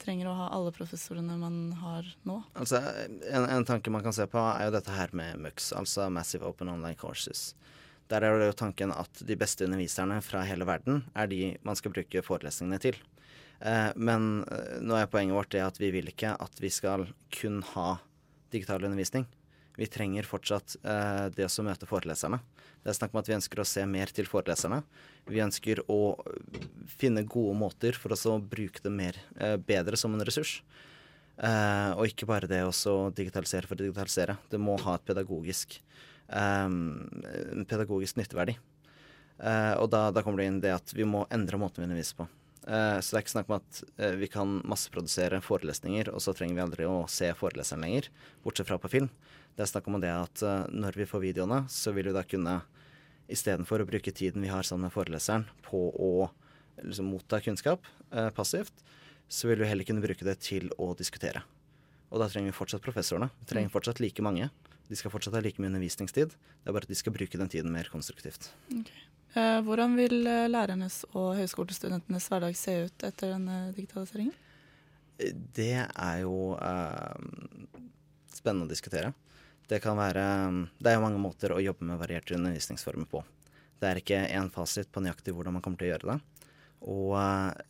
trenger 0.00 0.30
å 0.30 0.36
ha 0.36 0.48
alle 0.56 0.72
professorene 0.74 1.36
man 1.38 1.58
har 1.80 2.08
nå? 2.28 2.38
Altså, 2.56 2.80
en, 3.28 3.44
en 3.44 3.66
tanke 3.68 3.92
man 3.92 4.04
kan 4.04 4.16
se 4.16 4.26
på, 4.30 4.40
er 4.40 4.68
jo 4.68 4.74
dette 4.78 4.94
her 4.96 5.12
med 5.16 5.40
MUX, 5.40 5.70
altså 5.76 6.08
Massive 6.12 6.48
Open 6.48 6.72
Online 6.72 6.96
Courses. 6.98 7.50
Der 8.10 8.24
er 8.26 8.40
det 8.40 8.48
jo 8.50 8.58
tanken 8.64 8.90
at 8.94 9.22
de 9.22 9.36
beste 9.38 9.66
underviserne 9.66 10.18
fra 10.24 10.42
hele 10.48 10.66
verden 10.66 11.04
er 11.14 11.28
de 11.30 11.54
man 11.66 11.78
skal 11.78 11.92
bruke 11.94 12.24
forelesningene 12.26 12.80
til. 12.82 12.98
Eh, 13.60 13.90
men 13.96 14.44
eh, 14.48 14.78
nå 14.80 14.96
er 14.96 15.10
poenget 15.10 15.36
vårt 15.36 15.52
det 15.52 15.64
at 15.64 15.80
vi 15.80 15.90
vil 15.92 16.08
ikke 16.08 16.32
at 16.40 16.62
vi 16.62 16.70
skal 16.72 17.04
kun 17.34 17.60
ha 17.74 17.98
digital 18.52 18.84
undervisning. 18.86 19.26
Vi 19.76 19.88
trenger 19.88 20.26
fortsatt 20.28 20.78
eh, 20.80 21.26
det 21.36 21.46
å 21.46 21.64
møte 21.64 21.88
foreleserne. 21.88 22.40
Det 22.80 22.92
er 22.92 22.96
snakk 22.96 23.12
om 23.12 23.20
at 23.20 23.28
vi 23.28 23.36
ønsker 23.36 23.60
å 23.60 23.68
se 23.68 23.84
mer 23.88 24.12
til 24.16 24.28
foreleserne. 24.28 24.80
Vi 25.28 25.42
ønsker 25.44 25.82
å 25.92 26.16
finne 26.88 27.26
gode 27.28 27.58
måter 27.60 27.96
for 27.96 28.16
å 28.16 28.38
bruke 28.40 28.80
det 28.80 28.92
mer, 28.92 29.18
bedre 29.68 30.00
som 30.00 30.16
en 30.16 30.24
ressurs. 30.24 30.62
og 31.36 32.06
ikke 32.08 32.26
bare 32.26 32.48
det 32.48 32.62
å 32.64 32.94
digitalisere 33.12 33.68
for 33.68 33.76
å 33.76 33.84
digitalisere. 33.84 34.38
Det 34.48 34.58
må 34.58 34.78
ha 34.80 34.96
et 34.96 35.04
pedagogisk 35.04 35.76
en 36.32 37.66
pedagogisk 37.68 38.16
nytteverdi. 38.16 38.56
Og 39.76 39.86
da, 39.92 40.08
da, 40.08 40.22
kommer 40.24 40.40
det 40.40 40.48
inn 40.48 40.60
det 40.64 40.72
at 40.72 40.96
vi 40.96 41.04
må 41.04 41.26
endre 41.28 41.60
måten 41.60 41.84
vi 41.84 41.90
underviser 41.90 42.22
på. 42.22 42.30
Uh, 42.66 43.00
så 43.00 43.14
det 43.14 43.18
er 43.18 43.24
ikke 43.24 43.32
snakk 43.32 43.50
om 43.50 43.56
at 43.56 43.78
uh, 44.02 44.14
vi 44.20 44.28
kan 44.30 44.58
masseprodusere 44.68 45.40
forelesninger, 45.44 46.10
og 46.12 46.20
så 46.22 46.34
trenger 46.36 46.58
vi 46.58 46.64
aldri 46.64 46.88
å 46.88 47.04
se 47.10 47.30
foreleseren 47.36 47.86
lenger, 47.86 48.10
bortsett 48.44 48.68
fra 48.68 48.78
på 48.80 48.90
film. 48.92 49.08
Det 49.56 49.64
er 49.64 49.70
snakk 49.72 49.88
om 49.90 49.98
det 50.00 50.12
at 50.12 50.42
når 50.72 50.96
vi 50.96 51.08
får 51.10 51.20
videoene, 51.24 51.64
så 51.68 51.90
vil 51.92 52.06
vi 52.08 52.14
da 52.14 52.22
kunne 52.24 52.60
istedenfor 53.30 53.82
å 53.82 53.88
bruke 53.88 54.12
tiden 54.14 54.44
vi 54.44 54.52
har 54.52 54.64
sammen 54.64 54.86
med 54.86 54.94
foreleseren 54.94 55.48
på 55.66 55.80
å 55.90 56.12
liksom, 56.80 57.10
motta 57.10 57.42
kunnskap 57.44 57.84
passivt, 58.36 58.72
så 59.28 59.50
vil 59.50 59.60
vi 59.60 59.68
heller 59.68 59.84
kunne 59.84 60.04
bruke 60.04 60.24
det 60.24 60.38
til 60.46 60.70
å 60.80 60.92
diskutere. 60.96 61.42
Og 62.10 62.22
da 62.22 62.30
trenger 62.30 62.54
vi 62.54 62.56
fortsatt 62.56 62.82
professorene. 62.86 63.28
Vi 63.42 63.50
trenger 63.50 63.68
mm. 63.68 63.74
fortsatt 63.74 64.00
like 64.00 64.24
mange. 64.24 64.48
De 64.90 64.98
skal 64.98 65.12
fortsatt 65.12 65.36
ha 65.38 65.42
like 65.44 65.62
mye 65.62 65.70
undervisningstid, 65.70 66.34
det 66.34 66.68
er 66.68 66.74
bare 66.74 66.88
at 66.88 66.90
de 66.90 66.98
skal 66.98 67.14
bruke 67.14 67.38
den 67.38 67.50
tiden 67.52 67.70
mer 67.70 67.88
konstruktivt. 67.92 68.50
Okay. 68.66 69.06
Eh, 69.38 69.60
hvordan 69.62 69.94
vil 69.94 70.24
eh, 70.26 70.48
lærernes 70.50 71.04
og 71.14 71.36
høyskolestudentenes 71.38 72.26
hverdag 72.32 72.56
se 72.58 72.74
ut 72.88 73.04
etter 73.06 73.36
denne 73.36 73.58
digitaliseringen? 73.76 74.34
Det 75.54 75.76
er 75.86 76.16
jo 76.24 76.56
eh, 76.58 77.28
spennende 78.34 78.66
å 78.66 78.72
diskutere. 78.72 79.12
Det 79.70 79.78
kan 79.78 79.94
være 79.94 80.24
Det 80.80 80.90
er 80.90 80.96
jo 80.96 81.04
mange 81.04 81.22
måter 81.22 81.54
å 81.54 81.62
jobbe 81.62 81.86
med 81.86 82.00
varierte 82.00 82.34
undervisningsformer 82.34 83.06
på. 83.06 83.22
Det 83.80 83.88
er 83.88 84.00
ikke 84.00 84.24
én 84.34 84.50
fasit 84.52 84.90
på 84.92 85.00
nøyaktig 85.00 85.32
hvordan 85.36 85.56
man 85.56 85.62
kommer 85.64 85.80
til 85.80 85.88
å 85.88 85.92
gjøre 85.92 86.10
det. 86.10 86.18
Og 86.90 87.14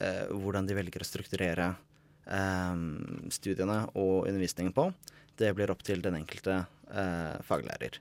eh, 0.00 0.26
hvordan 0.33 0.66
de 0.66 0.78
velger 0.78 1.04
å 1.04 1.06
strukturere 1.06 1.68
eh, 1.74 1.87
studiene 3.35 3.81
og 3.99 4.29
undervisningen 4.29 4.75
på, 4.77 4.85
det 5.40 5.55
blir 5.57 5.73
opp 5.73 5.83
til 5.87 6.03
den 6.05 6.19
enkelte 6.21 6.61
eh, 6.93 7.40
faglærer. 7.47 7.99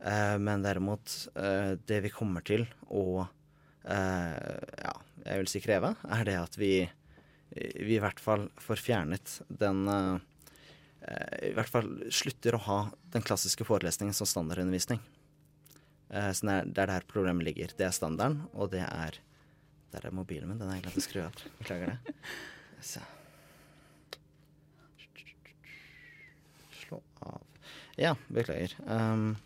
Eh, 0.00 0.36
men 0.42 0.64
derimot, 0.64 1.28
eh, 1.36 1.74
det 1.86 2.00
vi 2.06 2.12
kommer 2.14 2.44
til 2.46 2.64
å 2.88 3.22
eh, 3.22 4.58
ja, 4.82 4.94
jeg 5.26 5.42
vil 5.42 5.52
si 5.52 5.62
kreve, 5.62 5.94
er 6.08 6.26
det 6.28 6.36
at 6.40 6.58
vi, 6.58 6.74
vi 7.52 7.96
i 7.98 8.02
hvert 8.02 8.22
fall 8.22 8.48
får 8.62 8.82
fjernet 8.82 9.38
den 9.62 9.84
eh, 9.92 11.50
I 11.50 11.54
hvert 11.56 11.70
fall 11.70 11.90
slutter 12.14 12.56
å 12.56 12.64
ha 12.68 12.80
den 13.14 13.26
klassiske 13.26 13.66
forelesningen 13.68 14.16
som 14.16 14.28
standardundervisning. 14.30 15.02
Eh, 16.12 16.30
så 16.32 16.46
det 16.48 16.86
er 16.86 16.94
der 16.96 17.08
problemet 17.10 17.46
ligger. 17.52 17.74
Det 17.76 17.88
er 17.88 17.94
standarden, 17.94 18.46
og 18.52 18.72
det 18.74 18.86
er 18.86 19.20
Der 19.92 20.06
er 20.08 20.14
mobilen 20.16 20.48
min. 20.48 20.56
Den 20.56 20.70
har 20.70 20.78
jeg 20.78 20.86
glemt 20.86 20.96
å 20.96 21.02
skru 21.04 21.18
av. 21.20 21.42
Beklager 21.58 21.90
det. 21.92 22.14
Så. 22.94 23.02
Slå 26.92 27.02
av. 27.18 27.40
Ja, 27.96 28.16
beklager. 28.28 28.74
Um, 28.86 29.36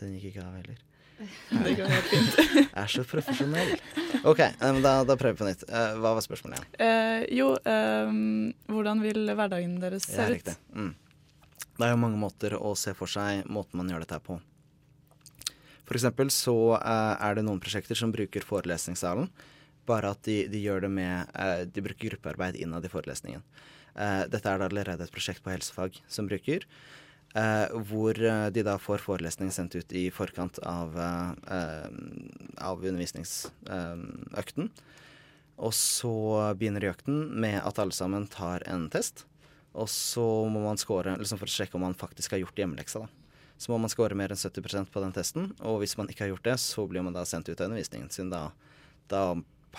den 0.00 0.16
gikk 0.16 0.32
ikke 0.32 0.42
av 0.42 0.56
heller. 0.58 0.80
Det 1.64 1.74
går 1.78 1.92
helt 1.92 2.08
fint. 2.10 2.38
Jeg 2.56 2.70
er 2.80 2.90
så 2.90 3.04
profesjonell. 3.06 3.68
OK, 4.26 4.40
um, 4.58 4.80
da, 4.82 4.96
da, 5.06 5.14
prøver 5.14 5.36
vi 5.36 5.38
på 5.38 5.46
nytt. 5.46 5.62
Uh, 5.68 5.92
hva 6.02 6.16
var 6.16 6.24
spørsmålet 6.24 6.58
igjen? 6.58 6.80
Uh, 6.80 7.20
jo, 7.36 7.52
um, 7.70 8.48
hvordan 8.66 9.02
vil 9.04 9.30
hverdagen 9.30 9.76
deres 9.82 10.08
se 10.08 10.18
ja, 10.18 10.26
Riktig. 10.32 10.56
Mm. 10.74 10.90
Det 11.76 11.86
er 11.86 11.92
jo 11.92 12.00
mange 12.02 12.18
måter 12.18 12.56
å 12.58 12.72
se 12.78 12.96
for 12.98 13.10
seg 13.10 13.46
måten 13.46 13.78
man 13.78 13.92
gjør 13.92 14.02
dette 14.02 14.18
på. 14.26 14.40
For 15.84 16.00
eksempel 16.00 16.32
så 16.34 16.56
uh, 16.74 17.14
er 17.14 17.38
det 17.38 17.44
noen 17.46 17.62
prosjekter 17.62 17.98
som 17.98 18.10
bruker 18.14 18.42
forelesningssalen, 18.42 19.30
bare 19.86 20.10
at 20.16 20.26
de, 20.26 20.40
de 20.50 20.64
gjør 20.64 20.86
det 20.86 20.90
med 20.96 21.70
De 21.76 21.82
bruker 21.84 22.08
gruppearbeid 22.08 22.56
innad 22.56 22.86
i 22.88 22.90
forelesningen. 22.90 23.44
Uh, 23.94 24.24
dette 24.30 24.50
er 24.50 24.58
da 24.58 24.66
allerede 24.68 25.06
et 25.06 25.14
prosjekt 25.14 25.42
på 25.44 25.52
helsefag 25.54 26.00
som 26.10 26.28
bruker. 26.30 26.66
Uh, 27.34 27.66
hvor 27.88 28.14
uh, 28.18 28.48
de 28.54 28.62
da 28.66 28.76
får 28.78 29.02
forelesning 29.02 29.50
sendt 29.54 29.74
ut 29.78 29.92
i 29.94 30.10
forkant 30.14 30.58
av, 30.66 30.94
av 30.98 32.84
undervisningsøkten. 32.84 34.70
Og 35.54 35.74
så 35.78 36.14
begynner 36.58 36.90
økten 36.90 37.28
med 37.40 37.60
at 37.62 37.78
alle 37.78 37.94
sammen 37.94 38.26
tar 38.30 38.66
en 38.70 38.88
test. 38.90 39.24
Og 39.74 39.88
så 39.90 40.24
må 40.50 40.62
man 40.62 40.78
score 40.78 41.16
liksom 41.18 41.38
for 41.40 41.50
å 41.50 41.54
sjekke 41.54 41.78
om 41.78 41.84
man 41.86 41.98
faktisk 41.98 42.34
har 42.34 42.42
gjort 42.42 42.58
hjemmeleksa. 42.58 43.04
da. 43.04 43.08
Så 43.58 43.70
må 43.70 43.78
man 43.78 43.90
score 43.90 44.16
mer 44.18 44.34
enn 44.34 44.38
70% 44.38 44.90
på 44.90 45.02
den 45.02 45.14
testen. 45.14 45.52
Og 45.62 45.80
hvis 45.82 45.96
man 45.98 46.10
ikke 46.10 46.26
har 46.26 46.32
gjort 46.34 46.46
det, 46.46 46.56
så 46.62 46.86
blir 46.90 47.02
man 47.06 47.14
da 47.14 47.24
sendt 47.26 47.48
ut 47.48 47.60
av 47.60 47.70
undervisningen. 47.70 48.10
Siden 48.10 48.32
da, 48.34 48.48
da 49.10 49.22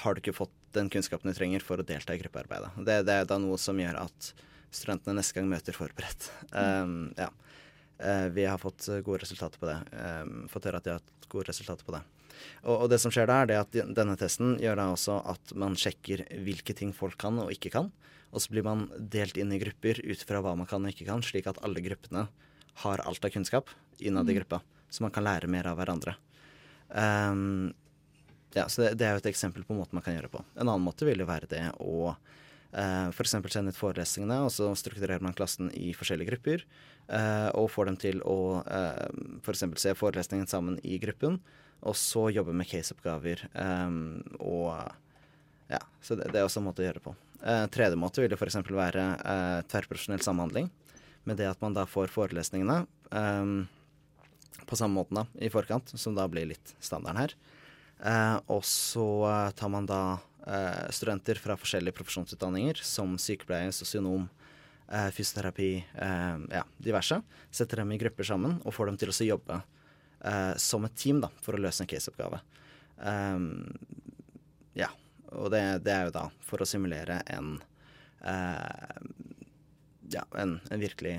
har 0.03 0.15
du 0.15 0.21
ikke 0.23 0.35
fått 0.35 0.55
den 0.75 0.91
kunnskapen 0.93 1.31
du 1.31 1.37
trenger 1.37 1.63
for 1.65 1.81
å 1.81 1.87
delta 1.87 2.15
i 2.15 2.21
gruppearbeidet. 2.21 2.73
Det, 2.87 2.99
det 3.07 3.15
er 3.21 3.29
da 3.29 3.39
noe 3.41 3.57
som 3.61 3.79
gjør 3.79 4.01
at 4.03 4.31
studentene 4.75 5.17
neste 5.19 5.37
gang 5.37 5.47
møter 5.49 5.75
forberedt. 5.75 6.29
Um, 6.51 7.13
ja. 7.17 7.29
Uh, 7.95 8.27
vi 8.35 8.43
har 8.43 8.59
fått 8.59 8.89
gode 9.05 9.21
resultater 9.23 9.61
på 9.61 9.69
det. 9.69 9.77
Um, 9.95 10.45
fått 10.51 10.67
høre 10.67 10.81
at 10.81 10.87
de 10.87 10.93
har 10.95 10.99
hatt 10.99 11.29
gode 11.31 11.47
resultater 11.49 11.87
på 11.87 11.95
det. 11.95 12.03
Og, 12.65 12.73
og 12.75 12.89
det 12.91 12.99
som 13.01 13.13
skjer 13.13 13.29
da, 13.29 13.41
er 13.41 13.51
det 13.51 13.59
at 13.61 13.77
denne 13.95 14.17
testen 14.19 14.57
gjør 14.61 14.79
da 14.81 14.89
også 14.93 15.19
at 15.31 15.55
man 15.57 15.77
sjekker 15.79 16.25
hvilke 16.43 16.75
ting 16.77 16.91
folk 16.95 17.17
kan 17.21 17.39
og 17.41 17.53
ikke 17.55 17.71
kan. 17.77 17.91
Og 18.35 18.43
så 18.43 18.51
blir 18.51 18.65
man 18.67 18.89
delt 18.99 19.37
inn 19.39 19.53
i 19.55 19.61
grupper 19.61 20.01
ut 20.03 20.25
fra 20.27 20.41
hva 20.43 20.57
man 20.59 20.67
kan 20.67 20.83
og 20.83 20.91
ikke 20.91 21.07
kan, 21.07 21.23
slik 21.23 21.47
at 21.47 21.61
alle 21.63 21.83
gruppene 21.85 22.27
har 22.83 23.03
alt 23.07 23.23
av 23.23 23.31
kunnskap 23.31 23.71
innad 24.03 24.27
i 24.27 24.33
Mm. 24.33 24.39
gruppa, 24.41 24.61
så 24.89 25.01
man 25.01 25.11
kan 25.11 25.23
lære 25.23 25.47
mer 25.47 25.67
av 25.67 25.77
hverandre. 25.79 26.17
Um, 26.89 27.73
ja, 28.55 28.69
så 28.71 28.85
det, 28.85 28.95
det 28.99 29.07
er 29.07 29.17
jo 29.17 29.23
et 29.23 29.29
eksempel 29.33 29.65
på 29.67 29.75
måten 29.75 29.97
man 29.97 30.05
kan 30.05 30.15
gjøre 30.15 30.31
på. 30.31 30.41
En 30.55 30.69
annen 30.69 30.85
måte 30.85 31.07
vil 31.07 31.19
jo 31.19 31.27
være 31.27 31.49
det 31.51 31.63
å 31.83 32.13
eh, 32.71 33.09
f.eks. 33.11 33.35
sende 33.51 33.73
ut 33.73 33.79
forelesningene, 33.79 34.39
og 34.45 34.53
så 34.55 34.69
strukturerer 34.79 35.23
man 35.23 35.35
klassen 35.35 35.71
i 35.75 35.91
forskjellige 35.97 36.31
grupper. 36.31 36.65
eh, 37.07 37.49
og 37.53 37.69
får 37.73 37.91
dem 37.91 37.99
til 38.01 38.23
å 38.23 38.63
eh, 38.63 39.07
f.eks. 39.43 39.65
se 39.81 39.95
forelesningen 39.99 40.47
sammen 40.47 40.79
i 40.83 40.97
gruppen, 41.03 41.41
og 41.85 41.97
så 41.99 42.29
jobbe 42.31 42.55
med 42.55 42.69
caseoppgaver. 42.71 43.43
Eh, 43.53 43.99
og 44.39 44.71
ja, 45.67 45.81
så 46.01 46.15
det, 46.15 46.31
det 46.31 46.39
er 46.39 46.47
også 46.47 46.63
en 46.63 46.69
måte 46.69 46.83
å 46.83 46.87
gjøre 46.87 47.01
det 47.01 47.07
på. 47.09 47.15
Eh, 47.45 47.65
tredje 47.75 47.99
måte 47.99 48.23
vil 48.23 48.33
jo 48.33 48.39
f.eks. 48.39 48.61
være 48.71 49.05
eh, 49.19 49.59
tverrprofesjonell 49.69 50.23
samhandling. 50.23 50.71
Med 51.25 51.41
det 51.41 51.49
at 51.49 51.61
man 51.61 51.73
da 51.73 51.87
får 51.89 52.11
forelesningene 52.13 52.83
eh, 53.11 53.51
på 54.65 54.77
samme 54.79 54.95
måten 54.97 55.19
da, 55.19 55.25
i 55.43 55.51
forkant, 55.51 55.91
som 55.99 56.15
da 56.17 56.27
blir 56.31 56.47
litt 56.53 56.75
standarden 56.79 57.25
her. 57.25 57.35
Eh, 57.99 58.37
og 58.51 58.65
så 58.67 59.05
eh, 59.29 59.51
tar 59.55 59.71
man 59.71 59.87
da 59.89 60.17
eh, 60.47 60.87
studenter 60.93 61.39
fra 61.41 61.57
forskjellige 61.59 61.95
profesjonsutdanninger, 61.95 62.81
som 62.83 63.17
sykepleier, 63.21 63.71
sosionom, 63.75 64.29
fysioterapi, 64.85 65.69
ja, 66.53 66.59
diverse. 66.77 67.17
Setter 67.49 67.79
dem 67.81 67.95
i 67.95 67.97
grupper 67.97 68.27
sammen 68.27 68.59
og 68.61 68.75
får 68.75 68.91
dem 68.91 68.99
til 69.01 69.09
å 69.09 69.15
jobbe 69.25 69.55
som 70.61 70.85
et 70.85 70.93
team 71.01 71.23
da, 71.23 71.31
for 71.41 71.57
å 71.57 71.61
løse 71.63 71.81
en 71.81 71.89
caseoppgave. 71.89 72.37
Ja, 74.77 74.91
og 75.33 75.49
det, 75.55 75.63
det 75.87 75.95
er 75.95 76.05
jo 76.05 76.13
da 76.19 76.27
for 76.45 76.61
å 76.61 76.69
simulere 76.69 77.17
en 77.33 77.55
ja, 80.13 80.21
en, 80.37 80.59
en 80.69 80.85
virkelig 80.85 81.17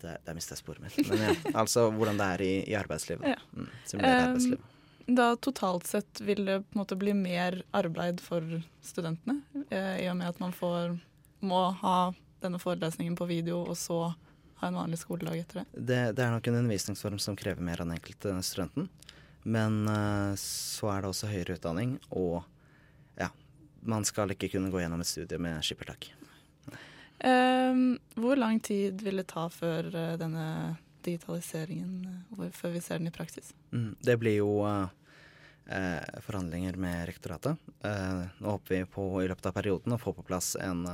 Der, 0.00 0.20
der 0.24 0.36
mistet 0.36 0.56
jeg 0.56 0.62
sporet 0.62 0.82
mitt. 0.84 0.96
Men 1.08 1.24
ja, 1.26 1.34
altså 1.62 1.88
hvordan 1.92 2.20
det 2.20 2.28
er 2.34 2.44
i, 2.44 2.52
i 2.70 2.76
arbeidslivet. 2.78 3.34
Ja. 3.34 3.40
Mm, 3.52 3.70
arbeidslivet. 4.00 4.76
Da 5.10 5.34
totalt 5.42 5.86
sett 5.90 6.20
vil 6.22 6.44
det 6.46 6.60
på 6.62 6.76
en 6.76 6.82
måte 6.82 6.96
bli 6.96 7.14
mer 7.16 7.62
arbeid 7.74 8.20
for 8.22 8.44
studentene, 8.84 9.40
eh, 9.68 10.04
i 10.04 10.08
og 10.10 10.16
med 10.20 10.30
at 10.30 10.40
man 10.42 10.52
får, 10.54 10.94
må 11.42 11.62
ha 11.80 12.12
denne 12.40 12.60
forelesningen 12.62 13.16
på 13.18 13.26
video, 13.28 13.64
og 13.64 13.76
så 13.78 14.12
ha 14.60 14.68
en 14.68 14.78
vanlig 14.78 15.00
skoledag 15.00 15.40
etter 15.40 15.62
det. 15.62 15.66
Det, 15.72 16.00
det 16.16 16.24
er 16.24 16.34
nok 16.34 16.46
en 16.46 16.60
undervisningsform 16.60 17.18
som 17.18 17.36
krever 17.36 17.64
mer 17.64 17.80
av 17.80 17.88
den 17.88 17.96
enkelte 17.96 18.36
studenten. 18.46 18.88
Men 19.42 19.82
uh, 19.88 20.36
så 20.38 20.92
er 20.92 21.02
det 21.02 21.10
også 21.14 21.30
høyere 21.32 21.56
utdanning, 21.56 21.96
og 22.12 22.42
ja, 23.18 23.30
man 23.80 24.04
skal 24.04 24.36
ikke 24.36 24.52
kunne 24.52 24.70
gå 24.72 24.82
gjennom 24.82 25.00
et 25.00 25.10
studie 25.10 25.40
med 25.40 25.64
skippertak. 25.64 26.12
Um, 27.20 27.98
hvor 28.16 28.36
lang 28.36 28.60
tid 28.64 29.02
vil 29.04 29.20
det 29.20 29.26
ta 29.28 29.44
før 29.52 29.90
eh, 29.92 30.14
denne 30.16 30.76
digitaliseringen, 31.04 32.22
eh, 32.38 32.48
før 32.56 32.72
vi 32.72 32.80
ser 32.80 33.00
den 33.00 33.10
i 33.10 33.12
praksis? 33.12 33.52
Mm, 33.74 33.92
det 34.00 34.16
blir 34.22 34.38
jo 34.38 34.54
eh, 34.64 36.20
forhandlinger 36.24 36.78
med 36.80 37.04
rektoratet. 37.10 37.60
Nå 37.84 38.54
håper 38.54 38.74
vi 38.74 38.80
på 38.88 39.04
i 39.20 39.28
løpet 39.28 39.50
av 39.50 39.56
perioden 39.58 39.96
å 39.96 40.00
få 40.00 40.14
på 40.16 40.24
plass 40.24 40.54
en, 40.60 40.86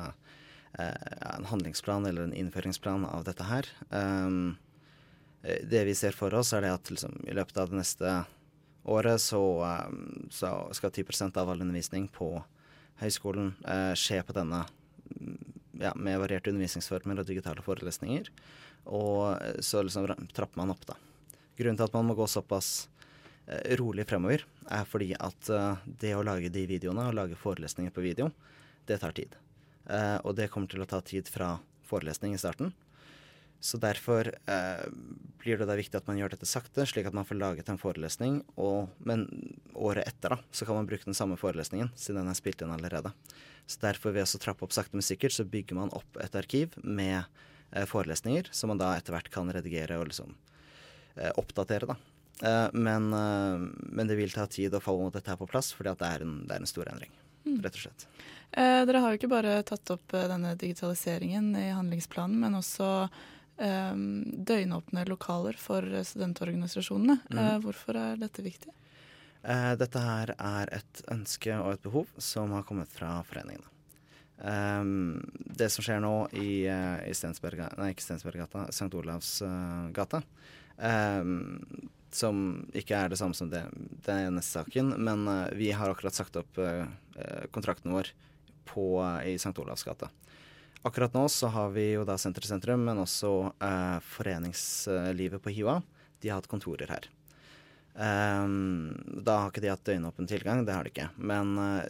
en 0.74 1.46
handlingsplan 1.50 2.06
eller 2.06 2.26
en 2.26 2.34
innføringsplan 2.34 3.06
av 3.06 3.24
dette 3.28 3.46
her. 3.46 3.70
Um, 3.90 4.56
eh, 5.42 5.62
det 5.62 5.84
vi 5.86 5.94
ser 5.94 6.16
for 6.16 6.34
oss, 6.34 6.52
er 6.52 6.66
det 6.66 6.74
at 6.74 6.90
liksom, 6.90 7.20
i 7.26 7.36
løpet 7.38 7.62
av 7.62 7.70
det 7.70 7.80
neste 7.80 8.16
året 8.82 9.22
så, 9.22 9.44
eh, 9.70 9.94
så 10.34 10.56
skal 10.74 10.90
10% 10.90 11.38
av 11.38 11.54
all 11.54 11.62
undervisning 11.62 12.10
på 12.10 12.34
høyskolen 12.98 13.50
skje 13.92 14.22
på 14.24 14.32
denne 14.32 14.62
ja, 15.80 15.92
med 15.94 16.18
varierte 16.22 16.52
undervisningsformer 16.52 17.20
og 17.20 17.28
digitale 17.28 17.64
forelesninger. 17.64 18.30
Og 18.86 19.36
eh, 19.36 19.60
så 19.60 19.82
liksom 19.82 20.08
trapper 20.34 20.60
man 20.60 20.74
opp, 20.74 20.86
da. 20.88 20.98
Grunnen 21.56 21.78
til 21.78 21.88
at 21.88 21.96
man 21.96 22.08
må 22.10 22.16
gå 22.18 22.26
såpass 22.28 22.88
eh, 23.46 23.74
rolig 23.80 24.06
fremover, 24.08 24.44
er 24.70 24.88
fordi 24.88 25.12
at 25.18 25.50
eh, 25.50 25.84
det 26.02 26.14
å 26.16 26.24
lage 26.26 26.52
de 26.52 26.66
videoene 26.68 27.08
og 27.08 27.18
lage 27.18 27.38
forelesninger 27.40 27.94
på 27.94 28.04
video, 28.04 28.30
det 28.86 29.00
tar 29.02 29.16
tid. 29.16 29.34
Og 30.26 30.32
det 30.34 30.48
kommer 30.50 30.66
til 30.70 30.82
å 30.82 30.86
ta 30.90 30.98
tid 31.02 31.28
fra 31.30 31.52
forelesning 31.86 32.32
i 32.34 32.38
starten. 32.38 32.72
Så 33.60 33.78
derfor 33.80 34.28
eh, 34.28 34.84
blir 35.40 35.58
det 35.58 35.66
da 35.66 35.76
viktig 35.78 35.96
at 35.98 36.06
man 36.06 36.18
gjør 36.20 36.34
dette 36.34 36.46
sakte, 36.48 36.84
slik 36.86 37.08
at 37.08 37.16
man 37.16 37.26
får 37.26 37.38
laget 37.40 37.70
en 37.72 37.80
forelesning. 37.80 38.40
Og, 38.60 38.92
men 38.98 39.26
året 39.74 40.06
etter 40.06 40.36
da, 40.36 40.40
så 40.52 40.68
kan 40.68 40.78
man 40.78 40.88
bruke 40.88 41.08
den 41.08 41.16
samme 41.16 41.38
forelesningen, 41.40 41.90
siden 41.96 42.20
den 42.20 42.30
er 42.32 42.38
spilt 42.38 42.62
inn 42.62 42.74
allerede. 42.74 43.14
Så 43.66 43.80
derfor 43.82 44.14
ved 44.14 44.28
å 44.28 44.42
trappe 44.42 44.66
opp 44.66 44.74
sakte, 44.76 44.94
men 44.94 45.06
sikkert, 45.06 45.34
så 45.34 45.46
bygger 45.48 45.78
man 45.78 45.94
opp 45.96 46.20
et 46.22 46.36
arkiv 46.38 46.76
med 46.84 47.24
eh, 47.72 47.86
forelesninger, 47.88 48.52
som 48.54 48.70
man 48.70 48.82
da 48.82 48.92
etter 48.98 49.16
hvert 49.16 49.32
kan 49.34 49.50
redigere 49.50 49.98
og 49.98 50.10
liksom 50.12 50.36
eh, 51.16 51.32
oppdatere, 51.40 51.88
da. 51.94 51.96
Eh, 52.46 52.68
men, 52.76 53.08
eh, 53.16 53.66
men 53.96 54.06
det 54.10 54.18
vil 54.20 54.34
ta 54.34 54.46
tid 54.46 54.74
å 54.76 54.82
få 54.84 54.98
dette 55.10 55.32
her 55.32 55.40
på 55.40 55.48
plass, 55.50 55.72
fordi 55.74 55.94
at 55.94 56.02
det 56.02 56.12
er 56.12 56.26
en, 56.26 56.42
det 56.46 56.58
er 56.58 56.66
en 56.66 56.74
stor 56.74 56.92
endring, 56.92 57.14
Mm. 57.46 57.60
rett 57.62 57.76
og 57.78 57.82
slett. 57.84 58.04
Eh, 58.58 58.80
dere 58.88 58.98
har 58.98 59.12
jo 59.12 59.18
ikke 59.20 59.30
bare 59.30 59.62
tatt 59.62 59.90
opp 59.94 60.10
denne 60.10 60.56
digitaliseringen 60.58 61.52
i 61.54 61.68
handlingsplanen, 61.70 62.40
men 62.42 62.56
også 62.58 63.08
døgnåpne 63.56 65.06
lokaler 65.08 65.56
for 65.60 65.86
eh, 65.86 66.04
studentorganisasjonene. 66.04 67.20
Eh, 67.32 67.54
hvorfor 67.64 67.96
er 68.00 68.20
dette 68.20 68.44
viktig? 68.44 68.74
Eh, 69.46 69.72
dette 69.80 70.02
her 70.02 70.34
er 70.36 70.74
et 70.80 71.02
ønske 71.12 71.54
og 71.60 71.76
et 71.76 71.86
behov 71.86 72.10
som 72.18 72.52
har 72.56 72.66
kommet 72.68 72.92
fra 72.92 73.18
foreningene. 73.28 73.70
Ehm, 74.44 75.24
det 75.56 75.70
som 75.72 75.84
skjer 75.84 76.02
nå 76.04 76.28
i, 76.36 76.66
uh, 76.68 77.00
i 77.08 77.14
Stensberg, 77.16 77.62
nei, 77.78 77.92
ikke 77.94 78.04
Stensberggata, 78.04 78.66
St. 78.68 78.90
Olavs 78.98 79.38
eh, 79.46 79.86
gate, 79.96 80.20
ehm, 80.76 81.54
som 82.12 82.42
ikke 82.76 82.98
er 82.98 83.12
det 83.12 83.20
samme 83.20 83.36
som 83.36 83.48
det, 83.52 83.64
den 84.06 84.36
neste 84.36 84.60
saken, 84.60 84.92
men 85.00 85.24
eh, 85.32 85.56
vi 85.56 85.70
har 85.72 85.92
akkurat 85.92 86.16
sagt 86.16 86.36
opp 86.40 86.60
eh, 86.60 86.84
eh, 87.16 87.48
kontrakten 87.54 87.94
vår 87.96 88.12
på, 88.68 88.86
eh, 89.00 89.32
i 89.32 89.34
St. 89.40 89.56
Olavs 89.62 89.86
gate. 89.88 90.10
Akkurat 90.86 91.14
nå 91.14 91.24
så 91.28 91.48
har 91.50 91.72
vi 91.74 91.88
jo 91.96 92.04
da 92.06 92.14
Senter 92.18 92.44
i 92.44 92.46
sentrum, 92.46 92.84
men 92.86 93.00
også 93.02 93.30
eh, 93.58 93.96
foreningslivet 94.06 95.42
på 95.42 95.50
Hiva. 95.50 95.80
De 96.22 96.30
har 96.30 96.38
hatt 96.38 96.46
kontorer 96.46 96.92
her. 96.92 97.08
Um, 97.96 98.92
da 99.24 99.40
har 99.40 99.50
ikke 99.50 99.64
de 99.64 99.72
hatt 99.72 99.82
døgnåpen 99.88 100.28
tilgang, 100.30 100.62
det 100.62 100.76
har 100.76 100.86
de 100.86 100.92
ikke. 100.92 101.08
Men 101.16 101.56
uh, 101.58 101.80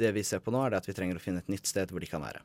det 0.00 0.10
vi 0.16 0.24
ser 0.26 0.40
på 0.42 0.50
nå, 0.50 0.62
er 0.64 0.78
at 0.78 0.88
vi 0.88 0.94
trenger 0.96 1.20
å 1.20 1.22
finne 1.22 1.42
et 1.44 1.52
nytt 1.52 1.70
sted 1.70 1.92
hvor 1.92 2.02
de 2.02 2.08
kan 2.10 2.24
være. 2.24 2.40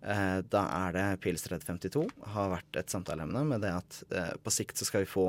Uh, 0.00 0.40
da 0.50 0.64
er 0.80 0.96
det 0.96 1.04
Pilsred 1.22 1.62
52 1.62 2.02
har 2.34 2.50
vært 2.56 2.80
et 2.80 2.90
samtaleemne 2.90 3.44
med 3.46 3.62
det 3.62 3.70
at 3.76 4.00
uh, 4.16 4.32
på 4.42 4.54
sikt 4.56 4.80
så 4.80 4.88
skal 4.88 5.04
vi 5.04 5.12
få 5.12 5.28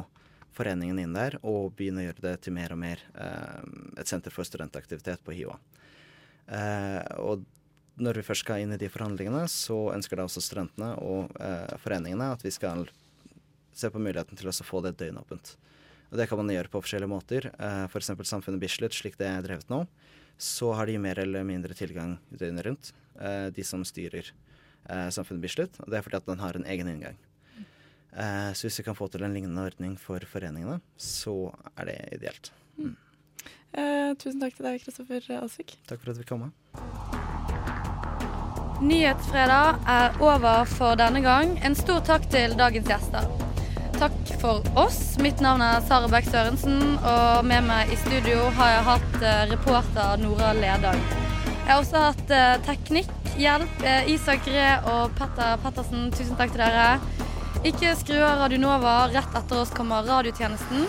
foreningen 0.57 1.03
inn 1.03 1.13
der 1.13 1.37
og 1.43 1.75
begynne 1.77 2.01
å 2.01 2.07
gjøre 2.07 2.23
det 2.23 2.33
til 2.47 2.55
mer 2.55 2.73
og 2.73 2.79
mer 2.81 3.03
et 3.13 4.09
senter 4.09 4.33
for 4.33 4.47
studentaktivitet 4.47 5.21
på 5.21 5.35
HiOA. 5.37 5.53
Og 7.21 7.43
når 7.97 8.19
vi 8.19 8.25
først 8.27 8.45
skal 8.45 8.61
inn 8.61 8.73
i 8.75 8.79
de 8.79 8.89
forhandlingene, 8.91 9.43
så 9.49 9.77
ønsker 9.93 10.19
da 10.19 10.27
også 10.27 10.43
studentene 10.43 10.91
og 11.01 11.33
eh, 11.41 11.77
foreningene 11.81 12.31
at 12.35 12.43
vi 12.45 12.51
skal 12.53 12.85
se 13.77 13.89
på 13.93 14.01
muligheten 14.01 14.37
til 14.37 14.49
å 14.49 14.55
få 14.65 14.81
det 14.85 14.95
døgnåpent. 14.99 15.55
Og 16.11 16.19
det 16.19 16.27
kan 16.29 16.39
man 16.39 16.51
gjøre 16.53 16.71
på 16.71 16.81
forskjellige 16.83 17.11
måter. 17.11 17.49
Eh, 17.57 17.85
F.eks. 17.89 18.13
Samfunnet 18.29 18.61
Bislett, 18.61 18.95
slik 18.95 19.17
det 19.19 19.29
er 19.29 19.45
drevet 19.45 19.69
nå. 19.73 19.83
Så 20.37 20.69
har 20.77 20.89
de 20.89 20.99
mer 21.01 21.19
eller 21.19 21.45
mindre 21.47 21.75
tilgang 21.77 22.17
døgnet 22.29 22.67
rundt, 22.67 22.93
eh, 23.19 23.47
de 23.53 23.65
som 23.65 23.83
styrer 23.87 24.29
eh, 24.29 25.09
Samfunnet 25.13 25.43
Bislett. 25.43 25.81
Og 25.83 25.89
det 25.91 25.99
er 25.99 26.05
fordi 26.05 26.21
at 26.21 26.29
den 26.29 26.43
har 26.43 26.59
en 26.59 26.69
egen 26.69 26.93
inngang. 26.93 27.17
Eh, 28.13 28.53
så 28.53 28.69
hvis 28.69 28.79
vi 28.81 28.87
kan 28.87 28.97
få 28.97 29.09
til 29.11 29.25
en 29.25 29.35
lignende 29.35 29.65
ordning 29.67 29.97
for 30.01 30.23
foreningene, 30.29 30.79
så 30.97 31.51
er 31.75 31.91
det 31.91 31.99
ideelt. 32.21 32.53
Eh, 33.77 34.13
tusen 34.21 34.41
takk 34.41 34.57
til 34.57 34.69
deg, 34.69 34.81
Kristoffer 34.85 35.31
Asvik. 35.41 35.79
Takk 35.89 36.01
for 36.05 36.13
at 36.13 36.21
vi 36.21 36.29
kom. 36.29 36.51
Nyhetsfredag 38.77 39.79
er 39.89 40.17
over 40.21 40.65
for 40.69 40.97
denne 40.99 41.23
gang. 41.25 41.55
En 41.65 41.73
stor 41.75 42.03
takk 42.05 42.27
til 42.29 42.53
dagens 42.59 42.85
gjester. 42.85 43.25
takk 43.97 44.13
for 44.37 44.61
oss. 44.77 45.17
Mitt 45.17 45.39
navn 45.41 45.63
er 45.65 45.81
Sara 45.81 46.05
Bech 46.11 46.27
Sørensen, 46.29 46.99
og 47.01 47.45
med 47.49 47.65
meg 47.65 47.89
i 47.89 47.97
studio 47.97 48.51
har 48.59 48.69
jeg 48.75 48.83
hatt 48.85 49.17
eh, 49.23 49.39
reporter 49.49 50.21
Nora 50.21 50.51
Ledang. 50.53 51.01
Jeg 51.47 51.71
har 51.71 51.81
også 51.81 52.03
hatt 52.03 52.29
eh, 52.29 52.59
teknikkhjelp. 52.67 53.81
Eh, 53.81 54.13
Isak 54.13 54.45
Ree 54.45 54.69
og 54.93 55.17
Petter 55.17 55.57
Pettersen, 55.65 56.11
tusen 56.13 56.37
takk 56.37 56.53
til 56.53 56.61
dere. 56.61 57.01
Ikke 57.65 57.97
skru 57.97 58.21
av 58.21 58.43
Radio 58.43 58.61
Nova. 58.61 58.95
Rett 59.09 59.41
etter 59.41 59.63
oss 59.63 59.73
kommer 59.73 60.05
radiotjenesten. 60.05 60.85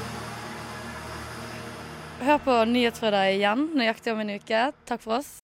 Hør 2.29 2.45
på 2.45 2.63
Nyhetsfredag 2.69 3.39
igjen 3.39 3.71
nøyaktig 3.79 4.13
om 4.13 4.27
en 4.27 4.37
uke. 4.37 4.67
Takk 4.85 5.07
for 5.09 5.23
oss. 5.23 5.37